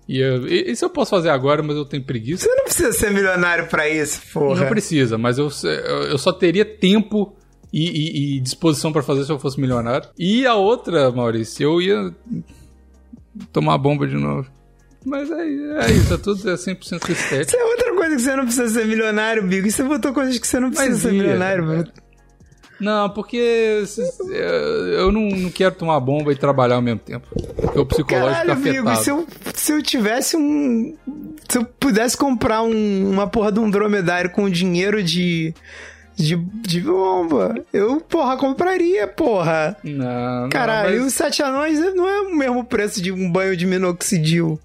E 0.09 0.19
eu- 0.19 0.47
isso 0.47 0.85
eu 0.85 0.91
posso 0.91 1.11
fazer 1.13 1.31
agora, 1.31 1.63
mas 1.63 1.77
eu 1.77 1.85
tenho 1.85 2.03
preguiça. 2.03 2.45
Você 2.45 2.55
não 2.55 2.65
precisa 2.65 2.93
ser 2.93 3.11
milionário 3.13 3.67
pra 3.69 3.89
isso, 3.89 4.21
porra. 4.33 4.61
Não 4.63 4.69
precisa, 4.69 5.17
mas 5.17 5.39
eu, 5.39 5.49
eu 6.11 6.19
só 6.19 6.33
teria 6.33 6.65
tempo 6.65 7.35
e, 7.73 7.89
e- 7.89 8.37
e 8.37 8.41
disposição 8.41 8.93
pra 8.93 9.03
fazer 9.03 9.25
se 9.25 9.31
eu 9.33 9.39
fosse 9.39 9.61
milionário. 9.61 10.09
E 10.19 10.45
a 10.47 10.55
outra, 10.57 11.11
Maurício, 11.13 11.63
eu 11.65 11.81
ia 11.81 12.13
tomar 13.53 13.79
bomba 13.79 14.07
de 14.07 14.17
novo. 14.17 14.49
Mas 15.05 15.31
é, 15.31 15.35
é 15.43 15.91
isso, 15.93 16.13
é 16.15 16.19
tudo 16.19 16.51
é 16.51 16.55
100% 16.55 17.09
estético. 17.11 17.41
Isso 17.41 17.57
é 17.57 17.65
outra 17.65 17.95
coisa 17.95 18.17
que 18.17 18.23
você 18.23 18.37
não 18.37 18.45
precisa 18.45 18.69
ser 18.69 18.87
milionário, 18.87 19.43
Bigo. 19.43 19.67
E 19.67 19.71
você 19.71 19.83
botou 19.83 20.13
coisas 20.13 20.39
que 20.39 20.47
você 20.47 20.61
não 20.61 20.71
precisa 20.71 20.91
Mas 20.93 21.01
ser 21.01 21.13
ia, 21.15 21.23
milionário, 21.23 21.65
cara. 21.65 21.77
mano. 21.79 21.93
Não, 22.81 23.11
porque 23.11 23.83
é, 24.31 24.95
eu 25.01 25.13
não, 25.13 25.23
não 25.29 25.51
quero 25.51 25.75
tomar 25.75 26.01
bomba 26.01 26.33
e 26.33 26.37
trabalhar 26.37 26.77
ao 26.77 26.83
mesmo 26.83 27.01
tempo. 27.01 27.27
Porque 27.57 27.79
o 27.79 27.85
psicológico 27.87 28.31
Caralho, 28.31 28.47
tá 28.49 28.53
amigo, 28.55 28.89
afetado. 28.89 29.05
se 29.05 29.11
eu, 29.11 29.27
se 29.55 29.73
eu 29.73 29.83
tivesse 29.83 30.37
um. 30.37 30.97
Se 31.49 31.59
eu 31.59 31.65
pudesse 31.65 32.17
comprar 32.17 32.63
um- 32.63 33.11
uma 33.11 33.27
porra 33.27 33.53
de 33.53 33.59
um 33.61 33.71
dromedário 33.71 34.31
com 34.31 34.49
dinheiro 34.49 35.03
de. 35.03 35.55
De, 36.17 36.37
de 36.37 36.81
bomba, 36.83 37.55
eu, 37.73 37.99
porra, 38.03 38.37
compraria, 38.37 39.07
porra. 39.07 39.75
Não, 39.83 40.43
não, 40.43 40.49
Caralho, 40.51 40.97
e 40.97 40.99
mas- 40.99 41.07
os 41.07 41.15
sete 41.15 41.43
anões 41.43 41.79
não 41.95 42.07
é 42.07 42.21
o 42.21 42.37
mesmo 42.37 42.63
preço 42.63 43.01
de 43.01 43.11
um 43.11 43.31
banho 43.33 43.57
de 43.57 43.67
minoxidil. 43.67 44.61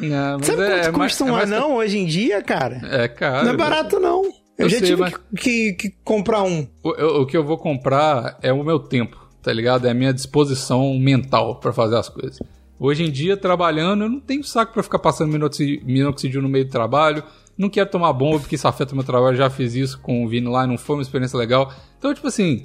Não, 0.00 0.38
mas 0.38 0.46
Sabe 0.46 0.62
é, 0.62 0.66
quanto 0.66 0.88
é 0.94 0.98
mais- 0.98 1.12
custa 1.12 1.24
é 1.24 1.26
um 1.26 1.32
mais- 1.36 1.52
anão 1.52 1.76
hoje 1.76 1.98
em 1.98 2.06
dia, 2.06 2.42
cara? 2.42 2.80
É 2.90 3.08
caro. 3.08 3.44
não 3.46 3.52
é 3.52 3.56
barato, 3.56 4.00
não. 4.00 4.24
Eu, 4.24 4.66
Eu 4.66 4.68
já 4.68 4.78
sei, 4.78 4.88
tive 4.88 5.00
mas- 5.00 5.14
que, 5.36 5.72
que, 5.72 5.72
que 5.74 5.90
comprar 6.04 6.42
um. 6.42 6.66
O, 6.82 6.90
eu- 6.94 7.22
o 7.22 7.26
que 7.26 7.36
eu 7.36 7.44
vou 7.44 7.56
comprar 7.56 8.38
é 8.42 8.52
o 8.52 8.62
meu 8.62 8.78
tempo, 8.78 9.16
tá 9.42 9.52
ligado? 9.52 9.86
É 9.86 9.90
a 9.90 9.94
minha 9.94 10.12
disposição 10.12 10.94
mental 10.98 11.56
pra 11.60 11.72
fazer 11.72 11.96
as 11.96 12.08
coisas. 12.08 12.38
Hoje 12.78 13.04
em 13.04 13.10
dia, 13.10 13.36
trabalhando, 13.36 14.04
eu 14.04 14.08
não 14.08 14.20
tenho 14.20 14.42
saco 14.44 14.72
pra 14.72 14.82
ficar 14.82 14.98
passando 14.98 15.30
minoxi- 15.30 15.82
minoxidil 15.84 16.40
no 16.42 16.48
meio 16.48 16.64
do 16.64 16.70
trabalho. 16.70 17.22
Não 17.56 17.68
quero 17.68 17.90
tomar 17.90 18.12
bomba 18.14 18.38
porque 18.40 18.54
isso 18.54 18.66
afeta 18.66 18.92
o 18.92 18.96
meu 18.96 19.04
trabalho. 19.04 19.36
Já 19.36 19.50
fiz 19.50 19.74
isso 19.74 20.00
com 20.00 20.24
o 20.24 20.28
Vini 20.28 20.48
lá 20.48 20.64
e 20.64 20.66
não 20.66 20.78
foi 20.78 20.96
uma 20.96 21.02
experiência 21.02 21.38
legal. 21.38 21.70
Então, 21.98 22.12
tipo 22.14 22.26
assim, 22.26 22.64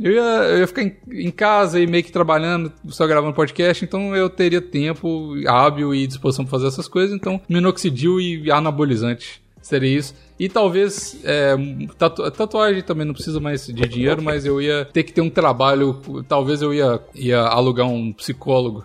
eu 0.00 0.12
ia, 0.12 0.20
eu 0.20 0.58
ia 0.58 0.66
ficar 0.66 0.82
em, 0.82 0.96
em 1.10 1.30
casa 1.30 1.80
e 1.80 1.86
meio 1.86 2.02
que 2.04 2.12
trabalhando, 2.12 2.72
só 2.88 3.06
gravando 3.06 3.34
podcast, 3.34 3.84
então 3.84 4.14
eu 4.16 4.28
teria 4.30 4.60
tempo 4.60 5.34
hábil 5.46 5.94
e 5.94 6.06
disposição 6.06 6.44
pra 6.44 6.50
fazer 6.52 6.68
essas 6.68 6.88
coisas. 6.88 7.14
Então, 7.14 7.40
minoxidil 7.48 8.20
e 8.20 8.50
anabolizante 8.50 9.42
seria 9.60 9.98
isso. 9.98 10.14
E 10.38 10.48
talvez 10.48 11.20
é, 11.24 11.54
tatu- 11.96 12.28
tatuagem 12.32 12.82
também 12.82 13.06
não 13.06 13.14
precisa 13.14 13.38
mais 13.38 13.66
de 13.66 13.86
dinheiro, 13.86 14.20
mas 14.20 14.44
eu 14.44 14.60
ia 14.60 14.84
ter 14.84 15.04
que 15.04 15.12
ter 15.12 15.20
um 15.20 15.30
trabalho. 15.30 16.00
Talvez 16.28 16.62
eu 16.62 16.74
ia, 16.74 17.00
ia 17.14 17.40
alugar 17.40 17.86
um 17.86 18.12
psicólogo 18.12 18.84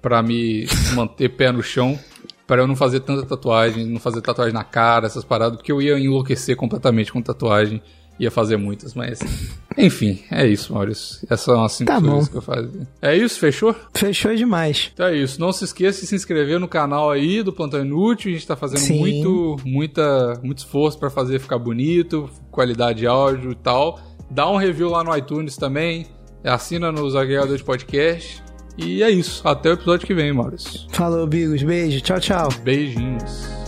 pra 0.00 0.22
me 0.22 0.66
manter 0.94 1.28
pé 1.28 1.52
no 1.52 1.62
chão. 1.62 1.98
Pra 2.46 2.62
eu 2.62 2.66
não 2.68 2.76
fazer 2.76 3.00
tanta 3.00 3.26
tatuagem, 3.26 3.84
não 3.84 3.98
fazer 3.98 4.20
tatuagem 4.22 4.54
na 4.54 4.62
cara, 4.62 5.06
essas 5.06 5.24
paradas, 5.24 5.56
porque 5.56 5.72
eu 5.72 5.82
ia 5.82 5.98
enlouquecer 5.98 6.54
completamente 6.54 7.12
com 7.12 7.20
tatuagem, 7.20 7.82
ia 8.18 8.30
fazer 8.30 8.56
muitas, 8.56 8.94
mas. 8.94 9.18
Enfim, 9.76 10.20
é 10.30 10.46
isso, 10.46 10.72
Maurício. 10.72 11.18
Essas 11.24 11.40
são 11.42 11.62
as 11.64 11.72
cinco 11.72 11.90
Tá 11.92 12.00
coisas 12.00 12.24
bom. 12.26 12.30
que 12.32 12.36
eu 12.38 12.42
fazia. 12.42 12.88
É 13.02 13.14
isso, 13.16 13.38
fechou? 13.38 13.74
Fechou 13.94 14.34
demais. 14.34 14.90
Então 14.94 15.06
é 15.06 15.16
isso. 15.16 15.38
Não 15.40 15.52
se 15.52 15.64
esqueça 15.64 16.00
de 16.00 16.06
se 16.06 16.14
inscrever 16.14 16.58
no 16.58 16.66
canal 16.66 17.10
aí 17.10 17.42
do 17.42 17.52
Plantão 17.52 17.80
Inútil. 17.82 18.30
A 18.30 18.34
gente 18.34 18.46
tá 18.46 18.56
fazendo 18.56 18.78
Sim. 18.80 18.98
muito, 18.98 19.56
muita, 19.64 20.40
muito 20.42 20.58
esforço 20.58 20.98
pra 20.98 21.10
fazer 21.10 21.38
ficar 21.40 21.58
bonito, 21.58 22.30
qualidade 22.50 23.00
de 23.00 23.06
áudio 23.06 23.52
e 23.52 23.56
tal. 23.56 24.00
Dá 24.30 24.50
um 24.50 24.56
review 24.56 24.88
lá 24.90 25.04
no 25.04 25.14
iTunes 25.16 25.56
também. 25.56 26.06
Assina 26.42 26.90
nos 26.90 27.14
agregadores 27.14 27.58
de 27.60 27.64
podcast. 27.64 28.42
E 28.78 29.02
é 29.02 29.10
isso. 29.10 29.46
Até 29.46 29.70
o 29.70 29.72
episódio 29.72 30.06
que 30.06 30.14
vem, 30.14 30.32
Maurício. 30.32 30.80
Falou, 30.90 31.26
Bigos. 31.26 31.62
Beijo. 31.62 32.00
Tchau, 32.00 32.20
tchau. 32.20 32.48
Beijinhos. 32.62 33.65